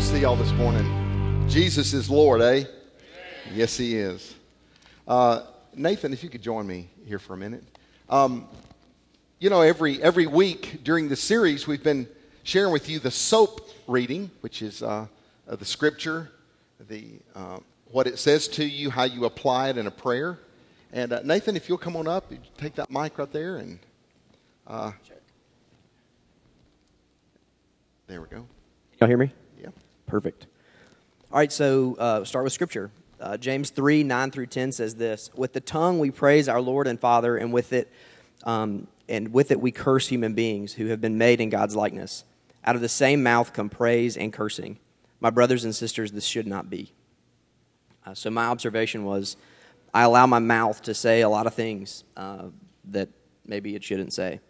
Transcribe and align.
to 0.00 0.06
see 0.06 0.20
y'all 0.20 0.34
this 0.34 0.52
morning. 0.52 1.46
Jesus 1.46 1.92
is 1.92 2.08
Lord, 2.08 2.40
eh? 2.40 2.64
Yes, 3.52 3.76
He 3.76 3.98
is. 3.98 4.34
Uh, 5.06 5.42
Nathan, 5.74 6.14
if 6.14 6.22
you 6.22 6.30
could 6.30 6.40
join 6.40 6.66
me 6.66 6.88
here 7.04 7.18
for 7.18 7.34
a 7.34 7.36
minute. 7.36 7.62
Um, 8.08 8.48
you 9.40 9.50
know, 9.50 9.60
every 9.60 10.02
every 10.02 10.26
week 10.26 10.80
during 10.84 11.10
the 11.10 11.16
series, 11.16 11.66
we've 11.66 11.82
been 11.82 12.08
sharing 12.44 12.72
with 12.72 12.88
you 12.88 12.98
the 12.98 13.10
SOAP 13.10 13.68
reading, 13.86 14.30
which 14.40 14.62
is 14.62 14.82
uh, 14.82 15.06
uh, 15.46 15.56
the 15.56 15.66
Scripture, 15.66 16.30
the 16.88 17.04
uh, 17.34 17.58
what 17.90 18.06
it 18.06 18.18
says 18.18 18.48
to 18.48 18.64
you, 18.64 18.88
how 18.88 19.04
you 19.04 19.26
apply 19.26 19.68
it 19.68 19.76
in 19.76 19.86
a 19.86 19.90
prayer. 19.90 20.38
And 20.94 21.12
uh, 21.12 21.20
Nathan, 21.24 21.56
if 21.56 21.68
you'll 21.68 21.78
come 21.78 21.96
on 21.96 22.08
up, 22.08 22.32
take 22.56 22.74
that 22.76 22.90
mic 22.90 23.18
right 23.18 23.30
there, 23.30 23.58
and 23.58 23.78
uh, 24.66 24.92
there 28.06 28.22
we 28.22 28.28
go. 28.28 28.46
Y'all 28.98 29.08
hear 29.08 29.18
me? 29.18 29.30
Perfect. 30.10 30.48
All 31.30 31.38
right, 31.38 31.52
so 31.52 31.94
uh, 31.94 32.24
start 32.24 32.42
with 32.42 32.52
Scripture. 32.52 32.90
Uh, 33.20 33.36
James 33.36 33.70
3 33.70 34.02
9 34.02 34.32
through 34.32 34.46
10 34.46 34.72
says 34.72 34.96
this 34.96 35.30
With 35.36 35.52
the 35.52 35.60
tongue 35.60 36.00
we 36.00 36.10
praise 36.10 36.48
our 36.48 36.60
Lord 36.60 36.88
and 36.88 36.98
Father, 36.98 37.36
and 37.36 37.52
with 37.52 37.72
it, 37.72 37.88
um, 38.42 38.88
and 39.08 39.32
with 39.32 39.52
it 39.52 39.60
we 39.60 39.70
curse 39.70 40.08
human 40.08 40.34
beings 40.34 40.72
who 40.72 40.86
have 40.86 41.00
been 41.00 41.16
made 41.16 41.40
in 41.40 41.48
God's 41.48 41.76
likeness. 41.76 42.24
Out 42.64 42.74
of 42.74 42.82
the 42.82 42.88
same 42.88 43.22
mouth 43.22 43.52
come 43.52 43.68
praise 43.68 44.16
and 44.16 44.32
cursing. 44.32 44.80
My 45.20 45.30
brothers 45.30 45.64
and 45.64 45.72
sisters, 45.72 46.10
this 46.10 46.24
should 46.24 46.48
not 46.48 46.68
be. 46.68 46.92
Uh, 48.04 48.12
so, 48.12 48.28
my 48.28 48.46
observation 48.46 49.04
was 49.04 49.36
I 49.94 50.02
allow 50.02 50.26
my 50.26 50.40
mouth 50.40 50.82
to 50.82 50.92
say 50.92 51.20
a 51.20 51.28
lot 51.28 51.46
of 51.46 51.54
things 51.54 52.02
uh, 52.16 52.46
that 52.86 53.10
maybe 53.46 53.76
it 53.76 53.84
shouldn't 53.84 54.12
say. 54.12 54.40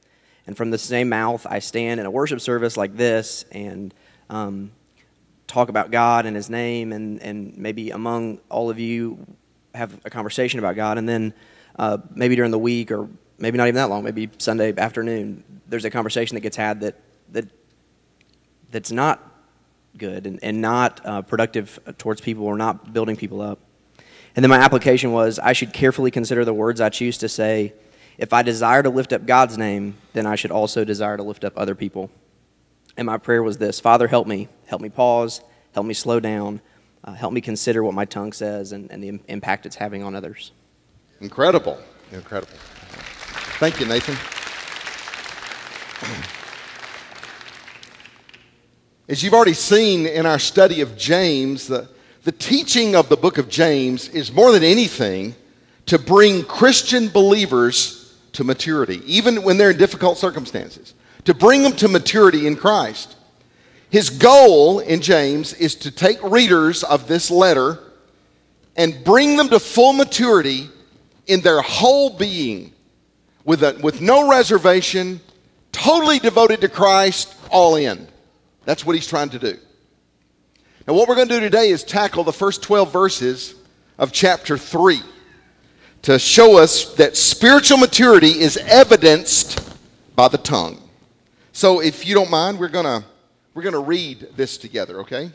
And 0.47 0.57
from 0.57 0.71
the 0.71 0.79
same 0.79 1.11
mouth, 1.11 1.47
I 1.47 1.59
stand 1.59 2.01
in 2.01 2.07
a 2.07 2.11
worship 2.11 2.41
service 2.41 2.79
like 2.79 2.97
this 2.97 3.45
and 3.53 3.93
um, 4.31 4.71
talk 5.51 5.69
about 5.69 5.91
God 5.91 6.27
and 6.27 6.37
His 6.37 6.49
name, 6.49 6.93
and, 6.93 7.21
and 7.23 7.57
maybe 7.57 7.91
among 7.91 8.41
all 8.49 8.71
of 8.71 8.79
you 8.79 9.27
have 9.75 9.99
a 10.05 10.11
conversation 10.11 10.59
about 10.59 10.77
God. 10.77 10.99
And 10.99 11.09
then 11.09 11.35
uh, 11.79 11.99
maybe 12.15 12.37
during 12.37 12.51
the 12.51 12.59
week, 12.59 12.91
or 12.91 13.09
maybe 13.39 13.59
not 13.59 13.65
even 13.65 13.77
that 13.77 13.91
long, 13.91 14.05
maybe 14.05 14.31
Sunday 14.39 14.73
afternoon, 14.77 15.45
there's 15.69 15.85
a 15.85 15.91
conversation 15.91 16.35
that 16.35 16.41
gets 16.41 16.57
had 16.57 16.81
that, 16.81 17.01
that 17.31 17.47
that's 18.71 18.93
not 18.93 19.27
good 19.97 20.27
and, 20.27 20.39
and 20.43 20.61
not 20.61 21.01
uh, 21.05 21.23
productive 21.23 21.79
towards 21.99 22.21
people 22.21 22.45
or 22.45 22.57
not 22.57 22.93
building 22.93 23.17
people 23.17 23.41
up. 23.41 23.59
And 24.37 24.45
then 24.45 24.51
my 24.51 24.59
application 24.59 25.13
was 25.13 25.39
I 25.39 25.53
should 25.53 25.73
carefully 25.73 26.11
consider 26.11 26.45
the 26.45 26.55
words 26.55 26.81
I 26.81 26.89
choose 26.89 27.19
to 27.19 27.29
say. 27.29 27.75
If 28.17 28.33
I 28.33 28.43
desire 28.43 28.83
to 28.83 28.91
lift 28.91 29.13
up 29.13 29.27
God's 29.27 29.59
name, 29.59 29.97
then 30.13 30.27
I 30.27 30.37
should 30.37 30.51
also 30.51 30.85
desire 30.85 31.17
to 31.17 31.23
lift 31.23 31.45
up 31.45 31.55
other 31.57 31.75
people. 31.75 32.11
And 32.97 33.07
my 33.07 33.19
prayer 33.19 33.43
was 33.43 33.59
this 33.59 33.81
Father, 33.81 34.09
help 34.09 34.27
me. 34.27 34.49
Help 34.67 34.81
me 34.81 34.89
pause. 34.89 35.41
Help 35.73 35.87
me 35.87 35.95
slow 35.95 36.21
down. 36.21 36.61
Uh, 37.03 37.13
help 37.15 37.33
me 37.33 37.41
consider 37.41 37.83
what 37.83 37.95
my 37.95 38.05
tongue 38.05 38.33
says 38.33 38.73
and, 38.73 38.91
and 38.91 39.03
the 39.03 39.09
Im- 39.09 39.21
impact 39.29 39.67
it's 39.67 39.77
having 39.77 40.03
on 40.03 40.15
others. 40.15 40.53
Incredible. 41.21 41.79
Incredible. 42.13 42.53
Thank 43.59 43.81
you, 43.81 43.87
Nathan. 43.87 44.17
As 49.09 49.23
you've 49.23 49.35
already 49.35 49.55
seen 49.55 50.07
in 50.07 50.25
our 50.25 50.39
study 50.39 50.83
of 50.83 50.97
James, 50.97 51.67
the, 51.67 51.89
the 52.25 52.33
teaching 52.33 52.95
of 52.95 53.09
the 53.09 53.17
book 53.17 53.39
of 53.39 53.49
James 53.49 54.09
is 54.09 54.33
more 54.33 54.53
than 54.53 54.63
anything 54.63 55.35
to 55.87 55.99
bring 55.99 56.45
Christian 56.45 57.09
believers 57.09 58.17
to 58.33 58.45
maturity, 58.45 59.03
even 59.05 59.43
when 59.43 59.59
they're 59.59 59.71
in 59.71 59.77
difficult 59.77 60.17
circumstances, 60.17 60.95
to 61.25 61.35
bring 61.35 61.63
them 61.63 61.73
to 61.73 61.89
maturity 61.89 62.47
in 62.47 62.57
Christ. 62.57 63.17
His 63.91 64.11
goal 64.11 64.79
in 64.79 65.01
James 65.01 65.53
is 65.55 65.75
to 65.77 65.91
take 65.91 66.23
readers 66.23 66.85
of 66.85 67.09
this 67.09 67.31
letter 67.31 67.79
and 68.77 69.05
bring 69.05 69.37
them 69.37 69.49
to 69.49 69.59
full 69.59 69.93
maturity 69.93 70.69
in 71.27 71.41
their 71.41 71.61
whole 71.61 72.11
being 72.11 72.73
with, 73.45 73.63
a, 73.63 73.79
with 73.83 74.01
no 74.01 74.31
reservation, 74.31 75.21
totally 75.73 76.19
devoted 76.19 76.61
to 76.61 76.69
Christ, 76.69 77.35
all 77.51 77.77
in. 77.77 78.07
That's 78.65 78.87
what 78.87 78.95
he's 78.95 79.07
trying 79.07 79.31
to 79.31 79.39
do. 79.39 79.59
Now, 80.87 80.95
what 80.95 81.09
we're 81.09 81.17
going 81.17 81.29
to 81.29 81.35
do 81.35 81.41
today 81.41 81.71
is 81.71 81.85
tackle 81.85 82.25
the 82.25 82.33
first 82.33 82.63
12 82.63 82.93
verses 82.93 83.55
of 83.99 84.13
chapter 84.13 84.57
3 84.57 85.01
to 86.03 86.19
show 86.19 86.59
us 86.59 86.95
that 86.95 87.17
spiritual 87.17 87.79
maturity 87.79 88.41
is 88.41 88.57
evidenced 88.57 89.77
by 90.17 90.29
the 90.29 90.39
tongue. 90.39 90.81
So, 91.61 91.81
if 91.81 92.07
you 92.07 92.15
don't 92.15 92.31
mind, 92.31 92.59
we're 92.59 92.69
going 92.69 92.87
to 92.87 93.07
we're 93.53 93.61
going 93.61 93.75
to 93.75 93.81
read 93.81 94.29
this 94.35 94.57
together, 94.57 95.01
okay? 95.01 95.31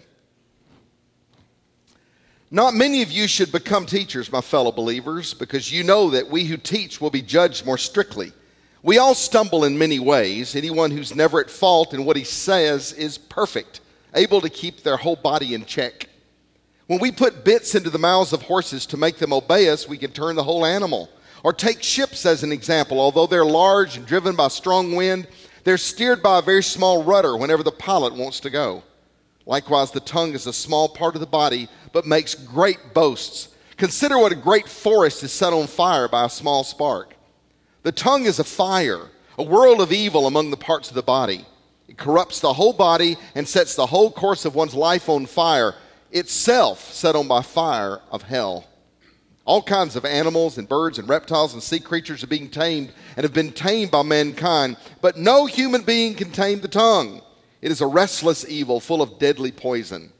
Not 2.49 2.73
many 2.73 3.03
of 3.03 3.11
you 3.11 3.27
should 3.27 3.51
become 3.51 3.85
teachers, 3.85 4.31
my 4.31 4.41
fellow 4.41 4.71
believers, 4.71 5.35
because 5.35 5.71
you 5.71 5.83
know 5.83 6.09
that 6.09 6.27
we 6.27 6.45
who 6.45 6.57
teach 6.57 6.99
will 6.99 7.11
be 7.11 7.21
judged 7.21 7.63
more 7.63 7.77
strictly. 7.77 8.33
We 8.81 8.97
all 8.97 9.13
stumble 9.13 9.65
in 9.65 9.77
many 9.77 9.99
ways. 9.99 10.55
Anyone 10.55 10.89
who's 10.89 11.15
never 11.15 11.39
at 11.39 11.51
fault 11.51 11.93
in 11.93 12.05
what 12.05 12.17
he 12.17 12.23
says 12.23 12.91
is 12.93 13.19
perfect, 13.19 13.81
able 14.15 14.41
to 14.41 14.49
keep 14.49 14.81
their 14.81 14.97
whole 14.97 15.17
body 15.17 15.53
in 15.53 15.63
check. 15.63 16.09
When 16.87 16.99
we 16.99 17.11
put 17.11 17.45
bits 17.45 17.75
into 17.75 17.91
the 17.91 17.99
mouths 17.99 18.33
of 18.33 18.41
horses 18.41 18.87
to 18.87 18.97
make 18.97 19.17
them 19.17 19.31
obey 19.31 19.69
us, 19.69 19.87
we 19.87 19.99
can 19.99 20.09
turn 20.09 20.35
the 20.35 20.43
whole 20.43 20.65
animal. 20.65 21.07
Or 21.43 21.53
take 21.53 21.83
ships 21.83 22.25
as 22.25 22.41
an 22.41 22.51
example. 22.51 22.99
Although 22.99 23.27
they're 23.27 23.45
large 23.45 23.97
and 23.97 24.07
driven 24.07 24.35
by 24.35 24.47
strong 24.47 24.95
wind, 24.95 25.27
they're 25.65 25.77
steered 25.77 26.23
by 26.23 26.39
a 26.39 26.43
very 26.43 26.63
small 26.63 27.03
rudder 27.03 27.35
whenever 27.35 27.63
the 27.63 27.71
pilot 27.71 28.13
wants 28.13 28.39
to 28.41 28.49
go. 28.49 28.83
Likewise, 29.47 29.91
the 29.91 29.99
tongue 29.99 30.33
is 30.33 30.47
a 30.47 30.53
small 30.53 30.87
part 30.87 31.15
of 31.15 31.21
the 31.21 31.27
body, 31.27 31.67
but 31.91 32.05
makes 32.05 32.33
great 32.35 32.93
boasts. 32.93 33.49
Consider 33.75 34.17
what 34.17 34.31
a 34.31 34.35
great 34.35 34.69
forest 34.69 35.23
is 35.23 35.33
set 35.33 35.53
on 35.53 35.67
fire 35.67 36.07
by 36.07 36.25
a 36.25 36.29
small 36.29 36.63
spark. 36.63 37.15
The 37.81 37.91
tongue 37.91 38.25
is 38.25 38.39
a 38.39 38.43
fire, 38.43 39.09
a 39.37 39.43
world 39.43 39.81
of 39.81 39.91
evil 39.91 40.27
among 40.27 40.51
the 40.51 40.57
parts 40.57 40.89
of 40.89 40.95
the 40.95 41.03
body. 41.03 41.45
It 41.87 41.97
corrupts 41.97 42.39
the 42.39 42.53
whole 42.53 42.73
body 42.73 43.17
and 43.33 43.47
sets 43.47 43.75
the 43.75 43.87
whole 43.87 44.11
course 44.11 44.45
of 44.45 44.55
one's 44.55 44.75
life 44.75 45.09
on 45.09 45.25
fire, 45.25 45.75
itself 46.11 46.93
set 46.93 47.15
on 47.15 47.27
by 47.27 47.41
fire 47.41 48.01
of 48.11 48.21
hell. 48.21 48.65
All 49.45 49.61
kinds 49.61 49.95
of 49.95 50.05
animals 50.05 50.57
and 50.57 50.67
birds 50.67 50.97
and 50.97 51.07
reptiles 51.07 51.53
and 51.53 51.61
sea 51.61 51.79
creatures 51.79 52.23
are 52.23 52.27
being 52.27 52.49
tamed 52.49 52.91
and 53.15 53.23
have 53.23 53.33
been 53.33 53.51
tamed 53.51 53.91
by 53.91 54.01
mankind, 54.01 54.75
but 55.01 55.17
no 55.17 55.45
human 55.45 55.83
being 55.83 56.15
can 56.15 56.31
tame 56.31 56.61
the 56.61 56.67
tongue. 56.67 57.21
It 57.61 57.71
is 57.71 57.79
a 57.79 57.87
restless 57.87 58.47
evil 58.49 58.79
full 58.79 59.03
of 59.03 59.19
deadly 59.19 59.51
poison. 59.51 60.11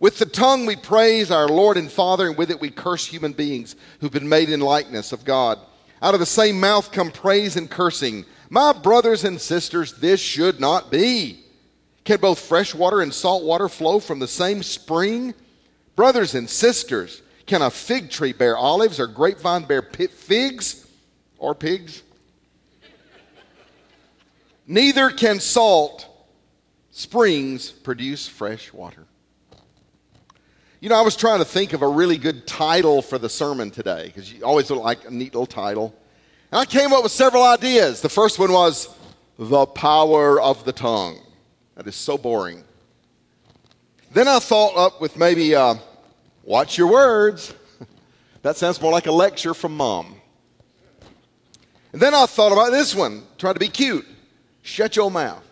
With 0.00 0.18
the 0.18 0.26
tongue 0.26 0.66
we 0.66 0.76
praise 0.76 1.30
our 1.30 1.48
Lord 1.48 1.76
and 1.76 1.90
Father, 1.90 2.26
and 2.26 2.36
with 2.36 2.50
it 2.50 2.60
we 2.60 2.70
curse 2.70 3.06
human 3.06 3.32
beings 3.32 3.76
who've 4.00 4.12
been 4.12 4.28
made 4.28 4.50
in 4.50 4.60
likeness 4.60 5.12
of 5.12 5.24
God. 5.24 5.58
Out 6.02 6.14
of 6.14 6.20
the 6.20 6.26
same 6.26 6.60
mouth 6.60 6.92
come 6.92 7.10
praise 7.10 7.56
and 7.56 7.70
cursing. 7.70 8.26
My 8.50 8.72
brothers 8.72 9.24
and 9.24 9.40
sisters, 9.40 9.94
this 9.94 10.20
should 10.20 10.60
not 10.60 10.90
be. 10.90 11.40
Can 12.04 12.20
both 12.20 12.40
fresh 12.40 12.74
water 12.74 13.00
and 13.00 13.14
salt 13.14 13.44
water 13.44 13.68
flow 13.68 14.00
from 14.00 14.18
the 14.18 14.28
same 14.28 14.62
spring? 14.62 15.34
Brothers 15.96 16.34
and 16.34 16.48
sisters, 16.48 17.22
can 17.46 17.62
a 17.62 17.70
fig 17.70 18.10
tree 18.10 18.32
bear 18.32 18.56
olives 18.56 18.98
or 18.98 19.06
grapevine 19.06 19.64
bear 19.64 19.82
figs 19.82 20.86
or 21.38 21.54
pigs? 21.54 22.02
Neither 24.66 25.10
can 25.10 25.38
salt 25.38 26.06
springs 26.90 27.70
produce 27.70 28.26
fresh 28.26 28.72
water. 28.72 29.06
You 30.80 30.88
know, 30.88 30.96
I 30.96 31.02
was 31.02 31.16
trying 31.16 31.38
to 31.38 31.44
think 31.44 31.72
of 31.72 31.82
a 31.82 31.88
really 31.88 32.18
good 32.18 32.46
title 32.46 33.00
for 33.00 33.18
the 33.18 33.28
sermon 33.28 33.70
today 33.70 34.06
because 34.06 34.32
you 34.32 34.44
always 34.44 34.68
look 34.70 34.82
like 34.82 35.06
a 35.06 35.10
neat 35.10 35.34
little 35.34 35.46
title. 35.46 35.94
And 36.50 36.60
I 36.60 36.64
came 36.64 36.92
up 36.92 37.02
with 37.02 37.12
several 37.12 37.44
ideas. 37.44 38.00
The 38.00 38.08
first 38.08 38.38
one 38.38 38.52
was 38.52 38.88
The 39.38 39.66
Power 39.66 40.40
of 40.40 40.64
the 40.64 40.72
Tongue. 40.72 41.18
That 41.76 41.86
is 41.86 41.96
so 41.96 42.18
boring. 42.18 42.64
Then 44.12 44.28
I 44.28 44.38
thought 44.38 44.76
up 44.76 45.00
with 45.00 45.16
maybe 45.16 45.54
uh, 45.54 45.74
Watch 46.46 46.78
your 46.78 46.86
words. 46.86 47.52
that 48.42 48.56
sounds 48.56 48.80
more 48.80 48.92
like 48.92 49.08
a 49.08 49.12
lecture 49.12 49.52
from 49.52 49.76
mom. 49.76 50.14
And 51.92 52.00
then 52.00 52.14
I 52.14 52.24
thought 52.26 52.52
about 52.52 52.70
this 52.70 52.94
one, 52.94 53.24
try 53.36 53.52
to 53.52 53.58
be 53.58 53.68
cute. 53.68 54.06
Shut 54.62 54.94
your 54.94 55.10
mouth. 55.10 55.42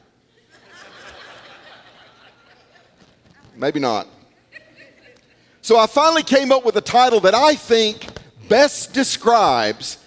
Maybe 3.56 3.80
not. 3.80 4.06
So 5.62 5.78
I 5.78 5.88
finally 5.88 6.22
came 6.22 6.52
up 6.52 6.64
with 6.64 6.76
a 6.76 6.80
title 6.80 7.18
that 7.20 7.34
I 7.34 7.56
think 7.56 8.06
best 8.48 8.92
describes 8.92 9.98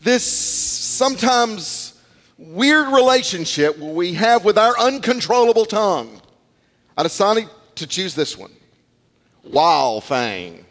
this 0.00 0.22
sometimes 0.22 2.00
weird 2.38 2.88
relationship 2.88 3.78
we 3.78 4.12
have 4.12 4.44
with 4.44 4.58
our 4.58 4.78
uncontrollable 4.78 5.64
tongue. 5.64 6.20
I 6.96 7.02
decided 7.02 7.48
to 7.76 7.86
choose 7.86 8.14
this 8.14 8.38
one 8.38 8.52
Wild 9.50 10.02
Thing. 10.04 10.65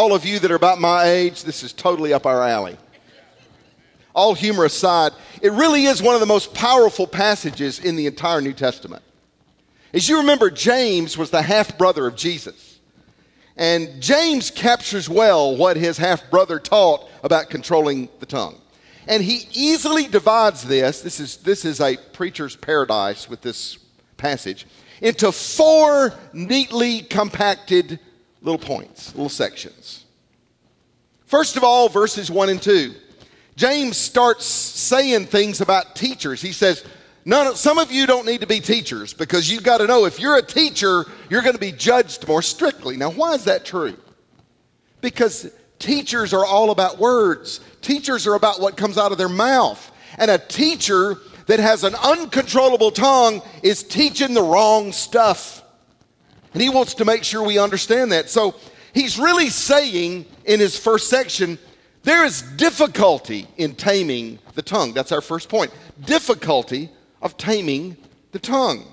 All 0.00 0.14
of 0.14 0.24
you 0.24 0.38
that 0.38 0.50
are 0.50 0.54
about 0.56 0.80
my 0.80 1.04
age, 1.04 1.44
this 1.44 1.62
is 1.62 1.74
totally 1.74 2.14
up 2.14 2.24
our 2.24 2.42
alley. 2.42 2.74
All 4.14 4.32
humor 4.32 4.64
aside, 4.64 5.12
it 5.42 5.52
really 5.52 5.84
is 5.84 6.02
one 6.02 6.14
of 6.14 6.20
the 6.20 6.26
most 6.26 6.54
powerful 6.54 7.06
passages 7.06 7.78
in 7.78 7.96
the 7.96 8.06
entire 8.06 8.40
New 8.40 8.54
Testament. 8.54 9.02
As 9.92 10.08
you 10.08 10.20
remember, 10.20 10.48
James 10.48 11.18
was 11.18 11.28
the 11.28 11.42
half 11.42 11.76
brother 11.76 12.06
of 12.06 12.16
Jesus. 12.16 12.78
And 13.58 14.00
James 14.00 14.50
captures 14.50 15.06
well 15.06 15.54
what 15.54 15.76
his 15.76 15.98
half 15.98 16.30
brother 16.30 16.58
taught 16.58 17.06
about 17.22 17.50
controlling 17.50 18.08
the 18.20 18.26
tongue. 18.26 18.58
And 19.06 19.22
he 19.22 19.48
easily 19.52 20.06
divides 20.06 20.62
this, 20.62 21.02
this 21.02 21.20
is, 21.20 21.36
this 21.36 21.66
is 21.66 21.78
a 21.78 21.98
preacher's 22.14 22.56
paradise 22.56 23.28
with 23.28 23.42
this 23.42 23.76
passage, 24.16 24.66
into 25.02 25.30
four 25.30 26.14
neatly 26.32 27.02
compacted 27.02 28.00
little 28.42 28.58
points, 28.58 29.14
little 29.14 29.28
sections. 29.28 30.04
First 31.26 31.56
of 31.56 31.64
all, 31.64 31.88
verses 31.88 32.30
1 32.30 32.48
and 32.48 32.60
2. 32.60 32.94
James 33.56 33.96
starts 33.96 34.44
saying 34.44 35.26
things 35.26 35.60
about 35.60 35.94
teachers. 35.94 36.40
He 36.40 36.52
says, 36.52 36.84
None, 37.24 37.54
some 37.54 37.78
of 37.78 37.92
you 37.92 38.06
don't 38.06 38.26
need 38.26 38.40
to 38.40 38.46
be 38.46 38.60
teachers 38.60 39.12
because 39.12 39.50
you've 39.50 39.62
got 39.62 39.78
to 39.78 39.86
know 39.86 40.06
if 40.06 40.18
you're 40.18 40.36
a 40.36 40.42
teacher, 40.42 41.04
you're 41.28 41.42
going 41.42 41.54
to 41.54 41.60
be 41.60 41.72
judged 41.72 42.26
more 42.26 42.40
strictly. 42.40 42.96
Now, 42.96 43.10
why 43.10 43.34
is 43.34 43.44
that 43.44 43.64
true? 43.64 43.96
Because 45.00 45.52
teachers 45.78 46.32
are 46.32 46.44
all 46.44 46.70
about 46.70 46.98
words, 46.98 47.60
teachers 47.82 48.26
are 48.26 48.34
about 48.34 48.60
what 48.60 48.76
comes 48.76 48.96
out 48.96 49.12
of 49.12 49.18
their 49.18 49.28
mouth. 49.28 49.92
And 50.18 50.30
a 50.30 50.38
teacher 50.38 51.18
that 51.46 51.60
has 51.60 51.84
an 51.84 51.94
uncontrollable 51.94 52.90
tongue 52.90 53.42
is 53.62 53.82
teaching 53.82 54.34
the 54.34 54.42
wrong 54.42 54.92
stuff. 54.92 55.62
And 56.52 56.62
he 56.62 56.68
wants 56.68 56.94
to 56.94 57.04
make 57.04 57.24
sure 57.24 57.42
we 57.42 57.58
understand 57.58 58.12
that. 58.12 58.28
So 58.28 58.54
he's 58.92 59.18
really 59.18 59.50
saying 59.50 60.26
in 60.44 60.60
his 60.60 60.78
first 60.78 61.08
section, 61.08 61.58
there 62.02 62.24
is 62.24 62.42
difficulty 62.42 63.46
in 63.56 63.74
taming 63.74 64.38
the 64.54 64.62
tongue. 64.62 64.92
That's 64.92 65.12
our 65.12 65.20
first 65.20 65.48
point. 65.48 65.72
Difficulty 66.04 66.90
of 67.22 67.36
taming 67.36 67.96
the 68.32 68.38
tongue. 68.38 68.84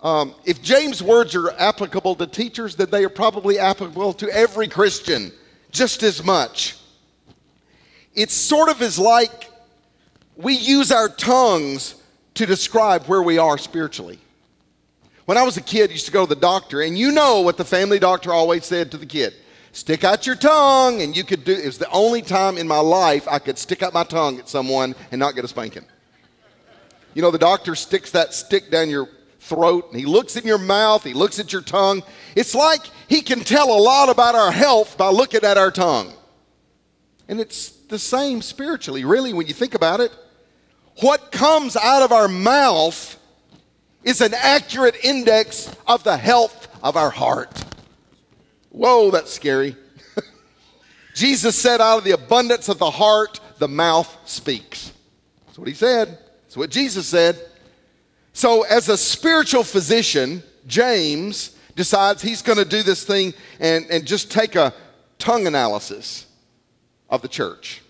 Um, 0.00 0.34
if 0.44 0.62
James' 0.62 1.02
words 1.02 1.34
are 1.34 1.50
applicable 1.50 2.14
to 2.16 2.26
teachers, 2.26 2.76
then 2.76 2.90
they 2.90 3.04
are 3.04 3.08
probably 3.08 3.58
applicable 3.58 4.12
to 4.14 4.30
every 4.30 4.68
Christian 4.68 5.32
just 5.72 6.02
as 6.02 6.24
much. 6.24 6.76
It's 8.14 8.34
sort 8.34 8.68
of 8.68 8.80
as 8.82 8.98
like 8.98 9.50
we 10.36 10.54
use 10.54 10.92
our 10.92 11.08
tongues 11.08 11.96
to 12.34 12.46
describe 12.46 13.06
where 13.06 13.22
we 13.22 13.38
are 13.38 13.58
spiritually. 13.58 14.18
When 15.28 15.36
I 15.36 15.42
was 15.42 15.58
a 15.58 15.60
kid, 15.60 15.90
I 15.90 15.92
used 15.92 16.06
to 16.06 16.12
go 16.12 16.24
to 16.24 16.34
the 16.34 16.40
doctor, 16.40 16.80
and 16.80 16.96
you 16.96 17.12
know 17.12 17.42
what 17.42 17.58
the 17.58 17.64
family 17.66 17.98
doctor 17.98 18.32
always 18.32 18.64
said 18.64 18.90
to 18.92 18.96
the 18.96 19.04
kid 19.04 19.34
stick 19.72 20.02
out 20.02 20.26
your 20.26 20.36
tongue, 20.36 21.02
and 21.02 21.14
you 21.14 21.22
could 21.22 21.44
do 21.44 21.52
it 21.52 21.66
was 21.66 21.76
the 21.76 21.90
only 21.90 22.22
time 22.22 22.56
in 22.56 22.66
my 22.66 22.78
life 22.78 23.28
I 23.28 23.38
could 23.38 23.58
stick 23.58 23.82
out 23.82 23.92
my 23.92 24.04
tongue 24.04 24.38
at 24.38 24.48
someone 24.48 24.94
and 25.12 25.18
not 25.18 25.34
get 25.34 25.44
a 25.44 25.48
spanking. 25.48 25.84
You 27.12 27.20
know, 27.20 27.30
the 27.30 27.36
doctor 27.36 27.74
sticks 27.74 28.10
that 28.12 28.32
stick 28.32 28.70
down 28.70 28.88
your 28.88 29.06
throat 29.40 29.88
and 29.90 30.00
he 30.00 30.06
looks 30.06 30.34
in 30.36 30.46
your 30.46 30.56
mouth, 30.56 31.04
he 31.04 31.12
looks 31.12 31.38
at 31.38 31.52
your 31.52 31.60
tongue. 31.60 32.02
It's 32.34 32.54
like 32.54 32.86
he 33.06 33.20
can 33.20 33.40
tell 33.40 33.70
a 33.70 33.78
lot 33.78 34.08
about 34.08 34.34
our 34.34 34.50
health 34.50 34.96
by 34.96 35.10
looking 35.10 35.44
at 35.44 35.58
our 35.58 35.70
tongue. 35.70 36.10
And 37.28 37.38
it's 37.38 37.68
the 37.68 37.98
same 37.98 38.40
spiritually, 38.40 39.04
really, 39.04 39.34
when 39.34 39.46
you 39.46 39.52
think 39.52 39.74
about 39.74 40.00
it. 40.00 40.10
What 41.02 41.30
comes 41.32 41.76
out 41.76 42.00
of 42.00 42.12
our 42.12 42.28
mouth 42.28 43.17
is 44.08 44.22
an 44.22 44.32
accurate 44.32 44.96
index 45.04 45.70
of 45.86 46.02
the 46.02 46.16
health 46.16 46.66
of 46.82 46.96
our 46.96 47.10
heart. 47.10 47.62
Whoa, 48.70 49.10
that's 49.10 49.30
scary. 49.30 49.76
Jesus 51.14 51.54
said, 51.54 51.82
out 51.82 51.98
of 51.98 52.04
the 52.04 52.12
abundance 52.12 52.70
of 52.70 52.78
the 52.78 52.90
heart, 52.90 53.38
the 53.58 53.68
mouth 53.68 54.16
speaks. 54.24 54.92
That's 55.44 55.58
what 55.58 55.68
he 55.68 55.74
said. 55.74 56.18
That's 56.44 56.56
what 56.56 56.70
Jesus 56.70 57.06
said. 57.06 57.38
So, 58.32 58.62
as 58.62 58.88
a 58.88 58.96
spiritual 58.96 59.62
physician, 59.62 60.42
James 60.66 61.54
decides 61.76 62.22
he's 62.22 62.40
going 62.40 62.58
to 62.58 62.64
do 62.64 62.82
this 62.82 63.04
thing 63.04 63.34
and, 63.60 63.84
and 63.90 64.06
just 64.06 64.30
take 64.30 64.56
a 64.56 64.72
tongue 65.18 65.46
analysis 65.46 66.24
of 67.10 67.20
the 67.20 67.28
church. 67.28 67.82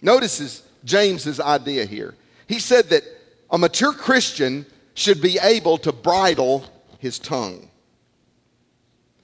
Notice 0.00 0.62
James's 0.84 1.38
idea 1.38 1.84
here. 1.84 2.14
He 2.46 2.60
said 2.60 2.88
that 2.88 3.02
a 3.50 3.58
mature 3.58 3.92
Christian 3.92 4.64
should 4.94 5.20
be 5.20 5.38
able 5.42 5.78
to 5.78 5.92
bridle 5.92 6.64
his 6.98 7.18
tongue. 7.18 7.68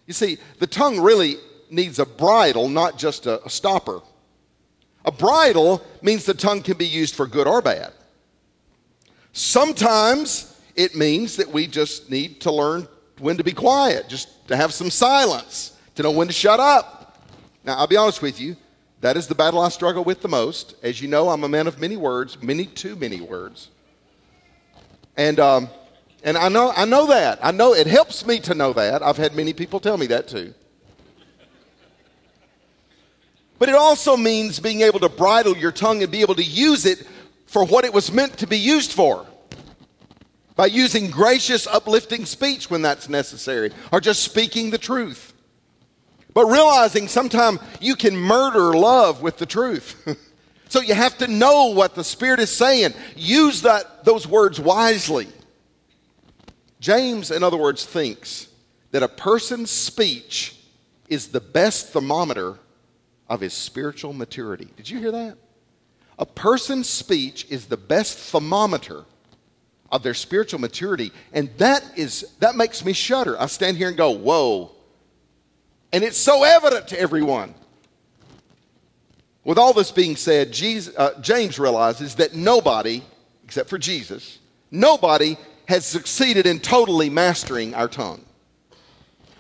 You 0.07 0.15
see, 0.15 0.39
the 0.59 0.67
tongue 0.67 1.01
really 1.01 1.37
needs 1.71 1.99
a 1.99 2.07
bridle, 2.07 2.69
not 2.69 2.97
just 2.97 3.27
a, 3.27 3.45
a 3.45 3.51
stopper. 3.51 4.01
A 5.05 5.13
bridle 5.13 5.85
means 6.03 6.25
the 6.25 6.35
tongue 6.35 6.63
can 6.63 6.77
be 6.77 6.87
used 6.87 7.15
for 7.15 7.27
good 7.27 7.47
or 7.47 7.61
bad. 7.61 7.93
Sometimes 9.33 10.59
it 10.75 10.95
means 10.95 11.37
that 11.37 11.49
we 11.49 11.67
just 11.67 12.11
need 12.11 12.41
to 12.43 12.53
learn 12.53 12.89
when 13.19 13.37
to 13.37 13.45
be 13.45 13.53
quiet, 13.53 14.09
just 14.09 14.49
to 14.49 14.57
have 14.57 14.73
some 14.73 14.91
silence, 14.91 15.77
to 15.95 16.03
know 16.03 16.11
when 16.11 16.27
to 16.27 16.33
shut 16.33 16.61
up. 16.61 17.19
Now, 17.65 17.77
I'll 17.77 17.87
be 17.87 17.97
honest 17.97 18.23
with 18.23 18.41
you, 18.41 18.57
that 19.01 19.17
is 19.17 19.27
the 19.27 19.35
battle 19.35 19.61
I 19.61 19.69
struggle 19.69 20.05
with 20.05 20.23
the 20.23 20.29
most. 20.29 20.75
As 20.83 21.01
you 21.01 21.09
know, 21.09 21.29
I'm 21.29 21.45
a 21.45 21.49
man 21.49 21.67
of 21.67 21.81
many 21.81 21.97
words, 21.97 22.43
many 22.43 22.67
too 22.67 22.97
many 22.97 23.21
words. 23.21 23.69
And, 25.17 25.41
um, 25.41 25.69
and 26.23 26.37
I, 26.37 26.49
know, 26.49 26.73
I 26.77 26.85
know 26.85 27.07
that. 27.07 27.39
I 27.43 27.53
know 27.53 27.75
it 27.75 27.87
helps 27.87 28.27
me 28.27 28.39
to 28.41 28.55
know 28.55 28.73
that. 28.75 29.03
I've 29.03 29.17
had 29.17 29.35
many 29.35 29.53
people 29.53 29.81
tell 29.81 29.97
me 29.97 30.07
that 30.09 30.29
too. 30.29 30.55
But 33.59 33.71
it 33.71 33.75
also 33.75 34.17
means 34.17 34.61
being 34.61 34.83
able 34.83 35.01
to 35.01 35.09
bridle 35.09 35.57
your 35.57 35.73
tongue 35.73 36.03
and 36.03 36.13
be 36.13 36.21
able 36.21 36.35
to 36.35 36.45
use 36.45 36.85
it 36.85 37.07
for 37.47 37.65
what 37.65 37.85
it 37.85 37.95
was 37.95 38.13
meant 38.13 38.39
to 38.39 38.47
be 38.47 38.59
used 38.59 38.93
for. 38.93 39.27
By 40.57 40.67
using 40.67 41.11
gracious, 41.11 41.67
uplifting 41.67 42.27
speech 42.27 42.71
when 42.71 42.83
that's 42.83 43.09
necessary, 43.09 43.73
or 43.93 44.01
just 44.01 44.23
speaking 44.23 44.71
the 44.71 44.79
truth. 44.79 45.33
But 46.35 46.47
realizing 46.47 47.09
sometimes 47.09 47.61
you 47.81 47.95
can 47.95 48.17
murder 48.17 48.77
love 48.77 49.23
with 49.23 49.39
the 49.39 49.47
truth. 49.47 50.19
so 50.69 50.81
you 50.81 50.95
have 50.95 51.19
to 51.19 51.29
know 51.29 51.67
what 51.67 51.95
the 51.95 52.05
Spirit 52.05 52.41
is 52.41 52.51
saying. 52.51 52.95
Use 53.15 53.63
that, 53.63 54.05
those 54.05 54.27
words 54.27 54.59
wisely. 54.59 55.29
James, 56.81 57.31
in 57.31 57.43
other 57.43 57.57
words, 57.57 57.85
thinks 57.85 58.49
that 58.91 59.03
a 59.03 59.09
person's 59.09 59.71
speech 59.71 60.57
is 61.09 61.29
the 61.29 61.41
best 61.41 61.89
thermometer 61.89 62.59
of 63.29 63.41
his 63.41 63.53
spiritual 63.53 64.13
maturity. 64.13 64.69
Did 64.77 64.89
you 64.89 64.99
hear 64.99 65.13
that? 65.13 65.37
A 66.19 66.27
person's 66.27 66.89
speech 66.89 67.47
is 67.51 67.67
the 67.67 67.77
best 67.77 68.19
thermometer 68.19 69.05
of 69.91 70.03
their 70.03 70.15
spiritual 70.15 70.61
maturity. 70.61 71.13
And 71.33 71.51
that 71.59 71.85
is 71.97 72.35
that 72.41 72.57
makes 72.57 72.85
me 72.85 72.93
shudder. 72.93 73.41
I 73.41 73.47
stand 73.47 73.77
here 73.77 73.89
and 73.89 73.97
go, 73.97 74.11
whoa. 74.11 74.73
And 75.93 76.03
it's 76.03 76.17
so 76.19 76.43
evident 76.43 76.89
to 76.89 77.01
everyone. 77.01 77.55
With 79.47 79.59
all 79.59 79.73
this 79.73 79.93
being 79.93 80.17
said, 80.17 80.53
Jesus, 80.53 80.93
uh, 80.97 81.21
James 81.21 81.57
realizes 81.61 82.17
that 82.17 82.35
nobody, 82.35 83.05
except 83.45 83.71
for 83.71 83.79
Jesus, 83.79 84.41
nobody 84.73 85.37
has 85.69 85.87
succeeded 85.87 86.47
in 86.47 86.59
totally 86.59 87.09
mastering 87.09 87.73
our 87.73 87.87
tongue. 87.87 88.25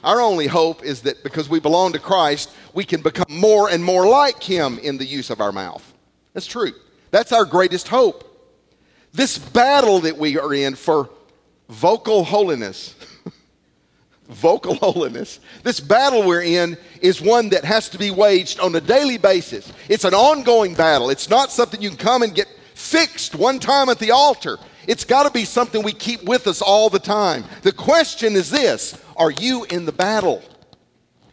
Our 0.05 0.21
only 0.21 0.47
hope 0.47 0.85
is 0.85 1.03
that 1.03 1.25
because 1.25 1.49
we 1.49 1.59
belong 1.59 1.93
to 1.95 1.99
Christ, 1.99 2.53
we 2.73 2.85
can 2.85 3.03
become 3.03 3.27
more 3.29 3.69
and 3.69 3.83
more 3.83 4.07
like 4.07 4.41
Him 4.41 4.79
in 4.79 4.97
the 4.97 5.05
use 5.05 5.29
of 5.29 5.41
our 5.41 5.51
mouth. 5.51 5.83
That's 6.35 6.47
true. 6.47 6.71
That's 7.11 7.33
our 7.33 7.45
greatest 7.45 7.89
hope. 7.89 8.23
This 9.13 9.39
battle 9.39 9.99
that 10.01 10.17
we 10.17 10.39
are 10.39 10.55
in 10.55 10.77
for 10.77 11.11
vocal 11.69 12.23
holiness, 12.23 12.95
vocal 14.29 14.75
holiness, 14.75 15.41
this 15.63 15.81
battle 15.81 16.27
we're 16.27 16.43
in 16.43 16.77
is 17.01 17.21
one 17.21 17.51
that 17.51 17.65
has 17.65 17.89
to 17.91 17.99
be 17.99 18.11
waged 18.11 18.61
on 18.61 18.75
a 18.75 18.81
daily 18.81 19.19
basis. 19.19 19.73
It's 19.89 20.05
an 20.05 20.15
ongoing 20.15 20.75
battle. 20.75 21.11
It's 21.11 21.31
not 21.31 21.51
something 21.51 21.81
you 21.81 21.91
can 21.91 21.99
come 21.99 22.23
and 22.23 22.35
get 22.35 22.49
fixed 22.75 23.35
one 23.35 23.59
time 23.59 23.89
at 23.89 23.99
the 23.99 24.11
altar. 24.11 24.59
It's 24.87 25.05
got 25.05 25.25
to 25.25 25.31
be 25.31 25.45
something 25.45 25.83
we 25.83 25.93
keep 25.93 26.23
with 26.25 26.47
us 26.47 26.63
all 26.63 26.91
the 26.91 26.99
time. 26.99 27.45
The 27.63 27.73
question 27.73 28.35
is 28.35 28.51
this 28.51 29.01
Are 29.17 29.31
you 29.31 29.65
in 29.65 29.85
the 29.85 29.93
battle? 29.93 30.43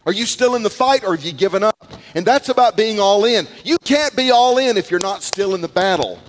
Are 0.06 0.12
you 0.12 0.26
still 0.26 0.54
in 0.54 0.62
the 0.62 0.70
fight 0.70 1.02
or 1.04 1.16
have 1.16 1.24
you 1.24 1.32
given 1.32 1.62
up? 1.62 1.92
And 2.14 2.26
that's 2.26 2.50
about 2.50 2.76
being 2.76 3.00
all 3.00 3.24
in. 3.24 3.48
You 3.64 3.78
can't 3.78 4.14
be 4.14 4.30
all 4.30 4.58
in 4.58 4.76
if 4.76 4.90
you're 4.90 5.00
not 5.00 5.22
still 5.22 5.54
in 5.54 5.62
the 5.62 5.68
battle 5.68 6.20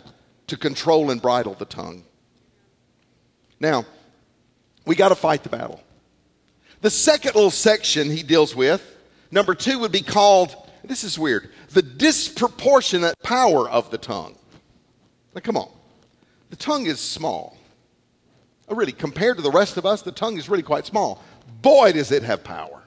to 0.48 0.56
control 0.56 1.12
and 1.12 1.22
bridle 1.22 1.56
the 1.56 1.66
tongue. 1.66 2.04
Now, 3.60 3.86
we 4.86 4.96
got 4.96 5.10
to 5.10 5.16
fight 5.16 5.44
the 5.44 5.50
battle. 5.50 5.82
The 6.86 6.92
second 6.92 7.34
little 7.34 7.50
section 7.50 8.12
he 8.12 8.22
deals 8.22 8.56
with, 8.56 8.96
number 9.32 9.56
two, 9.56 9.80
would 9.80 9.92
be 9.92 10.04
called, 10.04 10.56
this 10.84 11.04
is 11.04 11.18
weird, 11.18 11.50
the 11.72 11.82
disproportionate 11.82 13.16
power 13.24 13.68
of 13.68 13.90
the 13.90 13.98
tongue. 13.98 14.38
Now, 15.34 15.42
come 15.42 15.58
on. 15.58 15.72
The 16.52 16.56
tongue 16.56 16.86
is 16.86 17.00
small. 17.00 17.58
Oh, 18.70 18.76
really, 18.76 18.92
compared 18.92 19.38
to 19.38 19.42
the 19.42 19.50
rest 19.50 19.78
of 19.78 19.88
us, 19.88 20.04
the 20.04 20.12
tongue 20.12 20.38
is 20.38 20.48
really 20.48 20.62
quite 20.62 20.86
small. 20.86 21.24
Boy, 21.64 21.92
does 21.92 22.12
it 22.12 22.22
have 22.22 22.44
power. 22.44 22.84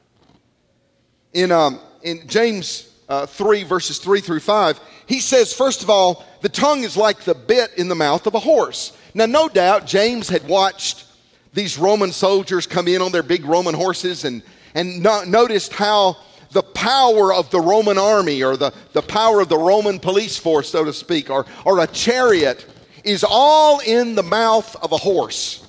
in, 1.33 1.51
um, 1.51 1.81
in 2.03 2.29
James 2.29 2.95
uh, 3.09 3.27
3, 3.27 3.65
verses 3.65 3.99
3 3.99 4.21
through 4.21 4.39
5, 4.39 4.79
he 5.07 5.19
says, 5.19 5.53
first 5.53 5.83
of 5.83 5.91
all, 5.91 6.25
the 6.41 6.49
tongue 6.49 6.85
is 6.85 6.97
like 6.97 7.23
the 7.23 7.35
bit 7.35 7.73
in 7.77 7.89
the 7.89 7.97
mouth 7.97 8.29
of 8.29 8.37
a 8.37 8.39
horse. 8.39 8.97
Now, 9.13 9.27
no 9.27 9.49
doubt 9.49 9.87
James 9.87 10.29
had 10.29 10.47
watched 10.47 11.05
these 11.53 11.79
Roman 11.79 12.13
soldiers 12.13 12.67
come 12.67 12.89
in 12.89 13.03
on 13.03 13.13
their 13.13 13.23
big 13.23 13.45
Roman 13.45 13.75
horses 13.75 14.25
and, 14.25 14.43
and 14.75 15.03
no, 15.03 15.25
noticed 15.25 15.73
how 15.73 16.17
the 16.53 16.63
power 16.63 17.33
of 17.33 17.51
the 17.51 17.61
Roman 17.61 17.99
army 17.99 18.43
or 18.43 18.57
the, 18.57 18.73
the 18.93 19.03
power 19.03 19.41
of 19.41 19.49
the 19.49 19.59
Roman 19.59 19.99
police 19.99 20.37
force, 20.37 20.71
so 20.71 20.85
to 20.85 20.93
speak, 20.93 21.31
or, 21.31 21.47
or 21.65 21.81
a 21.81 21.87
chariot 21.87 22.67
is 23.05 23.25
all 23.29 23.81
in 23.81 24.15
the 24.15 24.23
mouth 24.23 24.75
of 24.77 24.93
a 24.93 24.97
horse. 24.97 25.65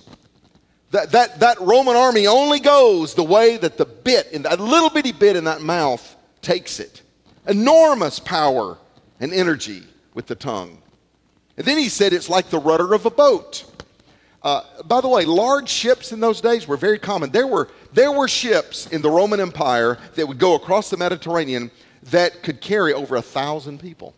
That, 0.91 1.11
that, 1.11 1.39
that 1.41 1.59
Roman 1.61 1.95
army 1.95 2.27
only 2.27 2.59
goes 2.59 3.13
the 3.13 3.23
way 3.23 3.57
that 3.57 3.77
the 3.77 3.85
bit, 3.85 4.31
in 4.31 4.43
that 4.43 4.59
little 4.59 4.89
bitty 4.89 5.11
bit 5.11 5.35
in 5.35 5.43
that 5.43 5.61
mouth, 5.61 6.15
takes 6.41 6.79
it. 6.79 7.03
Enormous 7.47 8.19
power 8.19 8.77
and 9.19 9.33
energy 9.33 9.83
with 10.13 10.25
the 10.27 10.35
tongue. 10.35 10.81
And 11.57 11.65
then 11.65 11.77
he 11.77 11.89
said 11.89 12.13
it's 12.13 12.29
like 12.29 12.49
the 12.49 12.59
rudder 12.59 12.93
of 12.93 13.05
a 13.05 13.11
boat. 13.11 13.65
Uh, 14.41 14.61
by 14.85 15.01
the 15.01 15.07
way, 15.07 15.25
large 15.25 15.69
ships 15.69 16.11
in 16.11 16.19
those 16.19 16.39
days 16.39 16.67
were 16.67 16.77
very 16.77 16.97
common. 16.97 17.29
There 17.31 17.47
were, 17.47 17.69
there 17.91 18.11
were 18.11 18.27
ships 18.27 18.87
in 18.87 19.01
the 19.01 19.09
Roman 19.09 19.39
Empire 19.39 19.97
that 20.15 20.27
would 20.27 20.39
go 20.39 20.55
across 20.55 20.89
the 20.89 20.97
Mediterranean 20.97 21.71
that 22.03 22.41
could 22.41 22.61
carry 22.61 22.93
over 22.93 23.17
a 23.17 23.21
thousand 23.21 23.79
people. 23.79 24.15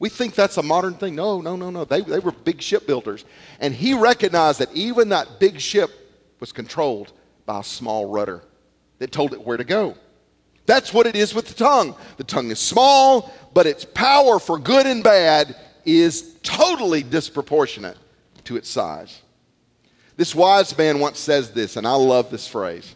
We 0.00 0.08
think 0.08 0.34
that's 0.34 0.56
a 0.56 0.62
modern 0.62 0.94
thing. 0.94 1.14
No, 1.14 1.40
no, 1.40 1.56
no, 1.56 1.70
no. 1.70 1.84
They, 1.84 2.00
they 2.00 2.18
were 2.18 2.32
big 2.32 2.60
shipbuilders. 2.60 3.24
And 3.60 3.74
he 3.74 3.94
recognized 3.94 4.58
that 4.60 4.72
even 4.74 5.10
that 5.10 5.38
big 5.38 5.60
ship 5.60 5.90
was 6.40 6.52
controlled 6.52 7.12
by 7.46 7.60
a 7.60 7.64
small 7.64 8.06
rudder 8.06 8.42
that 8.98 9.12
told 9.12 9.34
it 9.34 9.44
where 9.44 9.58
to 9.58 9.64
go. 9.64 9.96
That's 10.66 10.92
what 10.92 11.06
it 11.06 11.16
is 11.16 11.34
with 11.34 11.48
the 11.48 11.54
tongue. 11.54 11.94
The 12.16 12.24
tongue 12.24 12.50
is 12.50 12.58
small, 12.58 13.32
but 13.52 13.66
its 13.66 13.84
power 13.84 14.38
for 14.38 14.58
good 14.58 14.86
and 14.86 15.04
bad 15.04 15.54
is 15.84 16.36
totally 16.42 17.02
disproportionate 17.02 17.98
to 18.44 18.56
its 18.56 18.68
size. 18.68 19.20
This 20.20 20.34
wise 20.34 20.76
man 20.76 21.00
once 21.00 21.18
says 21.18 21.50
this, 21.52 21.78
and 21.78 21.86
I 21.86 21.94
love 21.94 22.30
this 22.30 22.46
phrase 22.46 22.94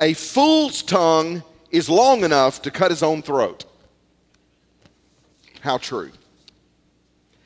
A 0.00 0.14
fool's 0.14 0.82
tongue 0.82 1.42
is 1.70 1.90
long 1.90 2.24
enough 2.24 2.62
to 2.62 2.70
cut 2.70 2.90
his 2.90 3.02
own 3.02 3.20
throat. 3.20 3.66
How 5.60 5.76
true. 5.76 6.10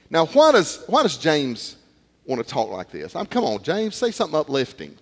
Now, 0.08 0.26
why 0.26 0.52
does, 0.52 0.84
why 0.86 1.02
does 1.02 1.18
James 1.18 1.74
want 2.26 2.40
to 2.40 2.48
talk 2.48 2.70
like 2.70 2.92
this? 2.92 3.16
I'm, 3.16 3.26
come 3.26 3.42
on, 3.42 3.60
James, 3.64 3.96
say 3.96 4.12
something 4.12 4.38
uplifting. 4.38 4.96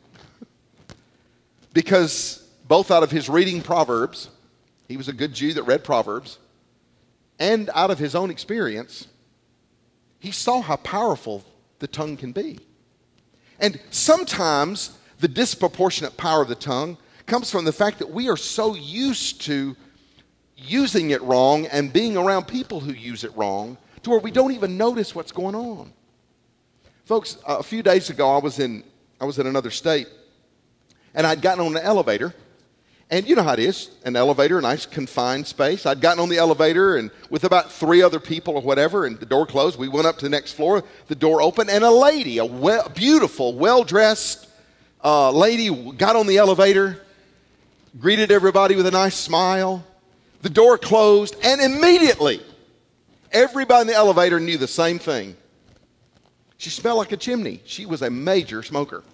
because 1.75 2.43
both 2.67 2.91
out 2.91 3.03
of 3.03 3.11
his 3.11 3.29
reading 3.29 3.61
Proverbs, 3.61 4.31
he 4.89 4.97
was 4.97 5.09
a 5.09 5.13
good 5.13 5.35
Jew 5.35 5.53
that 5.53 5.65
read 5.65 5.85
Proverbs, 5.85 6.39
and 7.39 7.69
out 7.75 7.91
of 7.91 7.99
his 7.99 8.15
own 8.15 8.31
experience, 8.31 9.09
he 10.21 10.31
saw 10.31 10.63
how 10.63 10.77
powerful 10.77 11.45
the 11.81 11.87
tongue 11.87 12.17
can 12.17 12.33
be. 12.33 12.61
And 13.61 13.81
sometimes 13.91 14.99
the 15.21 15.29
disproportionate 15.29 16.17
power 16.17 16.43
of 16.43 16.49
the 16.49 16.55
tongue 16.55 16.97
comes 17.27 17.51
from 17.51 17.65
the 17.65 17.73
fact 17.73 17.99
that 17.99 18.11
we 18.11 18.29
are 18.29 18.37
so 18.37 18.75
used 18.75 19.41
to 19.43 19.77
using 20.57 21.11
it 21.11 21.23
wrong 21.23 21.67
and 21.67 21.93
being 21.93 22.17
around 22.17 22.47
people 22.47 22.81
who 22.81 22.93
use 22.93 23.25
it 23.25 23.35
wrong 23.37 23.77
to 24.03 24.11
where 24.11 24.19
we 24.19 24.31
don't 24.31 24.53
even 24.53 24.77
notice 24.77 25.15
what's 25.15 25.33
going 25.33 25.55
on. 25.55 25.93
Folks, 27.05 27.39
a 27.47 27.63
few 27.63 27.83
days 27.83 28.11
ago 28.11 28.31
I 28.31 28.39
was 28.39 28.59
in 28.59 28.85
I 29.21 29.25
was 29.25 29.39
in 29.39 29.47
another 29.47 29.71
state 29.71 30.09
and 31.15 31.27
I'd 31.27 31.41
gotten 31.41 31.65
on 31.65 31.77
an 31.77 31.83
elevator 31.83 32.35
and 33.15 33.29
you 33.29 33.37
know 33.37 33.45
how 33.45 33.53
it 33.53 33.61
is 33.61 33.91
an 34.05 34.17
elevator, 34.17 34.59
a 34.59 34.63
nice 34.63 34.87
confined 34.87 35.47
space. 35.47 35.87
I'd 35.87 36.01
gotten 36.01 36.19
on 36.19 36.29
the 36.29 36.39
elevator 36.39 36.97
and 36.97 37.13
with 37.31 37.45
about 37.45 37.71
three 37.71 38.03
other 38.03 38.19
people 38.19 38.57
or 38.57 38.63
whatever, 38.63 39.07
and 39.07 39.21
the 39.21 39.27
door 39.27 39.47
closed. 39.47 39.79
We 39.79 39.87
went 39.87 40.09
up 40.09 40.19
to 40.19 40.25
the 40.25 40.31
next 40.31 40.55
floor, 40.55 40.83
the 41.07 41.15
door 41.15 41.41
opened, 41.41 41.71
and 41.71 41.85
a 41.85 41.91
lady, 41.93 42.39
a 42.39 42.45
well, 42.45 42.89
beautiful, 42.89 43.55
well 43.55 43.85
dressed 43.85 44.49
uh, 45.05 45.31
lady, 45.31 45.93
got 45.93 46.17
on 46.17 46.27
the 46.27 46.39
elevator, 46.39 47.05
greeted 48.01 48.33
everybody 48.33 48.75
with 48.75 48.87
a 48.87 48.91
nice 48.91 49.15
smile. 49.15 49.85
The 50.43 50.51
door 50.51 50.77
closed, 50.77 51.37
and 51.45 51.61
immediately 51.61 52.43
everybody 53.31 53.83
in 53.83 53.87
the 53.87 53.95
elevator 53.95 54.41
knew 54.41 54.59
the 54.59 54.67
same 54.67 54.99
thing. 54.99 55.37
She 56.57 56.71
smelled 56.71 56.99
like 56.99 57.13
a 57.13 57.17
chimney. 57.17 57.61
She 57.65 57.87
was 57.87 58.03
a 58.03 58.11
major 58.11 58.65
smoker. 58.65 59.05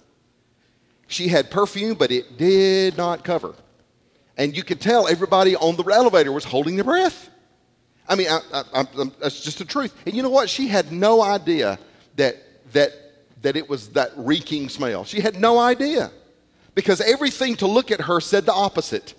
She 1.07 1.29
had 1.29 1.51
perfume, 1.51 1.99
but 1.99 2.11
it 2.11 2.39
did 2.39 2.97
not 2.97 3.25
cover 3.25 3.55
and 4.41 4.57
you 4.57 4.65
could 4.65 4.81
tell 4.81 5.07
everybody 5.07 5.55
on 5.55 5.77
the 5.77 5.85
elevator 5.85 6.33
was 6.33 6.45
holding 6.45 6.75
their 6.75 6.85
breath. 6.85 7.29
I 8.09 8.15
mean, 8.15 8.27
I, 8.29 8.63
I, 8.73 8.85
that's 9.21 9.43
just 9.43 9.59
the 9.59 9.67
truth. 9.67 9.95
And 10.07 10.17
you 10.17 10.23
know 10.23 10.31
what? 10.31 10.49
She 10.49 10.67
had 10.67 10.91
no 10.91 11.23
idea 11.23 11.79
that 12.17 12.37
that 12.73 12.91
that 13.43 13.55
it 13.57 13.69
was 13.69 13.91
that 13.91 14.13
reeking 14.17 14.71
smell. 14.71 15.05
She 15.05 15.21
had 15.21 15.39
no 15.39 15.59
idea 15.59 16.11
because 16.75 17.03
everything 17.03 17.57
to 17.57 17.67
look 17.67 17.91
at 17.91 18.01
her 18.01 18.19
said 18.19 18.47
the 18.47 18.55
opposite. 18.55 19.15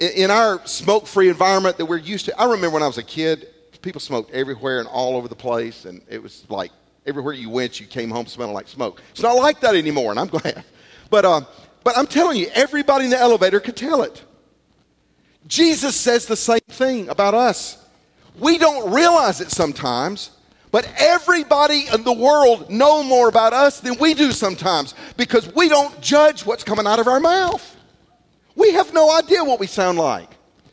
In, 0.00 0.10
in 0.24 0.30
our 0.32 0.66
smoke-free 0.66 1.28
environment 1.28 1.76
that 1.78 1.86
we're 1.86 1.96
used 1.96 2.24
to, 2.26 2.40
I 2.40 2.44
remember 2.44 2.70
when 2.70 2.82
I 2.82 2.88
was 2.88 2.98
a 2.98 3.04
kid, 3.04 3.46
people 3.82 4.00
smoked 4.00 4.32
everywhere 4.32 4.80
and 4.80 4.88
all 4.88 5.16
over 5.16 5.28
the 5.28 5.36
place, 5.36 5.84
and 5.84 6.02
it 6.08 6.20
was 6.20 6.44
like 6.48 6.72
everywhere 7.06 7.34
you 7.34 7.50
went, 7.50 7.78
you 7.78 7.86
came 7.86 8.10
home 8.10 8.26
smelling 8.26 8.52
like 8.52 8.66
smoke. 8.66 9.00
It's 9.12 9.22
not 9.22 9.36
like 9.36 9.60
that 9.60 9.76
anymore, 9.76 10.10
and 10.10 10.18
I'm 10.18 10.26
glad. 10.26 10.64
But 11.08 11.24
uh, 11.24 11.42
but 11.86 11.96
I'm 11.96 12.08
telling 12.08 12.36
you, 12.36 12.48
everybody 12.52 13.04
in 13.04 13.12
the 13.12 13.16
elevator 13.16 13.60
could 13.60 13.76
tell 13.76 14.02
it. 14.02 14.24
Jesus 15.46 15.94
says 15.94 16.26
the 16.26 16.34
same 16.34 16.58
thing 16.66 17.08
about 17.08 17.32
us. 17.32 17.80
We 18.40 18.58
don't 18.58 18.92
realize 18.92 19.40
it 19.40 19.52
sometimes, 19.52 20.32
but 20.72 20.92
everybody 20.98 21.86
in 21.94 22.02
the 22.02 22.12
world 22.12 22.68
know 22.70 23.04
more 23.04 23.28
about 23.28 23.52
us 23.52 23.78
than 23.78 23.96
we 24.00 24.14
do 24.14 24.32
sometimes 24.32 24.94
because 25.16 25.54
we 25.54 25.68
don't 25.68 26.00
judge 26.00 26.44
what's 26.44 26.64
coming 26.64 26.88
out 26.88 26.98
of 26.98 27.06
our 27.06 27.20
mouth. 27.20 27.76
We 28.56 28.72
have 28.72 28.92
no 28.92 29.16
idea 29.16 29.44
what 29.44 29.60
we 29.60 29.68
sound 29.68 29.96
like. 29.96 30.30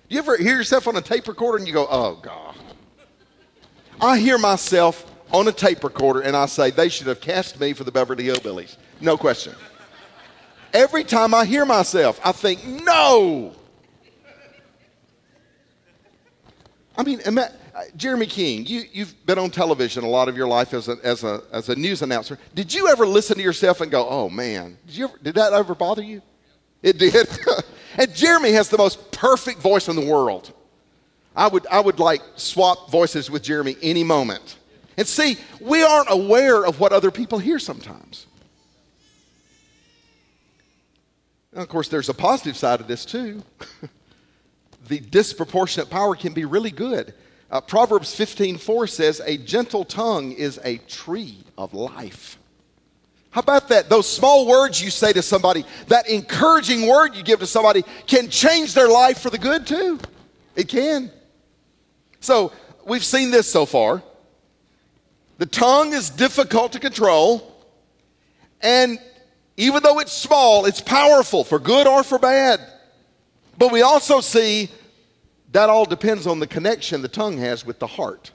You 0.09 0.17
ever 0.17 0.35
hear 0.35 0.57
yourself 0.57 0.87
on 0.87 0.95
a 0.95 1.01
tape 1.01 1.27
recorder 1.27 1.59
and 1.59 1.67
you 1.67 1.75
go, 1.75 1.85
oh, 1.91 2.15
God. 2.23 2.55
I 4.01 4.17
hear 4.17 4.39
myself 4.39 5.05
on 5.31 5.47
a 5.47 5.51
tape 5.51 5.83
recorder 5.83 6.21
and 6.21 6.35
I 6.35 6.47
say, 6.47 6.71
they 6.71 6.89
should 6.89 7.05
have 7.05 7.21
cast 7.21 7.59
me 7.59 7.73
for 7.73 7.83
the 7.83 7.91
Beverly 7.91 8.23
Hillbillies. 8.23 8.77
No 8.99 9.15
question. 9.15 9.53
Every 10.73 11.03
time 11.03 11.33
I 11.33 11.45
hear 11.45 11.65
myself, 11.65 12.19
I 12.23 12.31
think, 12.31 12.65
no. 12.65 13.53
I 16.97 17.03
mean, 17.03 17.21
uh, 17.25 17.47
Jeremy 17.95 18.25
King, 18.25 18.65
you, 18.65 18.83
you've 18.91 19.25
been 19.25 19.39
on 19.39 19.49
television 19.49 20.03
a 20.03 20.09
lot 20.09 20.27
of 20.29 20.37
your 20.37 20.47
life 20.47 20.73
as 20.73 20.87
a, 20.87 20.97
as, 21.03 21.23
a, 21.23 21.41
as 21.51 21.69
a 21.69 21.75
news 21.75 22.01
announcer. 22.01 22.37
Did 22.53 22.73
you 22.73 22.87
ever 22.87 23.05
listen 23.05 23.37
to 23.37 23.43
yourself 23.43 23.81
and 23.81 23.91
go, 23.91 24.07
oh 24.07 24.29
man, 24.29 24.77
did, 24.87 24.95
you 24.95 25.05
ever, 25.05 25.17
did 25.21 25.35
that 25.35 25.53
ever 25.53 25.75
bother 25.75 26.03
you? 26.03 26.21
It 26.81 26.97
did. 26.97 27.27
and 27.97 28.13
Jeremy 28.13 28.51
has 28.51 28.69
the 28.69 28.77
most 28.77 29.11
perfect 29.11 29.59
voice 29.59 29.87
in 29.87 29.95
the 29.95 30.05
world. 30.05 30.53
I 31.35 31.47
would, 31.47 31.65
I 31.67 31.79
would 31.79 31.99
like 31.99 32.21
swap 32.35 32.91
voices 32.91 33.31
with 33.31 33.41
Jeremy 33.41 33.75
any 33.81 34.03
moment. 34.03 34.57
And 34.97 35.07
see, 35.07 35.37
we 35.59 35.83
aren't 35.83 36.11
aware 36.11 36.63
of 36.63 36.79
what 36.79 36.93
other 36.93 37.09
people 37.09 37.39
hear 37.39 37.57
sometimes. 37.57 38.27
Of 41.55 41.69
course, 41.69 41.87
there's 41.87 42.09
a 42.09 42.13
positive 42.13 42.57
side 42.57 42.81
of 42.81 42.87
this 42.87 43.05
too. 43.05 43.43
the 44.87 44.99
disproportionate 44.99 45.89
power 45.89 46.15
can 46.15 46.33
be 46.33 46.45
really 46.45 46.71
good. 46.71 47.13
Uh, 47.51 47.61
Proverbs 47.61 48.15
15:4 48.15 48.87
says, 48.87 49.21
"A 49.23 49.37
gentle 49.37 49.85
tongue 49.85 50.31
is 50.31 50.59
a 50.63 50.77
tree 50.77 51.37
of 51.57 51.73
life." 51.73 52.37
How 53.29 53.41
about 53.41 53.69
that? 53.69 53.89
Those 53.89 54.07
small 54.07 54.47
words 54.47 54.81
you 54.81 54.91
say 54.91 55.11
to 55.13 55.21
somebody, 55.23 55.65
that 55.87 56.07
encouraging 56.07 56.87
word 56.87 57.15
you 57.15 57.23
give 57.23 57.39
to 57.39 57.47
somebody 57.47 57.83
can 58.05 58.29
change 58.29 58.75
their 58.75 58.87
life 58.87 59.19
for 59.19 59.31
the 59.31 59.39
good 59.39 59.65
too. 59.65 59.99
It 60.55 60.67
can. 60.67 61.11
So, 62.19 62.51
we've 62.85 63.03
seen 63.03 63.31
this 63.31 63.51
so 63.51 63.65
far. 63.65 64.03
The 65.39 65.47
tongue 65.47 65.93
is 65.93 66.11
difficult 66.11 66.73
to 66.73 66.79
control, 66.79 67.55
and 68.61 68.99
even 69.57 69.83
though 69.83 69.99
it's 69.99 70.11
small, 70.11 70.65
it's 70.65 70.81
powerful 70.81 71.43
for 71.43 71.59
good 71.59 71.87
or 71.87 72.03
for 72.03 72.17
bad. 72.17 72.59
But 73.57 73.71
we 73.71 73.81
also 73.81 74.19
see 74.19 74.69
that 75.51 75.69
all 75.69 75.85
depends 75.85 76.25
on 76.25 76.39
the 76.39 76.47
connection 76.47 77.01
the 77.01 77.07
tongue 77.07 77.37
has 77.37 77.65
with 77.65 77.79
the 77.79 77.87
heart. 77.87 78.31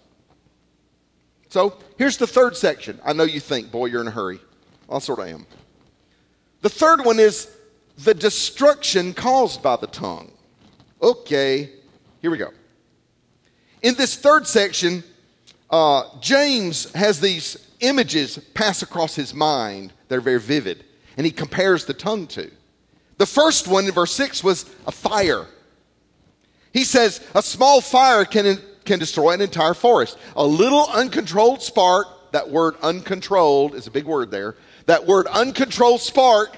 So 1.49 1.79
here's 1.97 2.19
the 2.19 2.27
third 2.27 2.57
section. 2.57 3.01
I 3.05 3.13
know 3.15 3.25
you 3.25 3.41
think, 3.41 3.73
boy, 3.73 3.87
you're 3.87 4.01
in 4.01 4.07
a 4.07 4.13
hurry. 4.13 4.39
I 4.89 4.99
sort 5.01 5.19
of 5.19 5.27
am. 5.27 5.47
The 6.61 6.69
third 6.69 7.05
one 7.05 7.19
is 7.19 7.51
the 7.99 8.15
destruction 8.15 9.13
caused 9.13 9.63
by 9.63 9.77
the 9.77 9.87
tongue. 9.89 10.31
Okay, 11.03 11.71
here 12.23 12.31
we 12.31 12.39
go. 12.39 12.51
In 13.83 13.95
this 13.95 14.15
third 14.17 14.47
section, 14.47 15.03
uh, 15.71 16.05
James 16.21 16.93
has 16.93 17.21
these 17.21 17.69
images 17.81 18.39
pass 18.55 18.83
across 18.83 19.15
his 19.15 19.35
mind. 19.35 19.93
They're 20.09 20.21
very 20.21 20.41
vivid 20.41 20.85
and 21.19 21.27
he 21.27 21.33
compares 21.33 21.85
the 21.85 21.93
tongue 21.93 22.29
to. 22.29 22.49
The 23.19 23.27
first 23.27 23.67
one 23.67 23.85
in 23.85 23.93
verse 23.93 24.13
6 24.13 24.45
was 24.45 24.65
a 24.87 24.93
fire. 24.93 25.47
He 26.73 26.85
says 26.85 27.21
a 27.35 27.43
small 27.43 27.81
fire 27.81 28.25
can, 28.25 28.59
can 28.85 29.01
destroy 29.01 29.33
an 29.33 29.41
entire 29.41 29.75
forest. 29.75 30.17
A 30.37 30.47
little 30.47 30.87
uncontrolled 30.87 31.61
spark, 31.61 32.31
that 32.31 32.49
word 32.49 32.77
uncontrolled 32.83 33.75
is 33.75 33.89
a 33.89 33.91
big 33.91 34.05
word 34.05 34.31
there. 34.31 34.55
That 34.87 35.07
word 35.07 35.27
uncontrolled 35.27 36.01
spark, 36.01 36.57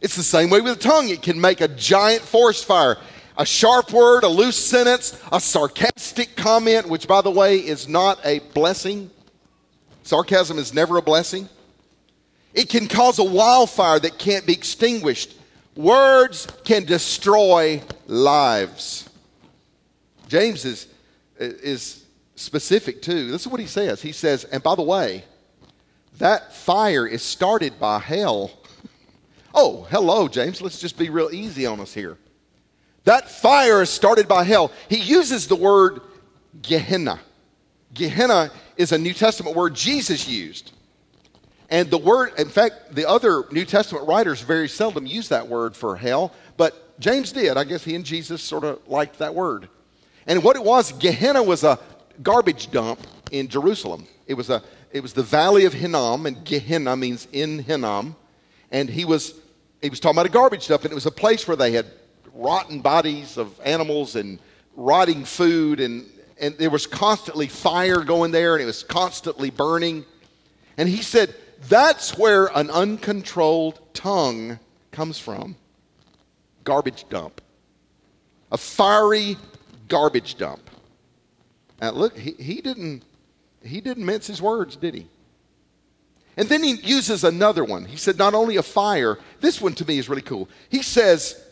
it's 0.00 0.16
the 0.16 0.24
same 0.24 0.50
way 0.50 0.60
with 0.60 0.78
the 0.78 0.88
tongue. 0.88 1.08
It 1.08 1.22
can 1.22 1.40
make 1.40 1.60
a 1.60 1.68
giant 1.68 2.22
forest 2.22 2.64
fire. 2.64 2.98
A 3.38 3.46
sharp 3.46 3.92
word, 3.92 4.24
a 4.24 4.28
loose 4.28 4.56
sentence, 4.56 5.18
a 5.30 5.40
sarcastic 5.40 6.34
comment, 6.34 6.88
which, 6.88 7.06
by 7.06 7.22
the 7.22 7.30
way, 7.30 7.58
is 7.58 7.88
not 7.88 8.18
a 8.24 8.40
blessing. 8.52 9.10
Sarcasm 10.02 10.58
is 10.58 10.74
never 10.74 10.96
a 10.96 11.02
blessing. 11.02 11.48
It 12.54 12.68
can 12.68 12.86
cause 12.88 13.18
a 13.18 13.24
wildfire 13.24 13.98
that 14.00 14.18
can't 14.18 14.46
be 14.46 14.52
extinguished. 14.52 15.34
Words 15.74 16.46
can 16.64 16.84
destroy 16.84 17.82
lives. 18.06 19.08
James 20.28 20.64
is, 20.64 20.86
is 21.38 22.04
specific 22.36 23.00
too. 23.02 23.30
This 23.30 23.42
is 23.42 23.48
what 23.48 23.60
he 23.60 23.66
says. 23.66 24.02
He 24.02 24.12
says, 24.12 24.44
and 24.44 24.62
by 24.62 24.74
the 24.74 24.82
way, 24.82 25.24
that 26.18 26.54
fire 26.54 27.06
is 27.06 27.22
started 27.22 27.78
by 27.80 27.98
hell. 27.98 28.50
Oh, 29.54 29.86
hello, 29.90 30.28
James. 30.28 30.60
Let's 30.60 30.78
just 30.78 30.98
be 30.98 31.10
real 31.10 31.30
easy 31.32 31.66
on 31.66 31.80
us 31.80 31.94
here. 31.94 32.18
That 33.04 33.30
fire 33.30 33.82
is 33.82 33.90
started 33.90 34.28
by 34.28 34.44
hell. 34.44 34.72
He 34.88 34.98
uses 34.98 35.48
the 35.48 35.56
word 35.56 36.00
Gehenna. 36.60 37.18
Gehenna 37.94 38.50
is 38.76 38.92
a 38.92 38.98
New 38.98 39.12
Testament 39.12 39.56
word 39.56 39.74
Jesus 39.74 40.28
used. 40.28 40.72
And 41.72 41.90
the 41.90 41.96
word, 41.96 42.34
in 42.36 42.50
fact, 42.50 42.94
the 42.94 43.08
other 43.08 43.44
New 43.50 43.64
Testament 43.64 44.06
writers 44.06 44.42
very 44.42 44.68
seldom 44.68 45.06
use 45.06 45.30
that 45.30 45.48
word 45.48 45.74
for 45.74 45.96
hell, 45.96 46.34
but 46.58 47.00
James 47.00 47.32
did. 47.32 47.56
I 47.56 47.64
guess 47.64 47.82
he 47.82 47.94
and 47.94 48.04
Jesus 48.04 48.42
sort 48.42 48.64
of 48.64 48.86
liked 48.86 49.20
that 49.20 49.34
word. 49.34 49.70
And 50.26 50.44
what 50.44 50.54
it 50.54 50.62
was, 50.62 50.92
Gehenna 50.92 51.42
was 51.42 51.64
a 51.64 51.78
garbage 52.22 52.70
dump 52.70 53.00
in 53.30 53.48
Jerusalem. 53.48 54.06
It 54.26 54.34
was, 54.34 54.50
a, 54.50 54.62
it 54.92 55.02
was 55.02 55.14
the 55.14 55.22
valley 55.22 55.64
of 55.64 55.72
Hinnom, 55.72 56.26
and 56.26 56.44
Gehenna 56.44 56.94
means 56.94 57.26
in 57.32 57.60
Hinnom. 57.60 58.16
And 58.70 58.90
he 58.90 59.06
was, 59.06 59.40
he 59.80 59.88
was 59.88 59.98
talking 59.98 60.16
about 60.16 60.26
a 60.26 60.28
garbage 60.28 60.68
dump, 60.68 60.82
and 60.82 60.92
it 60.92 60.94
was 60.94 61.06
a 61.06 61.10
place 61.10 61.48
where 61.48 61.56
they 61.56 61.72
had 61.72 61.86
rotten 62.34 62.82
bodies 62.82 63.38
of 63.38 63.58
animals 63.64 64.14
and 64.14 64.38
rotting 64.76 65.24
food, 65.24 65.80
and, 65.80 66.04
and 66.38 66.54
there 66.58 66.68
was 66.68 66.86
constantly 66.86 67.46
fire 67.46 68.04
going 68.04 68.30
there, 68.30 68.56
and 68.56 68.62
it 68.62 68.66
was 68.66 68.82
constantly 68.82 69.48
burning. 69.48 70.04
And 70.76 70.86
he 70.86 71.00
said, 71.00 71.34
that's 71.68 72.16
where 72.18 72.46
an 72.56 72.70
uncontrolled 72.70 73.80
tongue 73.94 74.58
comes 74.90 75.18
from 75.18 75.56
garbage 76.64 77.08
dump. 77.08 77.40
A 78.50 78.58
fiery 78.58 79.36
garbage 79.88 80.36
dump. 80.36 80.70
Now, 81.80 81.90
look, 81.90 82.16
he, 82.16 82.32
he, 82.32 82.60
didn't, 82.60 83.02
he 83.64 83.80
didn't 83.80 84.06
mince 84.06 84.26
his 84.26 84.40
words, 84.40 84.76
did 84.76 84.94
he? 84.94 85.08
And 86.36 86.48
then 86.48 86.62
he 86.62 86.72
uses 86.74 87.24
another 87.24 87.64
one. 87.64 87.84
He 87.84 87.96
said, 87.96 88.18
not 88.18 88.34
only 88.34 88.56
a 88.56 88.62
fire, 88.62 89.18
this 89.40 89.60
one 89.60 89.74
to 89.74 89.84
me 89.84 89.98
is 89.98 90.08
really 90.08 90.22
cool. 90.22 90.48
He 90.68 90.82
says, 90.82 91.42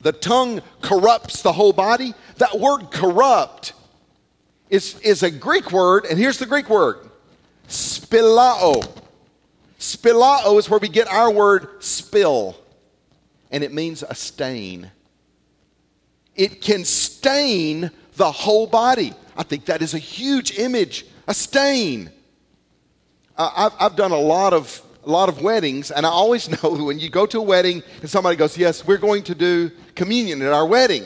the 0.00 0.12
tongue 0.12 0.62
corrupts 0.80 1.42
the 1.42 1.52
whole 1.52 1.72
body. 1.72 2.14
That 2.36 2.58
word 2.58 2.90
corrupt 2.90 3.72
is, 4.70 4.98
is 5.00 5.22
a 5.22 5.30
Greek 5.30 5.72
word, 5.72 6.06
and 6.06 6.18
here's 6.18 6.38
the 6.38 6.46
Greek 6.46 6.70
word 6.70 6.98
spilao. 7.68 8.96
Spilao 9.78 10.58
is 10.58 10.68
where 10.68 10.80
we 10.80 10.88
get 10.88 11.06
our 11.08 11.30
word 11.30 11.82
spill, 11.82 12.56
and 13.50 13.62
it 13.62 13.72
means 13.72 14.02
a 14.02 14.14
stain. 14.14 14.90
It 16.34 16.60
can 16.60 16.84
stain 16.84 17.90
the 18.16 18.30
whole 18.30 18.66
body. 18.66 19.12
I 19.36 19.44
think 19.44 19.66
that 19.66 19.82
is 19.82 19.94
a 19.94 19.98
huge 19.98 20.58
image, 20.58 21.06
a 21.28 21.34
stain. 21.34 22.10
I've, 23.36 23.72
I've 23.78 23.96
done 23.96 24.10
a 24.10 24.18
lot 24.18 24.52
of 24.52 24.82
a 25.04 25.10
lot 25.10 25.28
of 25.30 25.40
weddings, 25.40 25.90
and 25.90 26.04
I 26.04 26.10
always 26.10 26.50
know 26.62 26.70
when 26.84 26.98
you 26.98 27.08
go 27.08 27.24
to 27.26 27.38
a 27.38 27.42
wedding 27.42 27.82
and 28.00 28.10
somebody 28.10 28.36
goes, 28.36 28.58
Yes, 28.58 28.86
we're 28.86 28.98
going 28.98 29.22
to 29.24 29.34
do 29.34 29.70
communion 29.94 30.42
at 30.42 30.52
our 30.52 30.66
wedding. 30.66 31.04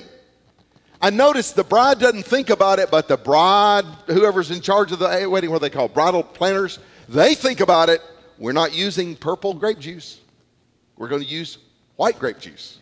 I 1.00 1.11
notice 1.11 1.50
the 1.50 1.64
bride 1.64 1.98
doesn't 1.98 2.24
think 2.24 2.48
about 2.50 2.78
it, 2.78 2.90
but 2.90 3.08
the 3.08 3.16
bride, 3.16 3.85
whoever's 4.06 4.50
in 4.50 4.61
charge 4.61 4.92
of 4.92 5.00
the 5.00 5.28
wedding, 5.28 5.50
what 5.50 5.61
they 5.61 5.70
call 5.70 5.88
bridal 5.88 6.22
planners, 6.22 6.78
they 7.08 7.35
think 7.35 7.61
about 7.61 7.88
it. 7.88 8.00
We're 8.42 8.50
not 8.50 8.74
using 8.74 9.14
purple 9.14 9.55
grape 9.55 9.78
juice. 9.78 10.18
We're 10.96 11.07
going 11.07 11.22
to 11.22 11.28
use 11.28 11.59
white 11.94 12.18
grape 12.18 12.40
juice. 12.40 12.81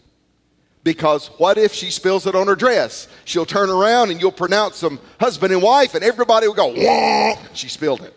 Because 0.83 1.27
what 1.37 1.59
if 1.59 1.75
she 1.75 1.91
spills 1.91 2.27
it 2.27 2.35
on 2.35 2.47
her 2.47 2.57
dress? 2.57 3.09
She'll 3.27 3.45
turn 3.45 3.69
around 3.69 4.11
and 4.11 4.19
you'll 4.19 4.33
pronounce 4.33 4.81
them 4.81 4.99
husband 5.21 5.53
and 5.53 5.63
wife, 5.63 5.95
and 5.95 6.03
everybody 6.03 6.47
will 6.47 6.55
go, 6.55 6.73
Wah! 6.75 7.37
she 7.53 7.69
spilled 7.69 8.01
it. 8.01 8.15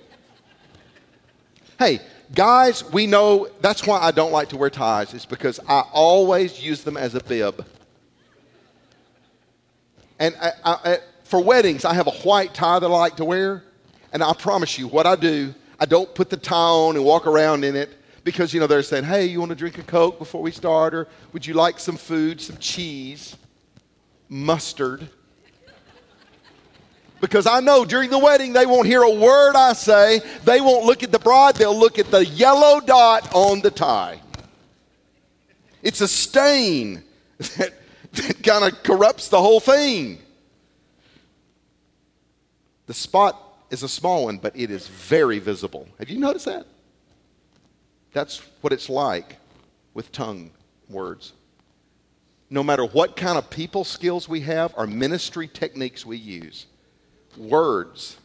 Hey, 1.77 1.99
guys, 2.33 2.89
we 2.93 3.07
know 3.07 3.49
that's 3.59 3.85
why 3.85 3.99
I 3.99 4.11
don't 4.11 4.31
like 4.31 4.47
to 4.49 4.57
wear 4.57 4.69
ties, 4.69 5.13
it's 5.13 5.25
because 5.25 5.59
I 5.67 5.81
always 5.91 6.63
use 6.63 6.85
them 6.85 6.95
as 6.95 7.13
a 7.13 7.21
bib. 7.21 7.65
And 10.17 10.33
I, 10.41 10.51
I, 10.63 10.97
for 11.25 11.43
weddings, 11.43 11.83
I 11.83 11.93
have 11.93 12.07
a 12.07 12.11
white 12.11 12.53
tie 12.53 12.79
that 12.79 12.85
I 12.85 12.89
like 12.89 13.17
to 13.17 13.25
wear, 13.25 13.65
and 14.13 14.23
I 14.23 14.31
promise 14.31 14.79
you, 14.79 14.87
what 14.87 15.05
I 15.05 15.17
do, 15.17 15.53
I 15.83 15.85
don't 15.85 16.15
put 16.15 16.29
the 16.29 16.37
tie 16.37 16.55
on 16.55 16.95
and 16.95 17.03
walk 17.03 17.27
around 17.27 17.65
in 17.65 17.75
it 17.75 17.89
because, 18.23 18.53
you 18.53 18.61
know, 18.61 18.67
they're 18.67 18.83
saying, 18.83 19.03
hey, 19.03 19.25
you 19.25 19.41
want 19.41 19.49
to 19.49 19.55
drink 19.55 19.77
a 19.79 19.83
Coke 19.83 20.17
before 20.17 20.41
we 20.41 20.49
start? 20.49 20.93
Or 20.93 21.09
would 21.33 21.45
you 21.45 21.55
like 21.55 21.77
some 21.77 21.97
food, 21.97 22.39
some 22.39 22.55
cheese, 22.55 23.35
mustard? 24.29 25.09
Because 27.19 27.45
I 27.45 27.59
know 27.59 27.83
during 27.83 28.09
the 28.09 28.17
wedding 28.17 28.53
they 28.53 28.65
won't 28.65 28.87
hear 28.87 29.01
a 29.01 29.13
word 29.13 29.57
I 29.57 29.73
say. 29.73 30.21
They 30.45 30.61
won't 30.61 30.85
look 30.85 31.03
at 31.03 31.11
the 31.11 31.19
bride, 31.19 31.55
they'll 31.55 31.77
look 31.77 31.99
at 31.99 32.09
the 32.09 32.25
yellow 32.25 32.79
dot 32.79 33.35
on 33.35 33.59
the 33.59 33.69
tie. 33.69 34.21
It's 35.81 35.99
a 35.99 36.07
stain 36.07 37.03
that, 37.57 37.73
that 38.13 38.41
kind 38.41 38.63
of 38.63 38.83
corrupts 38.83 39.27
the 39.27 39.41
whole 39.41 39.59
thing. 39.59 40.19
The 42.85 42.93
spot 42.93 43.42
is 43.73 43.81
a 43.81 43.89
small 43.89 44.25
one, 44.25 44.37
but 44.37 44.55
it 44.55 44.69
is 44.69 44.87
very 44.87 45.39
visible. 45.39 45.87
Have 45.97 46.07
you 46.07 46.19
noticed 46.19 46.45
that? 46.45 46.67
That's 48.13 48.37
what 48.61 48.71
it's 48.71 48.87
like 48.87 49.37
with 49.95 50.11
tongue 50.11 50.51
words. 50.87 51.33
No 52.51 52.63
matter 52.63 52.85
what 52.85 53.15
kind 53.15 53.35
of 53.35 53.49
people 53.49 53.83
skills 53.83 54.29
we 54.29 54.41
have 54.41 54.75
or 54.77 54.85
ministry 54.85 55.47
techniques 55.47 56.05
we 56.05 56.17
use, 56.17 56.67
words 57.35 58.17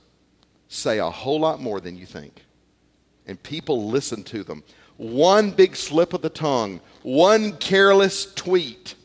say 0.68 0.98
a 0.98 1.08
whole 1.08 1.40
lot 1.40 1.62
more 1.62 1.80
than 1.80 1.96
you 1.96 2.04
think. 2.04 2.44
And 3.26 3.42
people 3.42 3.88
listen 3.88 4.22
to 4.24 4.44
them. 4.44 4.62
One 4.98 5.50
big 5.50 5.76
slip 5.76 6.12
of 6.12 6.20
the 6.20 6.28
tongue, 6.28 6.82
one 7.02 7.56
careless 7.56 8.34
tweet, 8.34 8.96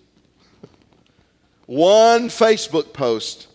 one 1.67 2.27
Facebook 2.27 2.91
post 2.91 3.47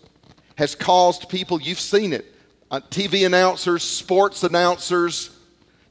has 0.56 0.74
caused 0.74 1.28
people, 1.28 1.60
you've 1.60 1.78
seen 1.78 2.14
it, 2.14 2.34
uh, 2.70 2.80
TV 2.90 3.24
announcers, 3.26 3.82
sports 3.82 4.42
announcers, 4.44 5.30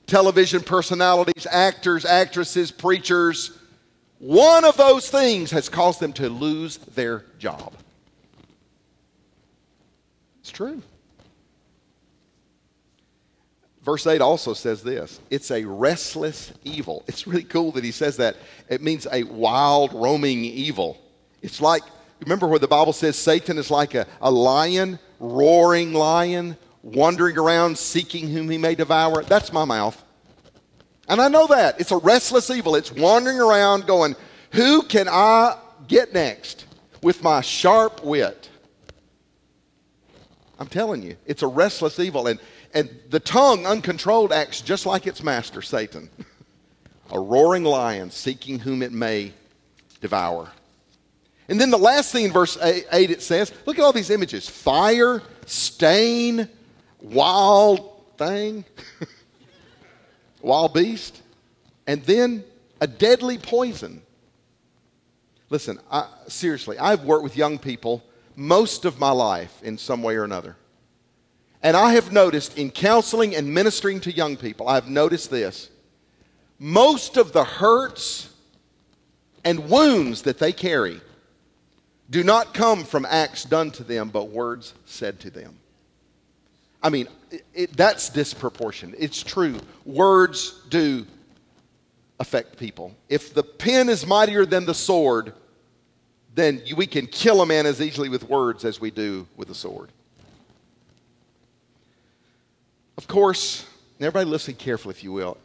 television 0.05 0.61
personalities, 0.61 1.47
actors, 1.49 2.05
actresses, 2.05 2.71
preachers. 2.71 3.57
One 4.19 4.65
of 4.65 4.77
those 4.77 5.09
things 5.09 5.51
has 5.51 5.69
caused 5.69 5.99
them 5.99 6.13
to 6.13 6.29
lose 6.29 6.77
their 6.77 7.25
job. 7.39 7.73
It's 10.39 10.51
true. 10.51 10.81
Verse 13.87 14.05
8 14.05 14.19
also 14.19 14.53
says 14.53 14.83
this 14.83 15.21
it's 15.29 15.49
a 15.49 15.63
restless 15.63 16.51
evil. 16.63 17.05
It's 17.07 17.25
really 17.25 17.43
cool 17.43 17.71
that 17.71 17.83
he 17.83 17.91
says 17.91 18.17
that. 18.17 18.35
It 18.69 18.81
means 18.81 19.07
a 19.11 19.23
wild, 19.23 19.93
roaming 19.93 20.43
evil. 20.43 20.97
It's 21.41 21.61
like, 21.61 21.83
remember 22.19 22.47
where 22.47 22.59
the 22.59 22.67
Bible 22.67 22.91
says 22.91 23.15
Satan 23.15 23.57
is 23.57 23.71
like 23.71 23.95
a, 23.95 24.05
a 24.19 24.29
lion, 24.29 24.99
roaring 25.19 25.93
lion, 25.93 26.57
wandering 26.93 27.37
around 27.37 27.77
seeking 27.77 28.29
whom 28.29 28.49
he 28.49 28.57
may 28.57 28.75
devour? 28.75 29.23
That's 29.23 29.51
my 29.51 29.65
mouth. 29.65 30.01
And 31.07 31.21
I 31.21 31.27
know 31.27 31.47
that. 31.47 31.79
It's 31.79 31.91
a 31.91 31.97
restless 31.97 32.49
evil. 32.49 32.75
It's 32.75 32.91
wandering 32.91 33.39
around 33.39 33.87
going, 33.87 34.15
Who 34.51 34.83
can 34.83 35.07
I 35.09 35.57
get 35.87 36.13
next 36.13 36.65
with 37.01 37.23
my 37.23 37.41
sharp 37.41 38.03
wit? 38.03 38.49
I'm 40.59 40.67
telling 40.67 41.03
you, 41.03 41.15
it's 41.25 41.43
a 41.43 41.47
restless 41.47 41.99
evil. 41.99 42.27
And, 42.27 42.39
and 42.73 42.89
the 43.09 43.19
tongue, 43.19 43.65
uncontrolled, 43.65 44.33
acts 44.33 44.61
just 44.61 44.85
like 44.85 45.05
its 45.05 45.23
master, 45.23 45.61
Satan. 45.61 46.09
a 47.11 47.19
roaring 47.19 47.63
lion 47.63 48.11
seeking 48.11 48.59
whom 48.59 48.81
it 48.81 48.91
may 48.91 49.33
devour. 50.01 50.51
And 51.49 51.61
then 51.61 51.69
the 51.69 51.77
last 51.77 52.11
thing 52.11 52.25
in 52.25 52.31
verse 52.31 52.57
8, 52.61 52.85
it 52.91 53.21
says 53.21 53.53
look 53.65 53.79
at 53.79 53.83
all 53.83 53.93
these 53.93 54.09
images 54.09 54.49
fire, 54.49 55.21
stain, 55.45 56.49
wild 57.01 58.17
thing. 58.17 58.65
wild 60.41 60.73
beast, 60.73 61.21
and 61.85 62.03
then 62.03 62.43
a 62.79 62.87
deadly 62.87 63.37
poison. 63.37 64.01
Listen, 65.49 65.79
I, 65.91 66.07
seriously, 66.27 66.77
I've 66.77 67.03
worked 67.03 67.23
with 67.23 67.37
young 67.37 67.57
people 67.57 68.03
most 68.35 68.85
of 68.85 68.99
my 68.99 69.11
life 69.11 69.61
in 69.63 69.77
some 69.77 70.03
way 70.03 70.15
or 70.15 70.23
another. 70.23 70.55
And 71.63 71.75
I 71.75 71.93
have 71.93 72.11
noticed 72.11 72.57
in 72.57 72.69
counseling 72.69 73.35
and 73.35 73.53
ministering 73.53 73.99
to 74.01 74.11
young 74.11 74.37
people, 74.37 74.67
I've 74.67 74.87
noticed 74.87 75.31
this. 75.31 75.69
Most 76.59 77.17
of 77.17 77.33
the 77.33 77.43
hurts 77.43 78.29
and 79.43 79.69
wounds 79.69 80.23
that 80.23 80.37
they 80.37 80.51
carry 80.51 81.01
do 82.09 82.23
not 82.23 82.53
come 82.53 82.83
from 82.83 83.05
acts 83.05 83.43
done 83.43 83.71
to 83.71 83.83
them, 83.83 84.09
but 84.09 84.29
words 84.29 84.73
said 84.85 85.19
to 85.21 85.29
them. 85.29 85.57
I 86.87 86.89
mean, 86.89 87.09
it, 87.31 87.45
it, 87.53 87.75
that's 87.75 88.07
disproportionate. 88.07 88.95
It's 88.97 89.21
true. 89.21 89.59
Words 89.83 90.61
do 90.69 91.05
affect 92.17 92.57
people. 92.57 92.95
If 93.09 93.33
the 93.33 93.43
pen 93.43 93.89
is 93.89 94.07
mightier 94.07 94.45
than 94.45 94.65
the 94.65 94.73
sword, 94.73 95.33
then 96.33 96.61
we 96.77 96.87
can 96.87 97.05
kill 97.05 97.41
a 97.41 97.45
man 97.45 97.65
as 97.65 97.81
easily 97.81 98.07
with 98.07 98.29
words 98.29 98.63
as 98.63 98.79
we 98.79 98.89
do 98.89 99.27
with 99.35 99.49
a 99.49 99.53
sword. 99.53 99.89
Of 102.97 103.05
course, 103.05 103.65
everybody 103.99 104.29
listen 104.29 104.53
carefully, 104.53 104.93
if 104.93 105.03
you 105.03 105.11
will. 105.11 105.37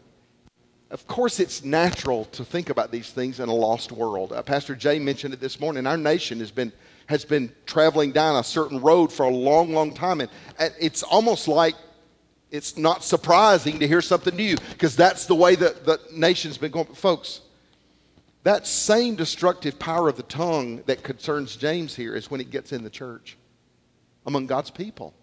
Of 0.93 1.09
course, 1.09 1.41
it's 1.41 1.65
natural 1.65 2.27
to 2.27 2.45
think 2.45 2.71
about 2.71 2.93
these 2.93 3.11
things 3.11 3.41
in 3.41 3.49
a 3.49 3.55
lost 3.55 3.91
world. 3.91 4.33
Uh, 4.33 4.43
Pastor 4.45 4.77
Jay 4.77 5.01
mentioned 5.01 5.35
it 5.35 5.41
this 5.41 5.59
morning. 5.59 5.89
Our 5.89 5.97
nation 5.97 6.39
has 6.39 6.53
been, 6.53 6.71
has 7.13 7.25
been 7.25 7.53
traveling 7.67 8.13
down 8.13 8.37
a 8.37 8.45
certain 8.45 8.81
road 8.81 9.13
for 9.13 9.25
a 9.25 9.31
long, 9.31 9.73
long 9.73 9.95
time. 9.95 10.21
And 10.21 10.31
it's 10.81 11.03
almost 11.03 11.49
like 11.49 11.75
it's 12.51 12.77
not 12.77 13.05
surprising 13.05 13.79
to 13.79 13.89
hear 13.89 14.03
something 14.03 14.35
new 14.35 14.57
because 14.71 14.97
that's 14.97 15.27
the 15.27 15.35
way 15.35 15.55
that 15.55 15.87
the 15.87 16.01
nation's 16.13 16.59
been 16.59 16.71
going. 16.71 16.87
But 16.87 16.97
folks, 16.97 17.41
that 18.43 18.67
same 18.67 19.15
destructive 19.15 19.79
power 19.79 20.09
of 20.09 20.17
the 20.17 20.23
tongue 20.25 20.83
that 20.87 21.03
concerns 21.03 21.57
James 21.57 21.95
here 21.95 22.15
is 22.15 22.31
when 22.31 22.41
it 22.41 22.51
gets 22.51 22.73
in 22.73 22.83
the 22.83 22.91
church 22.91 23.37
among 24.27 24.47
God's 24.47 24.71
people. 24.71 25.15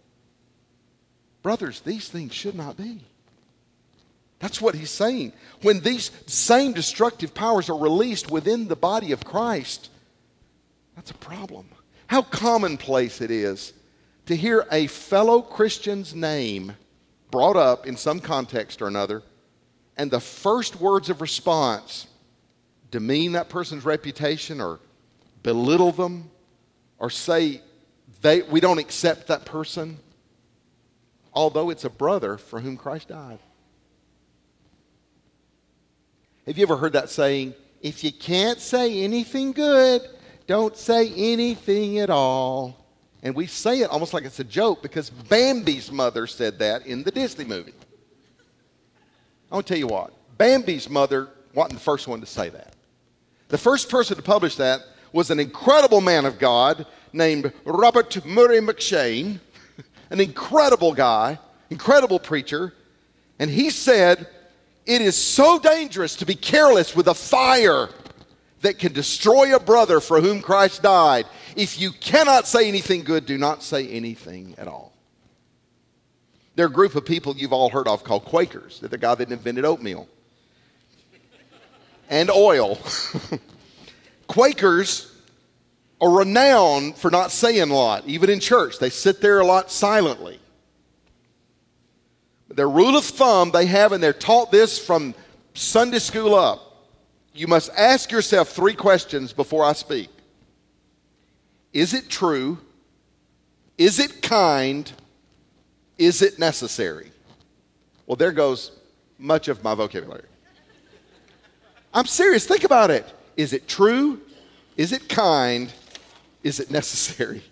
Brothers, 1.41 1.81
these 1.81 2.09
things 2.09 2.33
should 2.33 2.55
not 2.55 2.77
be. 2.77 3.01
That's 4.39 4.61
what 4.61 4.75
he's 4.75 4.89
saying. 4.89 5.33
When 5.61 5.81
these 5.81 6.11
same 6.25 6.71
destructive 6.73 7.33
powers 7.33 7.69
are 7.69 7.77
released 7.77 8.31
within 8.31 8.67
the 8.67 8.75
body 8.75 9.11
of 9.11 9.23
Christ, 9.25 9.89
that's 10.95 11.11
a 11.11 11.15
problem. 11.15 11.67
How 12.09 12.23
commonplace 12.23 13.21
it 13.21 13.29
is 13.29 13.71
to 14.25 14.35
hear 14.35 14.65
a 14.71 14.87
fellow 14.87 15.43
Christian's 15.43 16.15
name 16.15 16.75
brought 17.29 17.55
up 17.55 17.85
in 17.85 17.95
some 17.97 18.19
context 18.19 18.81
or 18.81 18.87
another, 18.87 19.21
and 19.95 20.09
the 20.09 20.19
first 20.19 20.77
words 20.77 21.11
of 21.11 21.21
response 21.21 22.07
demean 22.89 23.33
that 23.33 23.47
person's 23.47 23.85
reputation 23.85 24.59
or 24.59 24.79
belittle 25.43 25.91
them 25.91 26.31
or 26.97 27.11
say 27.11 27.61
they, 28.23 28.41
we 28.41 28.59
don't 28.59 28.79
accept 28.79 29.27
that 29.27 29.45
person, 29.45 29.99
although 31.31 31.69
it's 31.69 31.85
a 31.85 31.91
brother 31.91 32.39
for 32.39 32.59
whom 32.59 32.75
Christ 32.75 33.09
died. 33.09 33.37
Have 36.47 36.57
you 36.57 36.63
ever 36.63 36.77
heard 36.77 36.93
that 36.93 37.11
saying? 37.11 37.53
If 37.83 38.03
you 38.03 38.11
can't 38.11 38.59
say 38.59 39.03
anything 39.03 39.51
good, 39.51 40.09
don't 40.49 40.75
say 40.75 41.13
anything 41.15 41.99
at 41.99 42.09
all. 42.09 42.75
And 43.21 43.35
we 43.35 43.45
say 43.45 43.81
it 43.81 43.91
almost 43.91 44.15
like 44.15 44.25
it's 44.25 44.39
a 44.39 44.43
joke 44.43 44.81
because 44.81 45.11
Bambi's 45.11 45.91
mother 45.91 46.25
said 46.25 46.57
that 46.57 46.87
in 46.87 47.03
the 47.03 47.11
Disney 47.11 47.45
movie. 47.45 47.75
I 49.51 49.55
want 49.55 49.67
to 49.67 49.73
tell 49.73 49.77
you 49.77 49.85
what, 49.85 50.11
Bambi's 50.39 50.89
mother 50.89 51.29
wasn't 51.53 51.75
the 51.75 51.83
first 51.83 52.07
one 52.07 52.19
to 52.21 52.25
say 52.25 52.49
that. 52.49 52.73
The 53.49 53.59
first 53.59 53.91
person 53.91 54.15
to 54.15 54.23
publish 54.23 54.55
that 54.55 54.81
was 55.13 55.29
an 55.29 55.39
incredible 55.39 56.01
man 56.01 56.25
of 56.25 56.39
God 56.39 56.87
named 57.13 57.53
Robert 57.63 58.25
Murray 58.25 58.59
M'Cheyne, 58.59 59.39
an 60.09 60.19
incredible 60.19 60.93
guy, 60.93 61.37
incredible 61.69 62.17
preacher. 62.17 62.73
And 63.37 63.51
he 63.51 63.69
said, 63.69 64.27
It 64.87 65.03
is 65.03 65.15
so 65.15 65.59
dangerous 65.59 66.15
to 66.15 66.25
be 66.25 66.33
careless 66.33 66.95
with 66.95 67.07
a 67.07 67.13
fire 67.13 67.89
that 68.61 68.79
can 68.79 68.93
destroy 68.93 69.55
a 69.55 69.59
brother 69.59 69.99
for 69.99 70.21
whom 70.21 70.41
Christ 70.41 70.83
died. 70.83 71.25
If 71.55 71.79
you 71.79 71.91
cannot 71.91 72.47
say 72.47 72.67
anything 72.67 73.03
good, 73.03 73.25
do 73.25 73.37
not 73.37 73.63
say 73.63 73.87
anything 73.87 74.55
at 74.57 74.67
all. 74.67 74.93
There 76.55 76.65
are 76.65 76.69
a 76.69 76.73
group 76.73 76.95
of 76.95 77.05
people 77.05 77.35
you've 77.37 77.53
all 77.53 77.69
heard 77.69 77.87
of 77.87 78.03
called 78.03 78.25
Quakers. 78.25 78.79
They're 78.79 78.89
the 78.89 78.97
guy 78.97 79.15
that 79.15 79.31
invented 79.31 79.65
oatmeal 79.65 80.09
and 82.09 82.29
oil. 82.29 82.77
Quakers 84.27 85.15
are 86.01 86.09
renowned 86.11 86.97
for 86.97 87.11
not 87.11 87.31
saying 87.31 87.69
a 87.69 87.73
lot, 87.73 88.05
even 88.07 88.29
in 88.29 88.39
church. 88.39 88.79
They 88.79 88.89
sit 88.89 89.21
there 89.21 89.39
a 89.39 89.45
lot 89.45 89.71
silently. 89.71 90.39
Their 92.49 92.69
rule 92.69 92.97
of 92.97 93.05
thumb 93.05 93.51
they 93.51 93.67
have, 93.67 93.91
and 93.91 94.03
they're 94.03 94.11
taught 94.11 94.51
this 94.51 94.83
from 94.83 95.13
Sunday 95.53 95.99
school 95.99 96.35
up 96.35 96.68
you 97.33 97.47
must 97.47 97.69
ask 97.77 98.11
yourself 98.11 98.49
three 98.49 98.73
questions 98.73 99.33
before 99.33 99.63
I 99.63 99.73
speak 99.73 100.09
Is 101.73 101.93
it 101.93 102.09
true? 102.09 102.57
Is 103.77 103.99
it 103.99 104.21
kind? 104.21 104.91
Is 105.97 106.21
it 106.21 106.37
necessary? 106.37 107.11
Well, 108.05 108.15
there 108.15 108.31
goes 108.31 108.71
much 109.17 109.47
of 109.47 109.63
my 109.63 109.75
vocabulary. 109.75 110.25
I'm 111.93 112.05
serious. 112.05 112.45
Think 112.45 112.63
about 112.63 112.91
it. 112.91 113.05
Is 113.37 113.53
it 113.53 113.67
true? 113.67 114.21
Is 114.75 114.91
it 114.91 115.07
kind? 115.07 115.71
Is 116.43 116.59
it 116.59 116.71
necessary? 116.71 117.43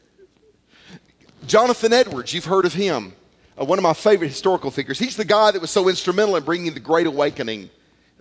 Jonathan 1.45 1.93
Edwards, 1.93 2.33
you've 2.33 2.45
heard 2.45 2.65
of 2.65 2.73
him. 2.73 3.13
Uh, 3.59 3.65
one 3.65 3.79
of 3.79 3.83
my 3.83 3.93
favorite 3.93 4.27
historical 4.27 4.69
figures. 4.69 4.99
He's 4.99 5.15
the 5.15 5.25
guy 5.25 5.51
that 5.51 5.61
was 5.61 5.71
so 5.71 5.87
instrumental 5.89 6.35
in 6.35 6.43
bringing 6.43 6.73
the 6.73 6.79
Great 6.79 7.07
Awakening 7.07 7.69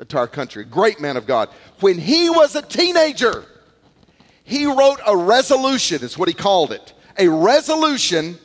to 0.09 0.19
our 0.19 0.27
country. 0.27 0.65
Great 0.65 1.01
man 1.01 1.17
of 1.17 1.27
God. 1.27 1.49
When 1.81 1.99
he 1.99 2.29
was 2.31 2.55
a 2.55 2.63
teenager, 2.63 3.45
he 4.45 4.67
wrote 4.67 5.01
a 5.07 5.17
resolution, 5.17 6.03
is 6.03 6.19
what 6.19 6.29
he 6.29 6.35
called 6.35 6.73
it. 6.73 6.93
A 7.19 7.29
resolution 7.29 8.39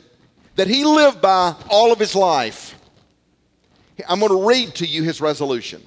that 0.56 0.66
he 0.66 0.84
lived 0.84 1.20
by 1.20 1.54
all 1.68 1.92
of 1.92 1.98
his 1.98 2.14
life. 2.14 2.78
I'm 4.08 4.20
going 4.20 4.30
to 4.30 4.46
read 4.46 4.74
to 4.76 4.86
you 4.86 5.02
his 5.02 5.20
resolution. 5.20 5.82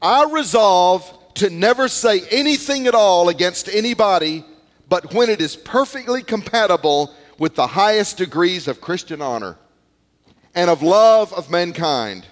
I 0.00 0.24
resolve 0.30 1.18
to 1.34 1.50
never 1.50 1.88
say 1.88 2.22
anything 2.30 2.86
at 2.86 2.94
all 2.94 3.28
against 3.28 3.68
anybody 3.68 4.44
but 4.92 5.14
when 5.14 5.30
it 5.30 5.40
is 5.40 5.56
perfectly 5.56 6.22
compatible 6.22 7.14
with 7.38 7.54
the 7.54 7.66
highest 7.66 8.18
degrees 8.18 8.68
of 8.68 8.82
Christian 8.82 9.22
honor 9.22 9.56
and 10.54 10.68
of 10.68 10.82
love 10.82 11.32
of 11.32 11.50
mankind 11.50 12.26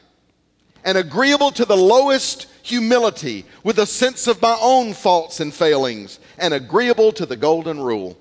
and 0.85 0.97
agreeable 0.97 1.51
to 1.53 1.65
the 1.65 1.77
lowest 1.77 2.47
humility 2.63 3.45
with 3.63 3.79
a 3.79 3.87
sense 3.87 4.27
of 4.27 4.43
my 4.43 4.57
own 4.61 4.93
faults 4.95 5.41
and 5.41 5.53
failings 5.53 6.21
and 6.39 6.55
agreeable 6.55 7.13
to 7.13 7.27
the 7.27 7.37
golden 7.37 7.81
rule. 7.81 8.17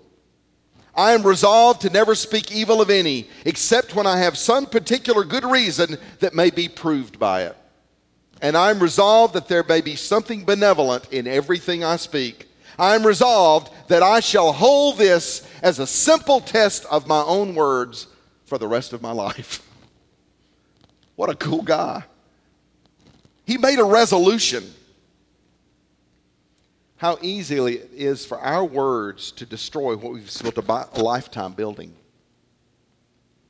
I 0.96 1.12
am 1.12 1.24
resolved 1.24 1.82
to 1.82 1.90
never 1.90 2.16
speak 2.16 2.52
evil 2.52 2.82
of 2.82 2.90
any 2.90 3.30
except 3.46 3.96
when 3.96 4.06
I 4.06 4.18
have 4.18 4.38
some 4.38 4.66
particular 4.66 5.24
good 5.24 5.46
reason 5.46 5.98
that 6.20 6.34
may 6.34 6.50
be 6.50 6.68
proved 6.68 7.20
by 7.20 7.44
it. 7.44 7.56
And 8.42 8.58
I 8.58 8.72
am 8.72 8.80
resolved 8.80 9.34
that 9.36 9.48
there 9.48 9.64
may 9.64 9.82
be 9.82 9.96
something 9.96 10.46
benevolent 10.46 11.12
in 11.12 11.28
everything 11.28 11.84
I 11.84 11.98
speak. 11.98 12.48
I 12.78 12.96
am 12.96 13.06
resolved 13.06 13.72
that 13.90 14.04
I 14.04 14.22
shall 14.22 14.54
hold 14.54 14.98
this 14.98 15.46
as 15.62 15.80
a 15.80 15.88
simple 15.88 16.40
test 16.40 16.86
of 16.86 17.08
my 17.08 17.22
own 17.24 17.54
words 17.56 18.08
for 18.46 18.58
the 18.58 18.68
rest 18.68 18.94
of 18.94 19.02
my 19.02 19.12
life. 19.12 19.66
What 21.16 21.30
a 21.30 21.36
cool 21.36 21.64
guy. 21.64 22.06
He 23.50 23.58
made 23.58 23.80
a 23.80 23.84
resolution. 23.84 24.64
How 26.98 27.18
easily 27.24 27.78
it 27.78 27.90
is 27.96 28.24
for 28.24 28.38
our 28.38 28.64
words 28.64 29.32
to 29.32 29.46
destroy 29.48 29.96
what 29.96 30.14
we've 30.14 30.30
spent 30.30 30.56
a 30.56 31.02
lifetime 31.02 31.54
building. 31.54 31.96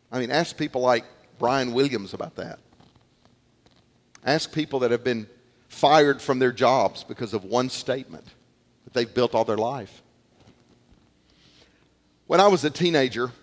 I 0.09 0.19
mean, 0.19 0.31
ask 0.31 0.55
people 0.55 0.79
like 0.79 1.03
Brian 1.38 1.73
Williams 1.73 2.13
about 2.13 2.38
that. 2.38 2.59
Ask 4.23 4.53
people 4.53 4.79
that 4.79 4.91
have 4.91 5.03
been 5.03 5.27
fired 5.67 6.21
from 6.21 6.39
their 6.39 6.53
jobs 6.53 7.03
because 7.03 7.33
of 7.33 7.43
one 7.43 7.69
statement 7.69 8.23
that 8.85 8.93
they've 8.93 9.13
built 9.13 9.35
all 9.35 9.43
their 9.43 9.57
life. 9.57 10.01
When 12.27 12.39
I 12.39 12.47
was 12.47 12.63
a 12.63 12.69
teenager, 12.69 13.33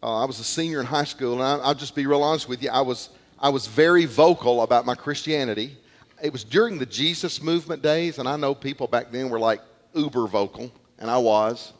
uh, 0.00 0.22
I 0.22 0.26
was 0.26 0.38
a 0.38 0.44
senior 0.44 0.78
in 0.78 0.86
high 0.86 1.02
school, 1.02 1.42
and 1.42 1.60
I, 1.60 1.66
will 1.66 1.74
just 1.74 1.96
be 1.96 2.06
real 2.06 2.22
honest 2.22 2.48
with 2.48 2.62
you. 2.62 2.70
I 2.70 2.82
was, 2.82 3.08
I 3.36 3.48
was 3.48 3.66
very 3.66 4.04
vocal 4.04 4.62
about 4.62 4.86
my 4.86 4.94
Christianity 4.94 5.76
it 6.22 6.32
was 6.32 6.44
during 6.44 6.78
the 6.78 6.86
Jesus 6.86 7.42
movement 7.42 7.82
days, 7.82 8.18
and 8.18 8.28
I 8.28 8.36
know 8.36 8.54
people 8.54 8.86
back 8.86 9.10
then 9.10 9.30
were 9.30 9.38
like 9.38 9.60
uber 9.94 10.26
vocal, 10.26 10.72
and 10.98 11.10
I 11.10 11.18
was, 11.18 11.72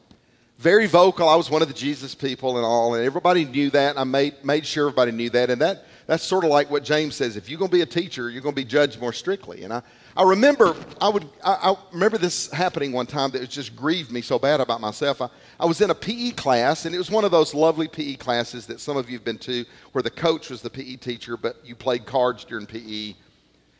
very 0.59 0.87
vocal. 0.87 1.29
I 1.29 1.37
was 1.37 1.49
one 1.49 1.63
of 1.63 1.69
the 1.69 1.75
Jesus 1.75 2.15
people 2.15 2.57
and 2.57 2.67
all, 2.67 2.95
and 2.95 3.05
everybody 3.05 3.45
knew 3.45 3.71
that. 3.71 3.91
And 3.91 3.99
I 3.99 4.05
made, 4.05 4.45
made 4.45 4.67
sure 4.67 4.89
everybody 4.89 5.13
knew 5.13 5.31
that. 5.31 5.51
And 5.51 5.61
that, 5.61 5.85
that's 6.07 6.25
sort 6.25 6.45
of 6.45 6.51
like 6.51 6.69
what 6.69 6.83
James 6.83 7.15
says 7.15 7.37
if 7.37 7.49
you're 7.49 7.61
going 7.61 7.71
to 7.71 7.77
be 7.77 7.83
a 7.83 7.87
teacher, 7.87 8.29
you're 8.29 8.43
going 8.43 8.55
to 8.55 8.61
be 8.61 8.65
judged 8.65 9.01
more 9.01 9.13
strictly. 9.13 9.63
And 9.63 9.73
I, 9.73 9.83
I 10.17 10.25
remember, 10.25 10.75
I, 11.01 11.11
would, 11.11 11.29
I, 11.45 11.71
I 11.71 11.75
remember 11.93 12.19
this 12.19 12.51
happening 12.51 12.91
one 12.91 13.07
time 13.07 13.31
that 13.31 13.49
just 13.49 13.77
grieved 13.77 14.11
me 14.11 14.21
so 14.21 14.37
bad 14.37 14.61
about 14.61 14.81
myself. 14.81 15.23
I, 15.23 15.29
I 15.61 15.67
was 15.67 15.81
in 15.81 15.91
a 15.91 15.95
PE 15.95 16.33
class, 16.33 16.87
and 16.87 16.95
it 16.95 16.99
was 16.99 17.11
one 17.11 17.25
of 17.25 17.31
those 17.31 17.55
lovely 17.55 17.87
PE 17.87 18.17
classes 18.17 18.67
that 18.67 18.81
some 18.81 18.97
of 18.97 19.09
you 19.09 19.17
have 19.17 19.25
been 19.25 19.39
to 19.39 19.65
where 19.93 20.03
the 20.03 20.11
coach 20.11 20.51
was 20.51 20.61
the 20.61 20.71
PE 20.71 20.97
teacher, 20.97 21.37
but 21.37 21.57
you 21.65 21.77
played 21.77 22.05
cards 22.05 22.45
during 22.45 22.67
PE 22.67 23.15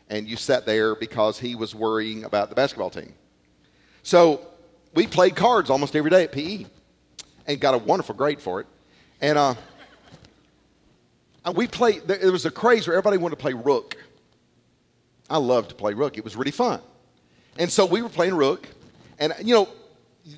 and 0.09 0.29
you 0.29 0.37
sat 0.37 0.67
there 0.67 0.95
because 0.95 1.39
he 1.39 1.55
was 1.55 1.75
worrying 1.75 2.25
about 2.25 2.49
the 2.49 2.55
basketball 2.55 2.91
team. 2.91 3.13
So 4.03 4.47
we 4.95 5.07
played 5.07 5.37
cards 5.37 5.71
almost 5.71 5.95
every 5.95 6.11
day 6.11 6.25
at 6.25 6.33
PE 6.33 6.65
and 7.47 7.61
got 7.61 7.75
a 7.75 7.79
wonderful 7.79 8.15
grade 8.15 8.41
for 8.41 8.61
it. 8.61 8.67
And 9.21 9.37
uh, 9.37 9.55
we 11.55 11.67
played, 11.67 12.07
there 12.07 12.33
was 12.33 12.47
a 12.47 12.51
craze 12.51 12.87
where 12.87 12.97
everybody 12.97 13.19
wanted 13.19 13.37
to 13.37 13.43
play 13.43 13.53
rook. 13.53 13.97
I 15.29 15.37
loved 15.39 15.71
to 15.71 15.75
play 15.75 15.93
rook, 15.93 16.17
it 16.17 16.25
was 16.25 16.37
really 16.37 16.51
fun. 16.51 16.81
And 17.59 17.71
so 17.71 17.85
we 17.85 18.03
were 18.03 18.09
playing 18.09 18.35
rook, 18.35 18.69
and 19.19 19.35
you 19.43 19.55
know, 19.55 19.69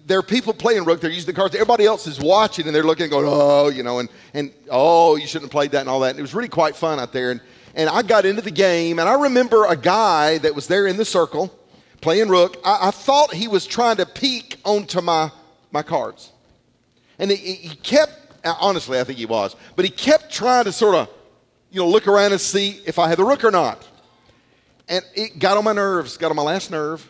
there 0.06 0.18
are 0.18 0.22
people 0.22 0.52
playing 0.52 0.84
rook, 0.84 1.00
they're 1.00 1.10
using 1.10 1.26
the 1.26 1.32
cards, 1.32 1.54
everybody 1.54 1.84
else 1.84 2.06
is 2.06 2.20
watching 2.20 2.66
and 2.66 2.74
they're 2.74 2.84
looking 2.84 3.04
and 3.04 3.10
going, 3.10 3.26
oh, 3.28 3.68
you 3.68 3.82
know, 3.82 3.98
and, 3.98 4.08
and 4.34 4.52
oh, 4.70 5.16
you 5.16 5.26
shouldn't 5.26 5.44
have 5.44 5.52
played 5.52 5.72
that 5.72 5.80
and 5.80 5.88
all 5.88 6.00
that. 6.00 6.10
And 6.10 6.18
it 6.18 6.22
was 6.22 6.34
really 6.34 6.48
quite 6.48 6.76
fun 6.76 6.98
out 6.98 7.12
there. 7.12 7.32
And, 7.32 7.40
and 7.74 7.88
I 7.88 8.02
got 8.02 8.24
into 8.24 8.42
the 8.42 8.50
game, 8.50 8.98
and 8.98 9.08
I 9.08 9.14
remember 9.14 9.66
a 9.66 9.76
guy 9.76 10.38
that 10.38 10.54
was 10.54 10.66
there 10.66 10.86
in 10.86 10.96
the 10.96 11.04
circle 11.04 11.56
playing 12.00 12.28
rook. 12.28 12.56
I, 12.64 12.88
I 12.88 12.90
thought 12.90 13.34
he 13.34 13.48
was 13.48 13.66
trying 13.66 13.96
to 13.96 14.06
peek 14.06 14.56
onto 14.64 15.00
my, 15.00 15.30
my 15.70 15.82
cards. 15.82 16.32
And 17.18 17.30
he, 17.30 17.36
he 17.36 17.76
kept, 17.76 18.12
uh, 18.44 18.54
honestly, 18.60 18.98
I 18.98 19.04
think 19.04 19.18
he 19.18 19.26
was, 19.26 19.54
but 19.76 19.84
he 19.84 19.90
kept 19.90 20.32
trying 20.32 20.64
to 20.64 20.72
sort 20.72 20.94
of, 20.94 21.08
you 21.70 21.80
know, 21.80 21.88
look 21.88 22.08
around 22.08 22.32
and 22.32 22.40
see 22.40 22.80
if 22.86 22.98
I 22.98 23.08
had 23.08 23.18
the 23.18 23.24
rook 23.24 23.44
or 23.44 23.50
not. 23.50 23.86
And 24.88 25.04
it 25.14 25.38
got 25.38 25.56
on 25.56 25.64
my 25.64 25.72
nerves, 25.72 26.16
got 26.16 26.30
on 26.30 26.36
my 26.36 26.42
last 26.42 26.70
nerve. 26.70 27.08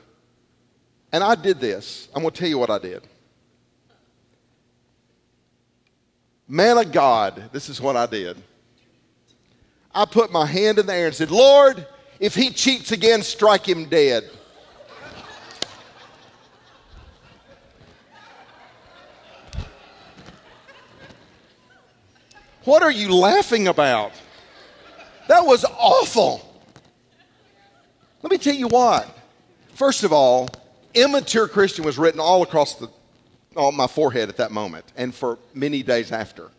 And 1.12 1.24
I 1.24 1.34
did 1.34 1.60
this. 1.60 2.08
I'm 2.14 2.22
going 2.22 2.32
to 2.32 2.38
tell 2.38 2.48
you 2.48 2.58
what 2.58 2.70
I 2.70 2.78
did. 2.78 3.02
Man 6.46 6.78
of 6.78 6.92
God, 6.92 7.50
this 7.52 7.68
is 7.68 7.80
what 7.80 7.96
I 7.96 8.06
did. 8.06 8.36
I 9.94 10.04
put 10.04 10.30
my 10.30 10.46
hand 10.46 10.78
in 10.78 10.86
the 10.86 10.94
air 10.94 11.06
and 11.06 11.14
said, 11.14 11.30
Lord, 11.30 11.86
if 12.20 12.34
he 12.34 12.50
cheats 12.50 12.92
again, 12.92 13.22
strike 13.22 13.68
him 13.68 13.86
dead. 13.88 14.30
What 22.64 22.82
are 22.82 22.90
you 22.90 23.14
laughing 23.14 23.68
about? 23.68 24.12
That 25.28 25.44
was 25.44 25.64
awful. 25.64 26.46
Let 28.22 28.30
me 28.30 28.38
tell 28.38 28.54
you 28.54 28.68
what. 28.68 29.08
First 29.74 30.04
of 30.04 30.12
all, 30.12 30.48
immature 30.94 31.48
Christian 31.48 31.84
was 31.84 31.98
written 31.98 32.20
all 32.20 32.42
across 32.42 32.74
the, 32.74 32.88
on 33.56 33.74
my 33.74 33.86
forehead 33.86 34.28
at 34.28 34.36
that 34.36 34.52
moment 34.52 34.84
and 34.96 35.14
for 35.14 35.38
many 35.54 35.82
days 35.82 36.12
after. 36.12 36.50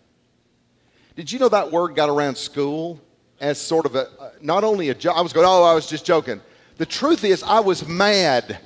Did 1.16 1.32
you 1.32 1.38
know 1.38 1.50
that 1.50 1.72
word 1.72 1.96
got 1.96 2.10
around 2.10 2.36
school 2.36 3.00
as 3.42 3.60
sort 3.60 3.86
of 3.88 3.96
a, 3.96 4.08
uh, 4.20 4.30
not 4.40 4.64
only 4.64 4.90
a 4.90 4.94
joke, 4.94 5.18
I 5.18 5.22
was 5.22 5.34
going, 5.34 5.48
oh, 5.48 5.64
I 5.64 5.74
was 5.74 5.88
just 5.88 6.06
joking. 6.06 6.40
The 6.78 6.86
truth 6.86 7.24
is, 7.24 7.44
I 7.44 7.60
was 7.60 7.86
mad. 7.86 8.60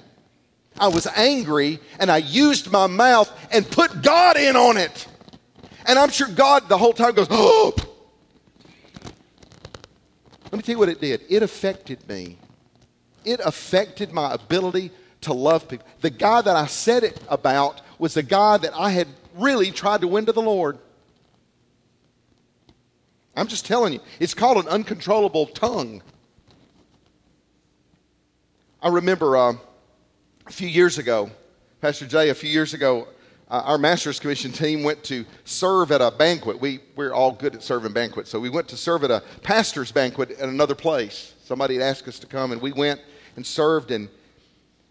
I 0.78 0.90
was 0.90 1.08
angry, 1.16 1.80
and 1.98 2.12
I 2.12 2.18
used 2.18 2.70
my 2.70 2.86
mouth 2.86 3.32
and 3.52 3.66
put 3.66 4.02
God 4.04 4.38
in 4.38 4.58
on 4.58 4.76
it. 4.78 5.08
And 5.88 5.98
I'm 5.98 6.10
sure 6.10 6.28
God 6.28 6.68
the 6.68 6.78
whole 6.78 6.92
time 6.92 7.14
goes, 7.14 7.28
oh. 7.32 7.74
Let 10.44 10.54
me 10.54 10.62
tell 10.62 10.74
you 10.74 10.80
what 10.80 10.90
it 10.90 11.00
did. 11.00 11.22
It 11.30 11.42
affected 11.42 12.08
me. 12.08 12.38
It 13.24 13.40
affected 13.44 14.12
my 14.12 14.34
ability 14.34 14.92
to 15.22 15.34
love 15.34 15.68
people. 15.68 15.88
The 16.02 16.10
guy 16.10 16.42
that 16.42 16.56
I 16.56 16.68
said 16.68 17.04
it 17.04 17.20
about 17.30 17.82
was 17.98 18.14
the 18.14 18.24
guy 18.24 18.58
that 18.58 18.74
I 18.76 18.90
had 18.90 19.08
really 19.36 19.72
tried 19.72 20.02
to 20.02 20.08
win 20.08 20.26
to 20.26 20.34
the 20.34 20.42
Lord. 20.42 20.78
I'm 23.36 23.48
just 23.48 23.66
telling 23.66 23.94
you, 23.94 24.00
it's 24.20 24.34
called 24.34 24.58
an 24.58 24.68
uncontrollable 24.68 25.48
tongue. 25.48 26.02
I 28.82 28.90
remember 28.90 29.36
uh, 29.36 29.54
a 30.46 30.52
few 30.52 30.68
years 30.68 30.98
ago, 30.98 31.30
Pastor 31.82 32.06
Jay, 32.06 32.30
a 32.30 32.36
few 32.36 32.50
years 32.50 32.74
ago, 32.74 33.08
uh, 33.50 33.62
our 33.66 33.78
Master's 33.78 34.20
Commission 34.20 34.52
team 34.52 34.84
went 34.84 35.04
to 35.04 35.26
serve 35.44 35.92
at 35.92 36.02
a 36.02 36.12
banquet. 36.12 36.60
We, 36.60 36.80
we're 36.96 37.14
all 37.14 37.32
good 37.32 37.56
at 37.56 37.62
serving 37.62 37.94
banquets, 37.94 38.30
so 38.30 38.40
we 38.40 38.50
went 38.50 38.68
to 38.70 38.78
serve 38.78 39.04
at 39.04 39.12
a 39.12 39.22
pastor's 39.44 39.92
banquet 39.92 40.32
at 40.32 40.50
another 40.50 40.76
place. 40.76 41.34
Somebody 41.44 41.76
had 41.76 41.84
asked 41.84 42.08
us 42.08 42.20
to 42.20 42.28
come, 42.28 42.52
and 42.52 42.62
we 42.62 42.72
went 42.72 43.02
and 43.36 43.46
served. 43.46 43.92
And, 43.92 44.10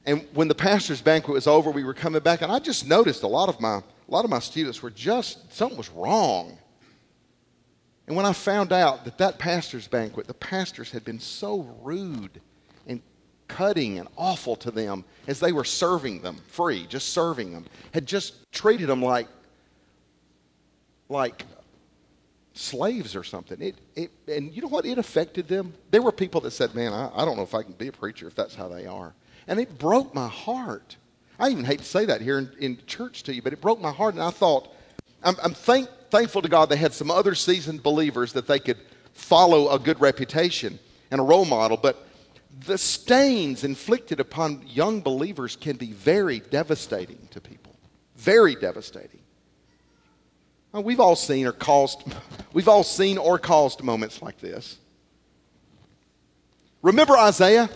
and 0.07 0.27
when 0.35 0.49
the 0.49 0.55
pastor's 0.55 1.01
banquet 1.01 1.35
was 1.35 1.47
over, 1.47 1.71
we 1.71 1.83
were 1.83 1.95
coming 1.95 2.23
back, 2.23 2.43
and 2.43 2.53
I 2.53 2.59
just 2.59 2.87
noticed 2.87 3.23
a 3.23 3.29
lot 3.29 3.49
of 3.49 3.61
my, 3.61 3.77
a 3.77 3.83
lot 4.09 4.25
of 4.25 4.31
my 4.31 4.39
students 4.39 4.83
were 4.83 4.91
just, 4.91 5.53
something 5.53 5.79
was 5.79 5.91
wrong. 5.91 6.59
And 8.07 8.17
when 8.17 8.27
I 8.27 8.33
found 8.33 8.73
out 8.73 9.05
that 9.05 9.19
that 9.19 9.39
pastor's 9.39 9.89
banquet, 9.89 10.27
the 10.27 10.35
pastors 10.35 10.91
had 10.91 11.05
been 11.05 11.19
so 11.19 11.75
rude 11.83 12.41
and 12.87 13.01
cutting 13.49 13.99
and 13.99 14.09
awful 14.17 14.57
to 14.57 14.71
them 14.71 15.05
as 15.27 15.41
they 15.41 15.53
were 15.53 15.65
serving 15.65 16.21
them 16.21 16.37
free, 16.49 16.87
just 16.89 17.11
serving 17.11 17.53
them, 17.53 17.65
had 17.93 18.07
just 18.07 18.35
treated 18.53 18.89
them 18.89 19.03
like, 19.03 19.29
like 21.09 21.45
slaves 22.53 23.17
or 23.17 23.25
something. 23.25 23.61
It, 23.61 23.77
it, 23.95 24.11
and 24.29 24.53
you 24.55 24.63
know 24.63 24.69
what? 24.69 24.85
It 24.85 24.99
affected 24.99 25.49
them. 25.49 25.73
There 25.91 26.03
were 26.03 26.13
people 26.13 26.41
that 26.43 26.53
said, 26.53 26.75
Man, 26.75 26.93
I, 26.93 27.11
I 27.15 27.25
don't 27.25 27.37
know 27.37 27.43
if 27.43 27.55
I 27.55 27.63
can 27.63 27.73
be 27.73 27.89
a 27.89 27.93
preacher 27.93 28.27
if 28.27 28.35
that's 28.35 28.55
how 28.55 28.69
they 28.69 28.87
are. 28.87 29.15
And 29.47 29.59
it 29.59 29.79
broke 29.79 30.15
my 30.15 30.29
heart. 30.29 30.97
I 31.39 31.49
even 31.49 31.65
hate 31.65 31.81
to 31.81 31.85
say 31.85 32.05
that 32.07 32.21
here 32.21 32.39
in, 32.39 32.51
in 32.61 32.79
church 32.87 33.25
to 33.25 33.35
you, 33.35 33.43
but 33.43 33.53
it 33.53 33.61
broke 33.61 33.81
my 33.81 33.91
heart. 33.91 34.15
And 34.15 34.23
I 34.23 34.31
thought, 34.31 34.73
I'm, 35.23 35.37
I'm 35.43 35.53
thank, 35.55 35.89
thankful 36.15 36.43
to 36.43 36.49
God 36.49 36.69
they 36.69 36.77
had 36.77 36.95
some 36.95 37.11
other 37.11 37.35
seasoned 37.35 37.83
believers 37.83 38.35
that 38.35 38.47
they 38.47 38.61
could 38.61 38.79
follow 39.15 39.71
a 39.71 39.81
good 39.81 40.01
reputation 40.01 40.79
and 41.11 41.21
a 41.21 41.25
role 41.25 41.45
model. 41.45 41.77
But 41.77 42.07
the 42.67 42.79
stains 42.79 43.65
inflicted 43.65 44.21
upon 44.21 44.63
young 44.65 45.01
believers 45.01 45.57
can 45.57 45.77
be 45.77 45.91
very 45.91 46.39
devastating 46.39 47.19
to 47.33 47.41
people. 47.41 47.75
Very 48.15 48.55
devastating. 48.55 49.19
We've 50.73 51.01
all 51.01 51.17
seen 51.17 51.49
or 51.49 51.53
caused 51.53 52.05
we've 52.53 52.69
all 52.69 52.85
seen 52.85 53.19
or 53.19 53.37
caused 53.37 53.83
moments 53.83 54.23
like 54.23 54.39
this. 54.39 54.79
Remember 56.81 57.17
Isaiah? 57.17 57.69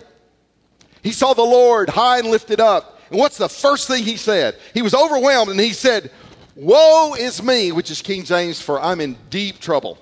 He 1.03 1.11
saw 1.11 1.35
the 1.35 1.43
Lord 1.43 1.89
high 1.89 2.21
and 2.21 2.29
lifted 2.29 2.61
up. 2.61 3.01
And 3.11 3.19
what's 3.19 3.39
the 3.39 3.49
first 3.49 3.89
thing 3.89 4.05
he 4.05 4.17
said? 4.17 4.57
He 4.75 4.83
was 4.83 4.95
overwhelmed 4.95 5.51
and 5.51 5.59
he 5.59 5.73
said, 5.73 6.13
Woe 6.59 7.15
is 7.15 7.41
me, 7.41 7.71
which 7.71 7.89
is 7.89 8.03
King 8.03 8.25
James 8.25 8.61
for 8.61 8.81
I'm 8.81 9.01
in 9.01 9.17
deep 9.31 9.61
trouble. 9.61 9.97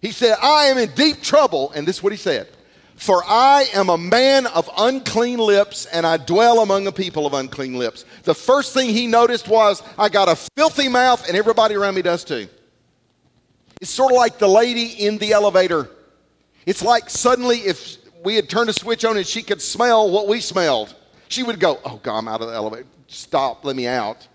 He 0.00 0.12
said, 0.12 0.38
I 0.40 0.64
am 0.68 0.78
in 0.78 0.90
deep 0.92 1.20
trouble. 1.20 1.72
And 1.72 1.86
this 1.86 1.96
is 1.96 2.02
what 2.02 2.14
he 2.14 2.16
said 2.16 2.48
For 2.96 3.22
I 3.26 3.66
am 3.74 3.90
a 3.90 3.98
man 3.98 4.46
of 4.46 4.70
unclean 4.78 5.38
lips, 5.38 5.84
and 5.84 6.06
I 6.06 6.16
dwell 6.16 6.62
among 6.62 6.86
a 6.86 6.92
people 6.92 7.26
of 7.26 7.34
unclean 7.34 7.74
lips. 7.74 8.06
The 8.22 8.34
first 8.34 8.72
thing 8.72 8.88
he 8.88 9.06
noticed 9.06 9.46
was, 9.46 9.82
I 9.98 10.08
got 10.08 10.30
a 10.30 10.36
filthy 10.56 10.88
mouth, 10.88 11.28
and 11.28 11.36
everybody 11.36 11.74
around 11.74 11.96
me 11.96 12.02
does 12.02 12.24
too. 12.24 12.48
It's 13.82 13.90
sort 13.90 14.12
of 14.12 14.16
like 14.16 14.38
the 14.38 14.48
lady 14.48 14.86
in 15.04 15.18
the 15.18 15.32
elevator. 15.32 15.90
It's 16.64 16.82
like 16.82 17.10
suddenly, 17.10 17.58
if 17.58 17.98
we 18.24 18.36
had 18.36 18.48
turned 18.48 18.70
a 18.70 18.72
switch 18.72 19.04
on 19.04 19.18
and 19.18 19.26
she 19.26 19.42
could 19.42 19.60
smell 19.60 20.10
what 20.10 20.28
we 20.28 20.40
smelled, 20.40 20.94
she 21.28 21.42
would 21.42 21.60
go, 21.60 21.78
Oh, 21.84 22.00
God, 22.02 22.16
I'm 22.16 22.28
out 22.28 22.40
of 22.40 22.48
the 22.48 22.54
elevator. 22.54 22.86
Stop, 23.06 23.66
let 23.66 23.76
me 23.76 23.86
out. 23.86 24.26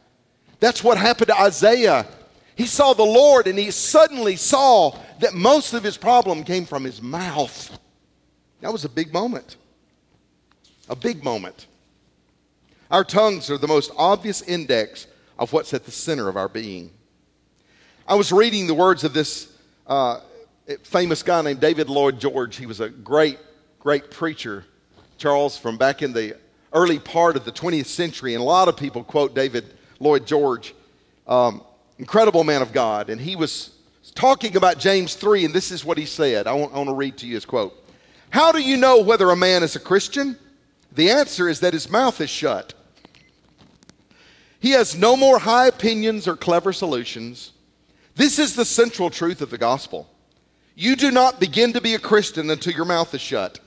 That's 0.65 0.83
what 0.83 0.97
happened 0.97 1.27
to 1.27 1.39
Isaiah. 1.39 2.07
He 2.55 2.65
saw 2.65 2.93
the 2.93 3.03
Lord 3.03 3.45
and 3.45 3.59
he 3.59 3.69
suddenly 3.69 4.35
saw 4.35 4.97
that 5.19 5.35
most 5.35 5.75
of 5.75 5.83
his 5.83 5.95
problem 5.95 6.43
came 6.43 6.65
from 6.65 6.83
his 6.83 7.03
mouth. 7.03 7.77
That 8.61 8.73
was 8.73 8.83
a 8.83 8.89
big 8.89 9.13
moment. 9.13 9.57
A 10.89 10.95
big 10.95 11.23
moment. 11.23 11.67
Our 12.89 13.03
tongues 13.03 13.51
are 13.51 13.59
the 13.59 13.67
most 13.67 13.91
obvious 13.95 14.41
index 14.41 15.05
of 15.37 15.53
what's 15.53 15.71
at 15.71 15.85
the 15.85 15.91
center 15.91 16.29
of 16.29 16.35
our 16.35 16.49
being. 16.49 16.89
I 18.07 18.15
was 18.15 18.31
reading 18.31 18.65
the 18.65 18.73
words 18.73 19.03
of 19.03 19.13
this 19.13 19.55
uh, 19.85 20.21
famous 20.81 21.21
guy 21.21 21.43
named 21.43 21.59
David 21.59 21.89
Lloyd 21.91 22.19
George. 22.19 22.55
He 22.55 22.65
was 22.65 22.79
a 22.79 22.89
great, 22.89 23.37
great 23.79 24.09
preacher, 24.09 24.65
Charles, 25.19 25.59
from 25.59 25.77
back 25.77 26.01
in 26.01 26.11
the 26.11 26.35
early 26.73 26.97
part 26.97 27.35
of 27.35 27.45
the 27.45 27.51
20th 27.51 27.85
century. 27.85 28.33
And 28.33 28.41
a 28.41 28.45
lot 28.45 28.67
of 28.67 28.75
people 28.75 29.03
quote 29.03 29.35
David 29.35 29.74
Lloyd 29.99 30.25
George, 30.25 30.73
um, 31.27 31.61
incredible 31.97 32.43
man 32.43 32.61
of 32.61 32.73
God, 32.73 33.09
and 33.09 33.19
he 33.19 33.35
was 33.35 33.71
talking 34.13 34.55
about 34.55 34.79
James 34.79 35.15
3, 35.15 35.45
and 35.45 35.53
this 35.53 35.71
is 35.71 35.83
what 35.83 35.97
he 35.97 36.05
said. 36.05 36.47
I 36.47 36.53
want, 36.53 36.73
I 36.73 36.77
want 36.77 36.89
to 36.89 36.95
read 36.95 37.17
to 37.17 37.27
you 37.27 37.35
his 37.35 37.45
quote. 37.45 37.73
How 38.29 38.51
do 38.51 38.59
you 38.59 38.77
know 38.77 39.01
whether 39.01 39.29
a 39.29 39.35
man 39.35 39.63
is 39.63 39.75
a 39.75 39.79
Christian? 39.79 40.37
The 40.91 41.09
answer 41.09 41.47
is 41.49 41.59
that 41.61 41.73
his 41.73 41.89
mouth 41.89 42.19
is 42.21 42.29
shut. 42.29 42.73
He 44.59 44.71
has 44.71 44.97
no 44.97 45.15
more 45.15 45.39
high 45.39 45.67
opinions 45.67 46.27
or 46.27 46.35
clever 46.35 46.73
solutions. 46.73 47.51
This 48.15 48.39
is 48.39 48.55
the 48.55 48.65
central 48.65 49.09
truth 49.09 49.41
of 49.41 49.49
the 49.49 49.57
gospel. 49.57 50.09
You 50.75 50.95
do 50.95 51.11
not 51.11 51.39
begin 51.39 51.73
to 51.73 51.81
be 51.81 51.93
a 51.95 51.99
Christian 51.99 52.49
until 52.49 52.73
your 52.73 52.85
mouth 52.85 53.13
is 53.13 53.21
shut, 53.21 53.59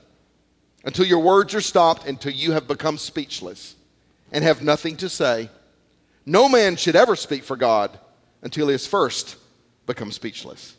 until 0.83 1.05
your 1.05 1.19
words 1.19 1.55
are 1.55 1.61
stopped, 1.61 2.05
until 2.05 2.31
you 2.31 2.51
have 2.51 2.67
become 2.67 2.97
speechless 2.97 3.75
and 4.31 4.43
have 4.43 4.61
nothing 4.61 4.97
to 4.97 5.09
say. 5.09 5.49
No 6.29 6.47
man 6.47 6.75
should 6.75 6.95
ever 6.95 7.15
speak 7.15 7.43
for 7.43 7.57
God 7.57 7.97
until 8.43 8.67
he 8.67 8.73
has 8.73 8.85
first 8.85 9.35
become 9.87 10.11
speechless. 10.11 10.75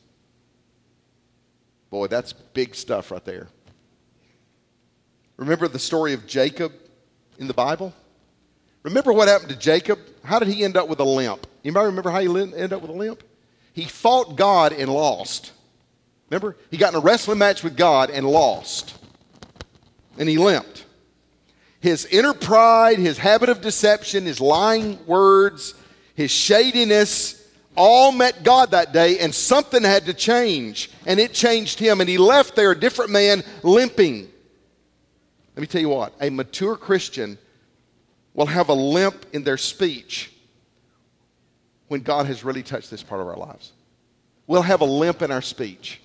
Boy, 1.90 2.06
that's 2.06 2.32
big 2.32 2.76
stuff 2.76 3.10
right 3.10 3.24
there. 3.24 3.48
Remember 5.36 5.66
the 5.66 5.80
story 5.80 6.12
of 6.12 6.24
Jacob 6.24 6.72
in 7.40 7.48
the 7.48 7.54
Bible? 7.54 7.92
Remember 8.84 9.12
what 9.12 9.26
happened 9.26 9.50
to 9.50 9.56
Jacob? 9.56 9.98
How 10.22 10.38
did 10.38 10.46
he 10.46 10.62
end 10.62 10.76
up 10.76 10.86
with 10.86 11.00
a 11.00 11.04
limp? 11.04 11.48
Anybody 11.64 11.86
remember 11.86 12.10
how 12.10 12.20
he 12.20 12.28
ended 12.28 12.72
up 12.72 12.80
with 12.80 12.90
a 12.92 12.94
limp? 12.94 13.24
He 13.72 13.86
fought 13.86 14.36
God 14.36 14.72
and 14.72 14.88
lost. 14.88 15.50
Remember? 16.28 16.56
He 16.70 16.76
got 16.76 16.92
in 16.92 17.00
a 17.00 17.02
wrestling 17.02 17.38
match 17.38 17.64
with 17.64 17.76
God 17.76 18.10
and 18.10 18.24
lost. 18.24 18.96
And 20.16 20.28
he 20.28 20.38
limped. 20.38 20.84
His 21.80 22.04
inner 22.06 22.34
pride, 22.34 22.98
his 22.98 23.18
habit 23.18 23.48
of 23.48 23.60
deception, 23.60 24.26
his 24.26 24.40
lying 24.40 25.04
words, 25.06 25.74
his 26.14 26.30
shadiness, 26.30 27.36
all 27.76 28.12
met 28.12 28.42
God 28.42 28.72
that 28.72 28.92
day, 28.92 29.18
and 29.18 29.34
something 29.34 29.82
had 29.82 30.06
to 30.06 30.14
change. 30.14 30.90
And 31.06 31.18
it 31.18 31.32
changed 31.32 31.78
him. 31.78 32.00
And 32.00 32.08
he 32.08 32.18
left 32.18 32.54
there 32.54 32.72
a 32.72 32.78
different 32.78 33.10
man 33.10 33.42
limping. 33.62 34.28
Let 35.56 35.60
me 35.60 35.66
tell 35.66 35.80
you 35.80 35.88
what 35.88 36.12
a 36.20 36.30
mature 36.30 36.76
Christian 36.76 37.38
will 38.34 38.46
have 38.46 38.68
a 38.68 38.74
limp 38.74 39.26
in 39.32 39.44
their 39.44 39.56
speech 39.56 40.32
when 41.88 42.02
God 42.02 42.26
has 42.26 42.44
really 42.44 42.62
touched 42.62 42.90
this 42.90 43.02
part 43.02 43.20
of 43.20 43.26
our 43.26 43.36
lives. 43.36 43.72
We'll 44.46 44.62
have 44.62 44.80
a 44.80 44.86
limp 44.86 45.22
in 45.22 45.30
our 45.30 45.42
speech. 45.42 46.00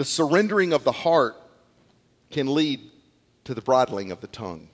The 0.00 0.06
surrendering 0.06 0.72
of 0.72 0.82
the 0.82 0.92
heart 0.92 1.36
can 2.30 2.54
lead 2.54 2.80
to 3.44 3.52
the 3.52 3.60
bridling 3.60 4.10
of 4.12 4.22
the 4.22 4.28
tongue. 4.28 4.70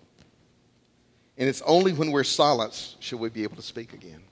And 1.37 1.49
it's 1.49 1.63
only 1.63 1.93
when 1.93 2.13
we're 2.13 2.23
silenced 2.23 3.03
should 3.03 3.19
we 3.19 3.29
be 3.31 3.43
able 3.43 3.57
to 3.57 3.63
speak 3.63 3.93
again. 3.93 4.23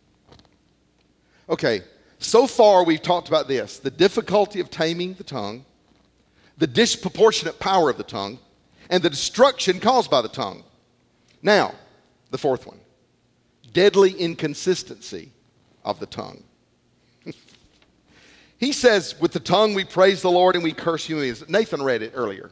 Okay, 1.48 1.82
so 2.20 2.46
far 2.46 2.84
we've 2.84 3.02
talked 3.02 3.26
about 3.26 3.48
this 3.48 3.80
the 3.80 3.90
difficulty 3.90 4.60
of 4.60 4.70
taming 4.70 5.14
the 5.14 5.24
tongue, 5.24 5.64
the 6.58 6.68
disproportionate 6.68 7.58
power 7.58 7.90
of 7.90 7.98
the 7.98 8.04
tongue, 8.04 8.38
and 8.88 9.02
the 9.02 9.10
destruction 9.10 9.80
caused 9.80 10.12
by 10.12 10.22
the 10.22 10.28
tongue. 10.28 10.62
Now, 11.42 11.74
the 12.30 12.38
fourth 12.38 12.68
one 12.68 12.78
deadly 13.72 14.12
inconsistency 14.12 15.32
of 15.84 15.98
the 15.98 16.06
tongue. 16.06 16.44
He 18.64 18.72
says, 18.72 19.18
With 19.20 19.32
the 19.32 19.40
tongue 19.40 19.74
we 19.74 19.84
praise 19.84 20.22
the 20.22 20.30
Lord 20.30 20.54
and 20.54 20.64
we 20.64 20.72
curse 20.72 21.04
humans. 21.04 21.46
Nathan 21.48 21.82
read 21.82 22.02
it 22.02 22.12
earlier. 22.14 22.50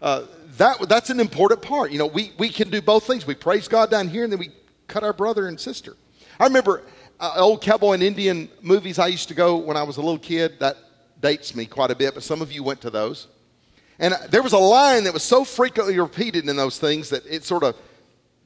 Uh, 0.00 0.24
that, 0.56 0.88
that's 0.88 1.10
an 1.10 1.20
important 1.20 1.62
part. 1.62 1.90
You 1.90 1.98
know, 1.98 2.06
we, 2.06 2.32
we 2.38 2.48
can 2.48 2.70
do 2.70 2.80
both 2.80 3.06
things. 3.06 3.26
We 3.26 3.34
praise 3.34 3.68
God 3.68 3.90
down 3.90 4.08
here 4.08 4.24
and 4.24 4.32
then 4.32 4.38
we 4.38 4.50
cut 4.86 5.02
our 5.02 5.12
brother 5.12 5.48
and 5.48 5.58
sister. 5.58 5.96
I 6.38 6.44
remember 6.44 6.82
uh, 7.18 7.34
old 7.36 7.60
cowboy 7.60 7.92
and 7.94 8.02
Indian 8.02 8.48
movies 8.62 8.98
I 8.98 9.08
used 9.08 9.28
to 9.28 9.34
go 9.34 9.56
when 9.56 9.76
I 9.76 9.82
was 9.82 9.96
a 9.96 10.00
little 10.00 10.18
kid. 10.18 10.58
That 10.60 10.76
dates 11.20 11.54
me 11.54 11.66
quite 11.66 11.90
a 11.90 11.96
bit, 11.96 12.14
but 12.14 12.22
some 12.22 12.40
of 12.40 12.52
you 12.52 12.62
went 12.62 12.80
to 12.82 12.90
those. 12.90 13.26
And 13.98 14.14
there 14.30 14.42
was 14.42 14.54
a 14.54 14.58
line 14.58 15.04
that 15.04 15.12
was 15.12 15.22
so 15.22 15.44
frequently 15.44 15.98
repeated 15.98 16.48
in 16.48 16.56
those 16.56 16.78
things 16.78 17.10
that 17.10 17.26
it 17.26 17.44
sort 17.44 17.62
of 17.62 17.76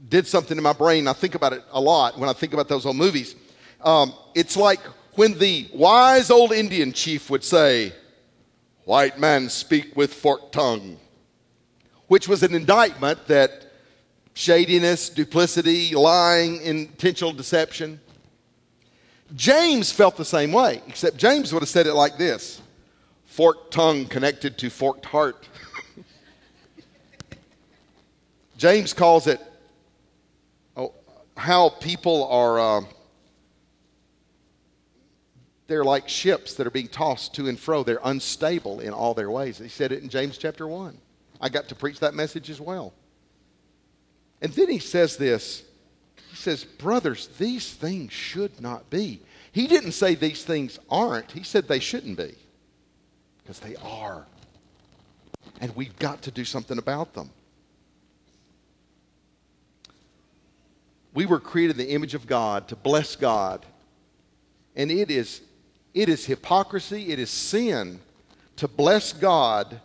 did 0.09 0.27
something 0.27 0.57
in 0.57 0.62
my 0.62 0.72
brain. 0.72 1.07
I 1.07 1.12
think 1.12 1.37
about 1.37 1.53
it 1.53 1.62
a 1.70 1.81
lot 1.81 2.18
when 2.18 2.29
I 2.29 2.33
think 2.33 2.53
about 2.53 2.68
those 2.68 2.85
old 2.85 2.96
movies. 2.96 3.37
Um, 3.83 4.12
it's 4.35 4.57
like 4.57 4.81
when 5.16 5.38
the 5.38 5.68
wise 5.72 6.31
old 6.31 6.53
Indian 6.53 6.92
chief 6.92 7.31
would 7.31 7.44
say, 7.44 7.92
White 8.85 9.18
man 9.18 9.48
speak 9.48 9.96
with 9.96 10.12
forked 10.12 10.53
tongue, 10.53 10.98
which 12.07 12.29
was 12.29 12.42
an 12.42 12.55
indictment 12.55 13.27
that 13.29 13.72
shadiness, 14.35 15.09
duplicity, 15.09 15.94
lying, 15.94 16.61
intentional 16.61 17.33
deception. 17.33 17.98
James 19.35 19.90
felt 19.90 20.16
the 20.16 20.24
same 20.24 20.53
way, 20.53 20.83
except 20.87 21.16
James 21.16 21.53
would 21.53 21.62
have 21.62 21.68
said 21.68 21.87
it 21.87 21.94
like 21.94 22.18
this 22.18 22.61
forked 23.24 23.72
tongue 23.72 24.05
connected 24.05 24.59
to 24.59 24.70
forked 24.70 25.07
heart. 25.07 25.48
James 28.57 28.92
calls 28.92 29.27
it 29.27 29.40
oh, 30.77 30.92
how 31.37 31.68
people 31.68 32.29
are, 32.29 32.61
uh, 32.61 32.81
they're 35.66 35.85
like 35.85 36.09
ships 36.09 36.55
that 36.55 36.66
are 36.66 36.70
being 36.70 36.88
tossed 36.88 37.35
to 37.35 37.48
and 37.48 37.59
fro. 37.59 37.83
They're 37.83 38.00
unstable 38.05 38.81
in 38.81 38.92
all 38.92 39.14
their 39.14 39.31
ways. 39.31 39.59
He 39.59 39.68
said 39.68 39.92
it 39.92 40.03
in 40.03 40.09
James 40.09 40.37
chapter 40.37 40.66
1. 40.66 40.96
I 41.40 41.48
got 41.48 41.68
to 41.68 41.74
preach 41.74 42.00
that 42.00 42.14
message 42.14 42.50
as 42.50 42.61
well. 42.61 42.92
And 44.42 44.53
then 44.53 44.68
he 44.68 44.79
says 44.79 45.16
this 45.16 45.64
he 46.35 46.37
says, 46.37 46.64
Brothers, 46.64 47.29
these 47.38 47.72
things 47.72 48.12
should 48.12 48.61
not 48.61 48.90
be. 48.90 49.20
He 49.53 49.68
didn't 49.68 49.92
say 49.92 50.16
these 50.16 50.44
things 50.44 50.81
aren't, 50.90 51.31
he 51.31 51.44
said 51.44 51.68
they 51.68 51.79
shouldn't 51.79 52.18
be 52.18 52.35
because 53.38 53.61
they 53.61 53.77
are. 53.77 54.27
And 55.61 55.74
we've 55.77 55.96
got 55.98 56.22
to 56.22 56.33
do 56.33 56.44
something 56.44 56.77
about 56.77 57.14
them. 57.14 57.31
We 61.14 61.24
were 61.24 61.38
created 61.38 61.79
in 61.79 61.87
the 61.87 61.92
image 61.92 62.14
of 62.14 62.27
God 62.27 62.66
to 62.68 62.77
bless 62.77 63.14
God. 63.14 63.64
And 64.74 64.90
it 64.90 65.12
is, 65.12 65.40
it 65.94 66.09
is 66.09 66.26
hypocrisy, 66.26 67.12
it 67.12 67.18
is 67.18 67.30
sin 67.30 68.00
to 68.57 68.68
bless 68.68 69.12
God 69.12 69.80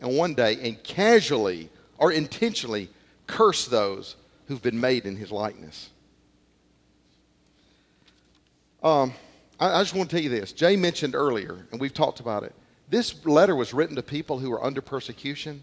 and 0.00 0.16
one 0.16 0.34
day 0.34 0.58
and 0.62 0.82
casually 0.82 1.68
or 1.98 2.10
intentionally 2.10 2.88
curse 3.26 3.66
those 3.66 4.16
who've 4.48 4.62
been 4.62 4.80
made 4.80 5.06
in 5.06 5.16
his 5.16 5.30
likeness. 5.30 5.90
Um, 8.82 9.12
I, 9.58 9.78
I 9.78 9.82
just 9.82 9.94
want 9.94 10.10
to 10.10 10.16
tell 10.16 10.22
you 10.22 10.30
this. 10.30 10.52
Jay 10.52 10.76
mentioned 10.76 11.14
earlier, 11.14 11.66
and 11.70 11.80
we've 11.80 11.94
talked 11.94 12.20
about 12.20 12.42
it. 12.42 12.54
This 12.88 13.24
letter 13.24 13.54
was 13.54 13.72
written 13.72 13.96
to 13.96 14.02
people 14.02 14.38
who 14.38 14.50
were 14.50 14.64
under 14.64 14.80
persecution. 14.80 15.62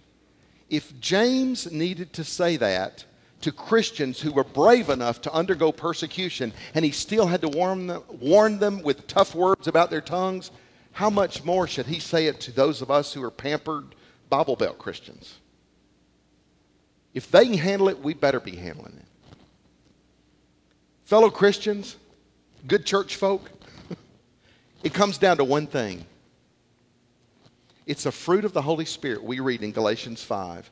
If 0.70 0.98
James 1.00 1.72
needed 1.72 2.14
to 2.14 2.24
say 2.24 2.56
that 2.58 3.04
to 3.42 3.52
Christians 3.52 4.20
who 4.20 4.32
were 4.32 4.44
brave 4.44 4.90
enough 4.90 5.22
to 5.22 5.34
undergo 5.34 5.72
persecution 5.72 6.54
and 6.74 6.84
he 6.84 6.92
still 6.92 7.28
had 7.28 7.42
to 7.42 7.50
warn 7.50 7.88
them, 7.88 8.04
warn 8.20 8.60
them 8.60 8.82
with 8.82 9.08
tough 9.08 9.36
words 9.36 9.68
about 9.68 9.90
their 9.90 10.02
tongues, 10.02 10.52
how 10.94 11.10
much 11.10 11.44
more 11.44 11.68
should 11.68 11.86
he 11.86 12.00
say 12.00 12.26
it 12.26 12.40
to 12.42 12.52
those 12.52 12.82
of 12.82 12.90
us 12.90 13.14
who 13.14 13.24
are 13.24 13.32
pampered 13.32 13.94
Bible 14.30 14.56
Belt 14.56 14.80
Christians? 14.80 15.36
If 17.14 17.30
they 17.32 17.46
can 17.46 17.58
handle 17.58 17.90
it, 17.90 18.00
we 18.00 18.14
better 18.14 18.40
be 18.40 18.56
handling 18.56 18.98
it. 18.98 19.38
Fellow 21.06 21.30
Christians, 21.30 21.96
good 22.68 22.86
church 22.86 23.16
folk, 23.16 23.50
it 24.84 24.94
comes 24.94 25.18
down 25.18 25.38
to 25.38 25.44
one 25.44 25.68
thing 25.68 26.06
it's 27.88 28.06
a 28.06 28.12
fruit 28.12 28.44
of 28.44 28.52
the 28.52 28.62
Holy 28.62 28.84
Spirit 28.84 29.24
we 29.24 29.40
read 29.40 29.64
in 29.64 29.72
Galatians 29.72 30.22
5. 30.22 30.70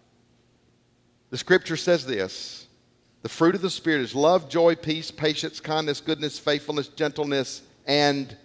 The 1.35 1.39
scripture 1.39 1.75
says 1.75 2.05
this 2.05 2.65
The 3.21 3.27
fruit 3.27 3.55
of 3.55 3.61
the 3.61 3.69
Spirit 3.69 4.03
is 4.03 4.15
love, 4.15 4.47
joy, 4.47 4.73
peace, 4.73 5.11
patience, 5.11 5.59
kindness, 5.59 5.99
goodness, 5.99 6.39
faithfulness, 6.39 6.87
gentleness, 6.87 7.61
and 7.85 8.37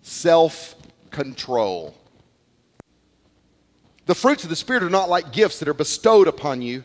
self 0.00 0.74
control. 1.10 1.94
The 4.06 4.14
fruits 4.14 4.44
of 4.44 4.48
the 4.48 4.56
Spirit 4.56 4.82
are 4.82 4.88
not 4.88 5.10
like 5.10 5.30
gifts 5.30 5.58
that 5.58 5.68
are 5.68 5.74
bestowed 5.74 6.26
upon 6.26 6.62
you. 6.62 6.84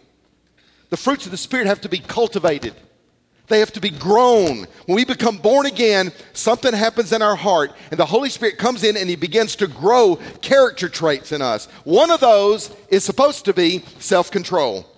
The 0.89 0.97
fruits 0.97 1.23
of 1.23 1.31
the 1.31 1.37
Spirit 1.37 1.67
have 1.67 1.79
to 1.79 1.87
be 1.87 1.99
cultivated. 1.99 2.73
They 3.47 3.59
have 3.59 3.71
to 3.71 3.79
be 3.79 3.89
grown. 3.89 4.67
When 4.85 4.97
we 4.97 5.05
become 5.05 5.37
born 5.37 5.65
again, 5.65 6.11
something 6.33 6.73
happens 6.73 7.13
in 7.13 7.21
our 7.21 7.37
heart, 7.37 7.71
and 7.89 7.97
the 7.97 8.05
Holy 8.05 8.29
Spirit 8.29 8.57
comes 8.57 8.83
in 8.83 8.97
and 8.97 9.09
He 9.09 9.15
begins 9.15 9.55
to 9.55 9.67
grow 9.67 10.17
character 10.41 10.89
traits 10.89 11.31
in 11.31 11.41
us. 11.41 11.67
One 11.85 12.11
of 12.11 12.19
those 12.19 12.69
is 12.89 13.05
supposed 13.05 13.45
to 13.45 13.53
be 13.53 13.85
self 13.99 14.29
control. 14.29 14.89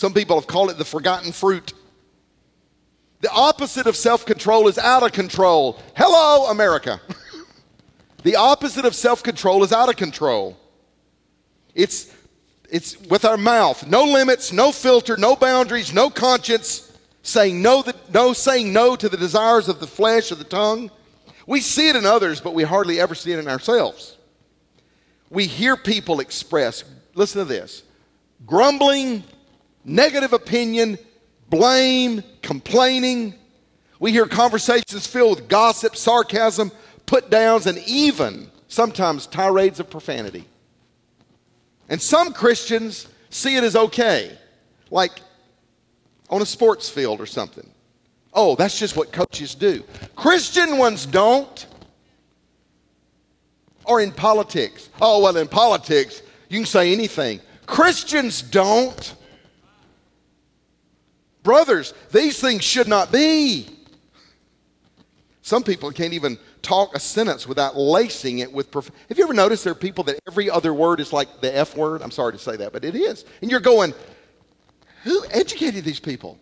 Some 0.00 0.14
people 0.14 0.36
have 0.36 0.46
called 0.46 0.70
it 0.70 0.78
the 0.78 0.84
forgotten 0.86 1.30
fruit. 1.30 1.74
The 3.20 3.30
opposite 3.30 3.86
of 3.86 3.94
self 3.94 4.24
control 4.24 4.66
is 4.66 4.78
out 4.78 5.02
of 5.02 5.12
control. 5.12 5.78
Hello, 5.94 6.50
America. 6.50 7.02
the 8.22 8.36
opposite 8.36 8.86
of 8.86 8.94
self 8.94 9.22
control 9.22 9.62
is 9.62 9.74
out 9.74 9.90
of 9.90 9.96
control. 9.96 10.56
It's, 11.74 12.10
it's 12.70 12.98
with 13.10 13.26
our 13.26 13.36
mouth 13.36 13.86
no 13.86 14.04
limits, 14.04 14.54
no 14.54 14.72
filter, 14.72 15.18
no 15.18 15.36
boundaries, 15.36 15.92
no 15.92 16.08
conscience 16.08 16.90
saying 17.20 17.60
no, 17.60 17.82
that, 17.82 18.10
no, 18.10 18.32
saying 18.32 18.72
no 18.72 18.96
to 18.96 19.06
the 19.06 19.18
desires 19.18 19.68
of 19.68 19.80
the 19.80 19.86
flesh 19.86 20.30
of 20.30 20.38
the 20.38 20.44
tongue. 20.44 20.90
We 21.46 21.60
see 21.60 21.90
it 21.90 21.96
in 21.96 22.06
others, 22.06 22.40
but 22.40 22.54
we 22.54 22.62
hardly 22.62 22.98
ever 23.00 23.14
see 23.14 23.32
it 23.32 23.38
in 23.38 23.48
ourselves. 23.48 24.16
We 25.28 25.46
hear 25.46 25.76
people 25.76 26.20
express, 26.20 26.84
listen 27.14 27.40
to 27.40 27.44
this, 27.44 27.82
grumbling 28.46 29.24
negative 29.84 30.32
opinion, 30.32 30.98
blame, 31.48 32.22
complaining. 32.42 33.34
We 33.98 34.12
hear 34.12 34.26
conversations 34.26 35.06
filled 35.06 35.40
with 35.40 35.48
gossip, 35.48 35.96
sarcasm, 35.96 36.72
put 37.06 37.30
downs, 37.30 37.66
and 37.66 37.78
even 37.86 38.50
sometimes 38.68 39.26
tirades 39.26 39.80
of 39.80 39.90
profanity. 39.90 40.44
And 41.88 42.00
some 42.00 42.32
Christians 42.32 43.08
see 43.30 43.56
it 43.56 43.64
as 43.64 43.76
okay, 43.76 44.36
like 44.90 45.20
on 46.30 46.40
a 46.40 46.46
sports 46.46 46.88
field 46.88 47.20
or 47.20 47.26
something. 47.26 47.68
Oh, 48.32 48.54
that's 48.54 48.78
just 48.78 48.96
what 48.96 49.12
coaches 49.12 49.54
do. 49.54 49.82
Christian 50.14 50.78
ones 50.78 51.04
don't. 51.04 51.66
Or 53.84 54.00
in 54.00 54.12
politics. 54.12 54.88
Oh, 55.00 55.22
well, 55.22 55.36
in 55.36 55.48
politics, 55.48 56.22
you 56.48 56.60
can 56.60 56.66
say 56.66 56.92
anything. 56.92 57.40
Christians 57.66 58.40
don't. 58.42 59.14
Brothers, 61.42 61.94
these 62.12 62.40
things 62.40 62.64
should 62.64 62.88
not 62.88 63.10
be. 63.10 63.68
Some 65.42 65.62
people 65.62 65.90
can't 65.90 66.12
even 66.12 66.38
talk 66.62 66.94
a 66.94 67.00
sentence 67.00 67.46
without 67.46 67.76
lacing 67.76 68.40
it 68.40 68.52
with. 68.52 68.70
Prof- 68.70 68.90
Have 69.08 69.18
you 69.18 69.24
ever 69.24 69.32
noticed 69.32 69.64
there 69.64 69.72
are 69.72 69.76
people 69.76 70.04
that 70.04 70.20
every 70.28 70.50
other 70.50 70.74
word 70.74 71.00
is 71.00 71.12
like 71.12 71.40
the 71.40 71.56
F 71.56 71.76
word? 71.76 72.02
I'm 72.02 72.10
sorry 72.10 72.32
to 72.32 72.38
say 72.38 72.56
that, 72.56 72.72
but 72.72 72.84
it 72.84 72.94
is. 72.94 73.24
And 73.40 73.50
you're 73.50 73.60
going, 73.60 73.94
who 75.04 75.24
educated 75.30 75.84
these 75.84 76.00
people? 76.00 76.38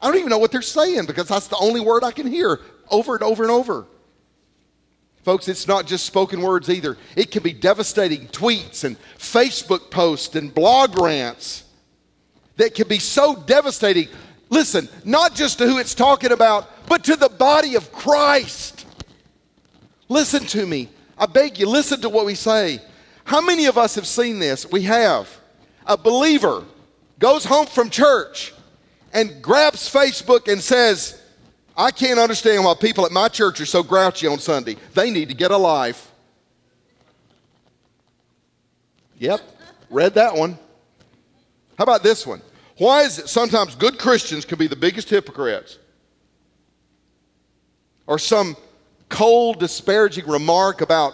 I 0.00 0.08
don't 0.08 0.16
even 0.16 0.30
know 0.30 0.38
what 0.38 0.50
they're 0.50 0.62
saying 0.62 1.06
because 1.06 1.28
that's 1.28 1.46
the 1.46 1.58
only 1.58 1.80
word 1.80 2.02
I 2.02 2.10
can 2.10 2.26
hear 2.26 2.60
over 2.90 3.14
and 3.14 3.22
over 3.22 3.42
and 3.44 3.52
over. 3.52 3.86
Folks, 5.22 5.48
it's 5.48 5.68
not 5.68 5.86
just 5.86 6.06
spoken 6.06 6.40
words 6.40 6.70
either. 6.70 6.96
It 7.14 7.30
can 7.30 7.42
be 7.42 7.52
devastating 7.52 8.26
tweets 8.28 8.84
and 8.84 8.96
Facebook 9.18 9.90
posts 9.90 10.34
and 10.34 10.52
blog 10.52 10.98
rants 10.98 11.64
that 12.56 12.74
can 12.74 12.88
be 12.88 12.98
so 12.98 13.36
devastating. 13.36 14.08
Listen, 14.50 14.88
not 15.04 15.34
just 15.34 15.58
to 15.58 15.66
who 15.66 15.78
it's 15.78 15.94
talking 15.94 16.32
about, 16.32 16.68
but 16.88 17.04
to 17.04 17.16
the 17.16 17.28
body 17.28 17.76
of 17.76 17.92
Christ. 17.92 18.84
Listen 20.08 20.44
to 20.46 20.66
me. 20.66 20.88
I 21.16 21.26
beg 21.26 21.58
you, 21.58 21.68
listen 21.68 22.00
to 22.00 22.08
what 22.08 22.26
we 22.26 22.34
say. 22.34 22.80
How 23.24 23.40
many 23.40 23.66
of 23.66 23.78
us 23.78 23.94
have 23.94 24.08
seen 24.08 24.40
this? 24.40 24.70
We 24.70 24.82
have. 24.82 25.28
A 25.86 25.96
believer 25.96 26.64
goes 27.18 27.44
home 27.44 27.66
from 27.66 27.90
church 27.90 28.52
and 29.12 29.40
grabs 29.40 29.92
Facebook 29.92 30.50
and 30.50 30.60
says, 30.60 31.22
I 31.76 31.92
can't 31.92 32.18
understand 32.18 32.64
why 32.64 32.74
people 32.74 33.06
at 33.06 33.12
my 33.12 33.28
church 33.28 33.60
are 33.60 33.66
so 33.66 33.82
grouchy 33.82 34.26
on 34.26 34.38
Sunday. 34.40 34.76
They 34.94 35.10
need 35.10 35.28
to 35.28 35.34
get 35.34 35.52
a 35.52 35.56
life. 35.56 36.10
Yep, 39.18 39.40
read 39.90 40.14
that 40.14 40.34
one. 40.34 40.58
How 41.78 41.84
about 41.84 42.02
this 42.02 42.26
one? 42.26 42.42
Why 42.80 43.02
is 43.02 43.18
it 43.18 43.28
sometimes 43.28 43.74
good 43.74 43.98
Christians 43.98 44.46
can 44.46 44.56
be 44.56 44.66
the 44.66 44.74
biggest 44.74 45.10
hypocrites? 45.10 45.78
Or 48.06 48.18
some 48.18 48.56
cold, 49.10 49.60
disparaging 49.60 50.26
remark 50.26 50.80
about 50.80 51.12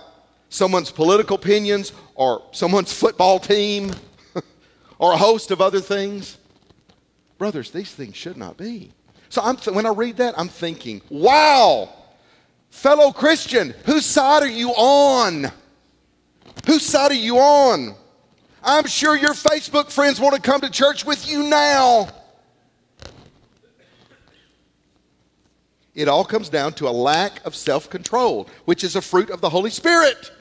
someone's 0.49 0.93
political 0.93 1.35
opinions 1.35 1.91
or 2.15 2.45
someone's 2.53 2.93
football 2.93 3.41
team 3.41 3.91
or 5.01 5.15
a 5.15 5.17
host 5.17 5.51
of 5.51 5.61
other 5.61 5.81
things. 5.81 6.39
Brothers, 7.37 7.73
these 7.73 7.91
things 7.91 8.15
should 8.15 8.37
not 8.37 8.57
be. 8.57 8.93
So 9.29 9.43
I'm 9.43 9.57
th- 9.57 9.75
when 9.75 9.87
I 9.87 9.91
read 9.91 10.19
that, 10.19 10.39
I'm 10.39 10.49
thinking, 10.49 11.03
wow, 11.11 11.89
fellow 12.71 13.11
Christian, 13.11 13.75
whose 13.87 14.07
side 14.07 14.45
are 14.45 14.49
you 14.49 14.71
on? 14.71 15.51
Whose 16.65 16.87
side 16.87 17.11
are 17.11 17.15
you 17.15 17.39
on? 17.39 17.97
I'm 18.69 18.87
sure 18.89 19.17
your 19.17 19.31
Facebook 19.31 19.93
friends 19.93 20.21
want 20.21 20.35
to 20.35 20.41
come 20.41 20.61
to 20.61 20.69
church 20.69 21.05
with 21.05 21.31
you 21.31 21.45
now. 21.45 22.09
It 25.95 26.09
all 26.09 26.25
comes 26.25 26.49
down 26.49 26.73
to 26.75 26.89
a 26.89 26.91
lack 26.91 27.47
of 27.47 27.55
self 27.55 27.89
control, 27.89 28.49
which 28.65 28.83
is 28.83 28.97
a 28.97 29.01
fruit 29.01 29.31
of 29.31 29.41
the 29.41 29.49
Holy 29.49 29.71
Spirit. 29.71 30.33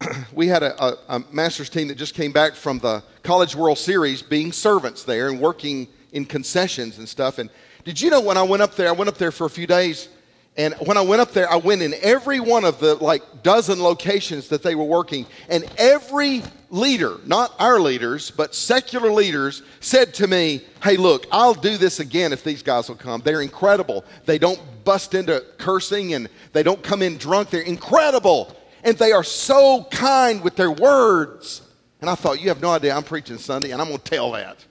we 0.32 0.46
had 0.48 0.62
a, 0.62 0.82
a, 0.82 0.98
a, 1.08 1.24
master's 1.30 1.68
team 1.68 1.88
that 1.88 1.96
just 1.96 2.14
came 2.14 2.32
back 2.32 2.54
from 2.54 2.78
the 2.78 3.04
College 3.22 3.54
World 3.54 3.76
Series 3.76 4.22
being 4.22 4.50
servants 4.50 5.04
there 5.04 5.28
and 5.28 5.38
working 5.38 5.88
in 6.12 6.24
concessions 6.24 6.96
and 6.96 7.06
stuff. 7.06 7.38
And 7.38 7.50
did 7.84 8.00
you 8.00 8.08
know 8.08 8.22
when 8.22 8.38
I 8.38 8.42
went 8.42 8.62
up 8.62 8.76
there, 8.76 8.88
I 8.88 8.92
went 8.92 9.08
up 9.08 9.18
there 9.18 9.30
for 9.30 9.44
a 9.44 9.50
few 9.50 9.66
days. 9.66 10.08
And 10.56 10.74
when 10.74 10.96
I 10.96 11.02
went 11.02 11.20
up 11.20 11.32
there, 11.32 11.50
I 11.50 11.56
went 11.56 11.82
in 11.82 11.94
every 12.02 12.40
one 12.40 12.64
of 12.64 12.80
the 12.80 12.96
like 12.96 13.44
dozen 13.44 13.80
locations 13.80 14.48
that 14.48 14.62
they 14.62 14.74
were 14.74 14.84
working. 14.84 15.26
And 15.48 15.64
every 15.78 16.42
leader, 16.70 17.18
not 17.26 17.54
our 17.60 17.78
leaders, 17.78 18.32
but 18.32 18.54
secular 18.54 19.12
leaders, 19.12 19.62
said 19.80 20.14
to 20.14 20.26
me, 20.26 20.62
Hey, 20.82 20.96
look, 20.96 21.26
I'll 21.30 21.54
do 21.54 21.76
this 21.76 22.00
again 22.00 22.32
if 22.32 22.42
these 22.42 22.62
guys 22.62 22.88
will 22.88 22.96
come. 22.96 23.20
They're 23.24 23.42
incredible. 23.42 24.04
They 24.26 24.38
don't 24.38 24.60
bust 24.84 25.14
into 25.14 25.44
cursing 25.58 26.14
and 26.14 26.28
they 26.52 26.64
don't 26.64 26.82
come 26.82 27.02
in 27.02 27.18
drunk. 27.18 27.50
They're 27.50 27.60
incredible 27.60 28.56
and 28.84 28.96
they 28.96 29.12
are 29.12 29.24
so 29.24 29.86
kind 29.90 30.42
with 30.42 30.56
their 30.56 30.70
words. 30.70 31.62
And 32.00 32.08
I 32.08 32.14
thought, 32.14 32.40
you 32.40 32.48
have 32.48 32.62
no 32.62 32.70
idea, 32.70 32.94
I'm 32.94 33.02
preaching 33.02 33.38
Sunday, 33.38 33.72
and 33.72 33.80
I'm 33.80 33.88
going 33.88 33.98
to 33.98 34.04
tell 34.04 34.32
that. 34.32 34.64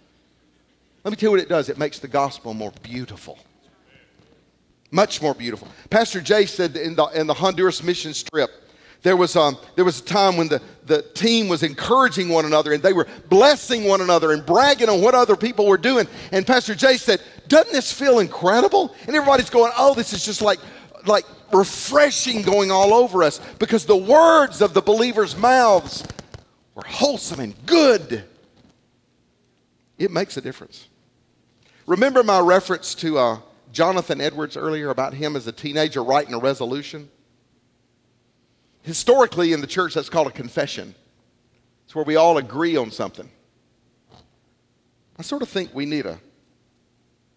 Let 1.04 1.12
me 1.12 1.18
tell 1.18 1.28
you 1.28 1.32
what 1.32 1.40
it 1.42 1.50
does 1.50 1.70
it 1.70 1.78
makes 1.78 2.00
the 2.00 2.08
gospel 2.08 2.54
more 2.54 2.72
beautiful. 2.82 3.38
Much 4.92 5.22
more 5.22 5.34
beautiful. 5.34 5.68
Pastor 5.90 6.22
Jay 6.22 6.46
said 6.46 6.76
in 6.78 6.96
the, 6.96 7.06
in 7.08 7.28
the 7.28 7.34
Honduras 7.34 7.84
mission 7.84 8.14
trip, 8.32 8.50
there 9.04 9.18
was, 9.18 9.36
um, 9.36 9.58
there 9.76 9.86
was 9.86 10.00
a 10.00 10.04
time 10.04 10.38
when 10.38 10.48
the, 10.48 10.62
the 10.86 11.02
team 11.02 11.48
was 11.48 11.62
encouraging 11.64 12.30
one 12.30 12.46
another 12.46 12.74
and 12.74 12.82
they 12.82 12.94
were 12.94 13.08
blessing 13.30 13.84
one 13.84 14.02
another 14.02 14.32
and 14.32 14.46
bragging 14.46 14.90
on 14.90 15.02
what 15.02 15.14
other 15.14 15.36
people 15.36 15.68
were 15.68 15.78
doing. 15.78 16.08
And 16.32 16.48
Pastor 16.48 16.74
Jay 16.74 16.98
said, 16.98 17.22
Doesn't 17.48 17.72
this 17.72 17.92
feel 17.92 18.20
incredible? 18.20 18.96
And 19.06 19.16
everybody's 19.16 19.50
going, 19.50 19.72
Oh, 19.78 19.94
this 19.94 20.14
is 20.14 20.26
just 20.26 20.42
like, 20.42 20.60
like 21.06 21.26
refreshing 21.54 22.42
going 22.42 22.72
all 22.72 22.94
over 22.94 23.24
us 23.24 23.40
because 23.60 23.86
the 23.86 23.96
words 23.96 24.62
of 24.62 24.74
the 24.74 24.82
believers' 24.82 25.38
mouths 25.38 26.04
were 26.76 26.84
wholesome 26.86 27.40
and 27.40 27.66
good. 27.66 28.24
It 29.98 30.12
makes 30.12 30.38
a 30.38 30.42
difference. 30.42 30.88
Remember 31.86 32.24
my 32.24 32.40
reference 32.40 32.94
to 32.96 33.18
uh, 33.18 33.40
Jonathan 33.78 34.20
Edwards 34.20 34.58
earlier 34.58 34.90
about 34.90 35.14
him 35.14 35.36
as 35.36 35.46
a 35.46 35.52
teenager 35.52 36.04
writing 36.04 36.34
a 36.34 36.40
resolution? 36.40 37.12
Historically, 38.82 39.54
in 39.54 39.62
the 39.62 39.68
church, 39.68 39.94
that's 39.94 40.10
called 40.10 40.26
a 40.26 40.32
confession. 40.32 40.96
It's 41.86 41.94
where 41.94 42.04
we 42.04 42.16
all 42.16 42.40
agree 42.40 42.76
on 42.76 42.90
something. 42.90 43.30
I 45.20 45.22
sort 45.22 45.44
of 45.44 45.50
think 45.50 45.76
we 45.76 45.86
need 45.86 46.08
a, 46.08 46.20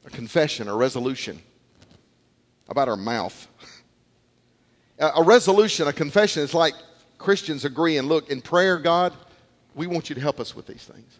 a 0.06 0.08
confession, 0.08 0.66
a 0.66 0.74
resolution 0.74 1.42
about 2.70 2.88
our 2.88 2.96
mouth. 2.96 3.46
a 4.98 5.22
resolution, 5.22 5.88
a 5.88 5.92
confession 5.92 6.42
is 6.42 6.54
like 6.54 6.72
Christians 7.18 7.66
agreeing, 7.66 8.04
look, 8.04 8.30
in 8.30 8.40
prayer, 8.40 8.78
God, 8.78 9.12
we 9.74 9.86
want 9.86 10.08
you 10.08 10.14
to 10.14 10.22
help 10.22 10.40
us 10.40 10.56
with 10.56 10.66
these 10.66 10.84
things. 10.84 11.18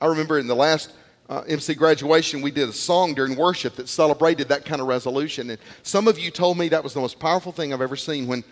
I 0.00 0.06
remember 0.06 0.38
in 0.38 0.46
the 0.46 0.54
last 0.54 0.92
uh, 1.30 1.42
MC 1.46 1.74
graduation, 1.74 2.42
we 2.42 2.50
did 2.50 2.68
a 2.68 2.72
song 2.72 3.14
during 3.14 3.36
worship 3.36 3.76
that 3.76 3.88
celebrated 3.88 4.48
that 4.48 4.64
kind 4.64 4.80
of 4.80 4.88
resolution. 4.88 5.48
And 5.50 5.60
some 5.84 6.08
of 6.08 6.18
you 6.18 6.28
told 6.32 6.58
me 6.58 6.68
that 6.68 6.82
was 6.82 6.92
the 6.92 7.00
most 7.00 7.20
powerful 7.20 7.52
thing 7.52 7.72
I've 7.72 7.80
ever 7.80 7.94
seen 7.94 8.26
when, 8.26 8.42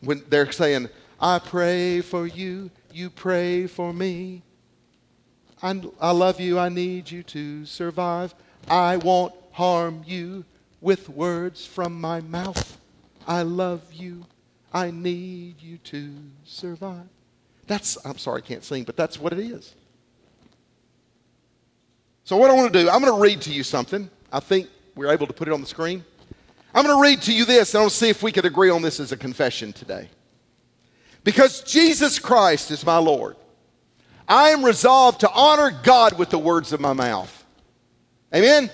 when 0.00 0.22
they're 0.28 0.52
saying, 0.52 0.90
I 1.18 1.38
pray 1.38 2.02
for 2.02 2.26
you, 2.26 2.70
you 2.92 3.08
pray 3.08 3.66
for 3.66 3.94
me. 3.94 4.42
I, 5.62 5.80
I 5.98 6.10
love 6.10 6.40
you, 6.40 6.58
I 6.58 6.68
need 6.68 7.10
you 7.10 7.22
to 7.22 7.64
survive. 7.64 8.34
I 8.68 8.98
won't 8.98 9.34
harm 9.52 10.02
you 10.06 10.44
with 10.82 11.08
words 11.08 11.64
from 11.64 11.98
my 11.98 12.20
mouth. 12.20 12.78
I 13.26 13.42
love 13.42 13.80
you. 13.94 14.26
I 14.74 14.90
need 14.90 15.62
you 15.62 15.78
to 15.78 16.12
survive. 16.44 17.08
That's, 17.66 17.96
I'm 18.04 18.18
sorry, 18.18 18.42
I 18.42 18.46
can't 18.46 18.64
sing, 18.64 18.84
but 18.84 18.96
that's 18.96 19.18
what 19.18 19.32
it 19.32 19.38
is. 19.38 19.74
So, 22.24 22.36
what 22.36 22.50
I 22.50 22.54
want 22.54 22.72
to 22.72 22.82
do, 22.82 22.88
I'm 22.88 23.00
going 23.00 23.12
to 23.12 23.20
read 23.20 23.40
to 23.42 23.52
you 23.52 23.62
something. 23.62 24.10
I 24.32 24.40
think 24.40 24.68
we're 24.94 25.12
able 25.12 25.26
to 25.26 25.32
put 25.32 25.48
it 25.48 25.52
on 25.52 25.60
the 25.60 25.66
screen. 25.66 26.04
I'm 26.74 26.84
going 26.84 26.96
to 26.96 27.02
read 27.02 27.22
to 27.22 27.32
you 27.32 27.44
this, 27.44 27.74
and 27.74 27.80
I 27.80 27.82
want 27.82 27.92
to 27.92 27.98
see 27.98 28.08
if 28.08 28.22
we 28.22 28.30
could 28.30 28.44
agree 28.44 28.70
on 28.70 28.82
this 28.82 29.00
as 29.00 29.10
a 29.10 29.16
confession 29.16 29.72
today. 29.72 30.08
Because 31.24 31.62
Jesus 31.62 32.18
Christ 32.18 32.70
is 32.70 32.86
my 32.86 32.98
Lord, 32.98 33.36
I 34.28 34.50
am 34.50 34.64
resolved 34.64 35.20
to 35.20 35.30
honor 35.32 35.72
God 35.82 36.16
with 36.18 36.30
the 36.30 36.38
words 36.38 36.72
of 36.72 36.80
my 36.80 36.92
mouth. 36.92 37.44
Amen? 38.32 38.70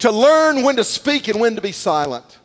To 0.00 0.10
learn 0.10 0.62
when 0.62 0.76
to 0.76 0.84
speak 0.84 1.28
and 1.28 1.40
when 1.40 1.54
to 1.54 1.62
be 1.62 1.72
silent 1.72 2.38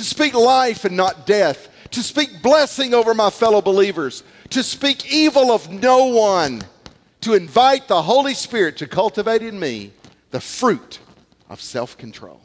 to 0.00 0.06
speak 0.06 0.32
life 0.32 0.86
and 0.86 0.96
not 0.96 1.26
death, 1.26 1.68
to 1.90 2.02
speak 2.02 2.42
blessing 2.42 2.94
over 2.94 3.12
my 3.14 3.28
fellow 3.28 3.60
believers, 3.60 4.22
to 4.48 4.62
speak 4.62 5.12
evil 5.12 5.52
of 5.52 5.70
no 5.70 6.06
one, 6.06 6.62
to 7.22 7.34
invite 7.34 7.88
the 7.88 8.02
Holy 8.02 8.34
Spirit 8.34 8.76
to 8.78 8.86
cultivate 8.86 9.42
in 9.42 9.58
me 9.58 9.92
the 10.30 10.40
fruit 10.40 10.98
of 11.48 11.60
self 11.60 11.96
control. 11.98 12.40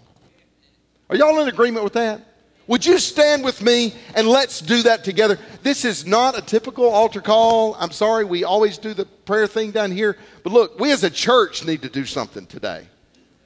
Are 1.09 1.15
y'all 1.15 1.39
in 1.39 1.47
agreement 1.47 1.83
with 1.83 1.93
that? 1.93 2.21
Would 2.67 2.85
you 2.85 2.97
stand 2.97 3.43
with 3.43 3.61
me 3.61 3.93
and 4.15 4.27
let's 4.27 4.59
do 4.59 4.81
that 4.83 5.03
together? 5.03 5.37
This 5.61 5.85
is 5.85 6.05
not 6.05 6.37
a 6.37 6.41
typical 6.41 6.89
altar 6.89 7.21
call. 7.21 7.75
I'm 7.75 7.91
sorry, 7.91 8.25
we 8.25 8.43
always 8.43 8.79
do 8.79 8.95
the 8.95 9.05
prayer 9.05 9.45
thing 9.45 9.69
down 9.69 9.91
here. 9.91 10.17
But 10.43 10.51
look, 10.51 10.79
we 10.79 10.91
as 10.91 11.03
a 11.03 11.11
church 11.11 11.63
need 11.63 11.83
to 11.83 11.89
do 11.89 12.05
something 12.05 12.47
today. 12.47 12.87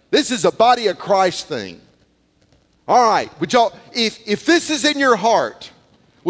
This 0.10 0.32
is 0.32 0.46
a 0.46 0.52
body 0.52 0.88
of 0.88 0.98
Christ 0.98 1.48
thing. 1.48 1.82
All 2.88 3.08
right, 3.08 3.30
would 3.40 3.54
y'all, 3.54 3.78
if, 3.94 4.26
if 4.26 4.46
this 4.46 4.70
is 4.70 4.86
in 4.86 4.98
your 4.98 5.16
heart, 5.16 5.70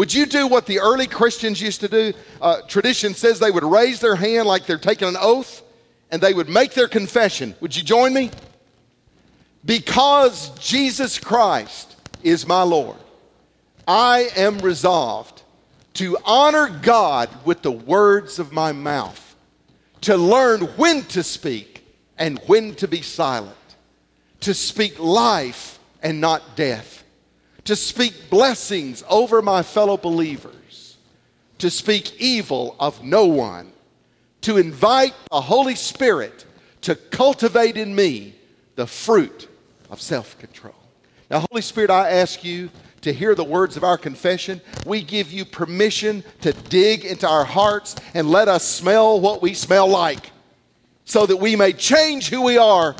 would 0.00 0.14
you 0.14 0.24
do 0.24 0.46
what 0.46 0.64
the 0.64 0.80
early 0.80 1.06
Christians 1.06 1.60
used 1.60 1.80
to 1.80 1.88
do? 1.88 2.14
Uh, 2.40 2.62
tradition 2.66 3.12
says 3.12 3.38
they 3.38 3.50
would 3.50 3.62
raise 3.62 4.00
their 4.00 4.16
hand 4.16 4.48
like 4.48 4.64
they're 4.64 4.78
taking 4.78 5.06
an 5.06 5.16
oath 5.20 5.62
and 6.10 6.22
they 6.22 6.32
would 6.32 6.48
make 6.48 6.72
their 6.72 6.88
confession. 6.88 7.54
Would 7.60 7.76
you 7.76 7.82
join 7.82 8.14
me? 8.14 8.30
Because 9.62 10.58
Jesus 10.58 11.18
Christ 11.18 11.96
is 12.22 12.46
my 12.46 12.62
Lord, 12.62 12.96
I 13.86 14.30
am 14.36 14.60
resolved 14.60 15.42
to 15.94 16.16
honor 16.24 16.70
God 16.80 17.28
with 17.44 17.60
the 17.60 17.70
words 17.70 18.38
of 18.38 18.52
my 18.52 18.72
mouth, 18.72 19.36
to 20.00 20.16
learn 20.16 20.62
when 20.78 21.02
to 21.08 21.22
speak 21.22 21.84
and 22.16 22.38
when 22.46 22.74
to 22.76 22.88
be 22.88 23.02
silent, 23.02 23.54
to 24.40 24.54
speak 24.54 24.98
life 24.98 25.78
and 26.02 26.22
not 26.22 26.56
death, 26.56 26.99
to 27.64 27.76
speak 27.76 28.30
blessings 28.30 29.04
over 29.08 29.42
my 29.42 29.62
fellow 29.62 29.96
believers, 29.96 30.96
to 31.58 31.70
speak 31.70 32.20
evil 32.20 32.76
of 32.78 33.02
no 33.02 33.26
one, 33.26 33.72
to 34.42 34.56
invite 34.56 35.14
the 35.30 35.40
Holy 35.40 35.74
Spirit 35.74 36.46
to 36.82 36.94
cultivate 36.94 37.76
in 37.76 37.94
me 37.94 38.34
the 38.76 38.86
fruit 38.86 39.48
of 39.90 40.00
self 40.00 40.38
control. 40.38 40.74
Now, 41.30 41.44
Holy 41.50 41.62
Spirit, 41.62 41.90
I 41.90 42.10
ask 42.10 42.42
you 42.42 42.70
to 43.02 43.12
hear 43.12 43.34
the 43.34 43.44
words 43.44 43.76
of 43.76 43.84
our 43.84 43.96
confession. 43.96 44.60
We 44.84 45.02
give 45.02 45.32
you 45.32 45.44
permission 45.44 46.24
to 46.42 46.52
dig 46.52 47.04
into 47.04 47.28
our 47.28 47.44
hearts 47.44 47.96
and 48.14 48.30
let 48.30 48.48
us 48.48 48.64
smell 48.64 49.20
what 49.20 49.42
we 49.42 49.54
smell 49.54 49.88
like 49.88 50.32
so 51.04 51.26
that 51.26 51.36
we 51.36 51.56
may 51.56 51.72
change 51.72 52.28
who 52.28 52.42
we 52.42 52.58
are 52.58 52.94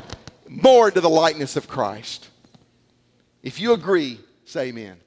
more 0.47 0.89
into 0.89 1.01
the 1.01 1.09
likeness 1.09 1.55
of 1.55 1.67
Christ. 1.67 2.29
If 3.43 3.59
you 3.59 3.73
agree, 3.73 4.19
say 4.51 4.67
amen. 4.67 4.97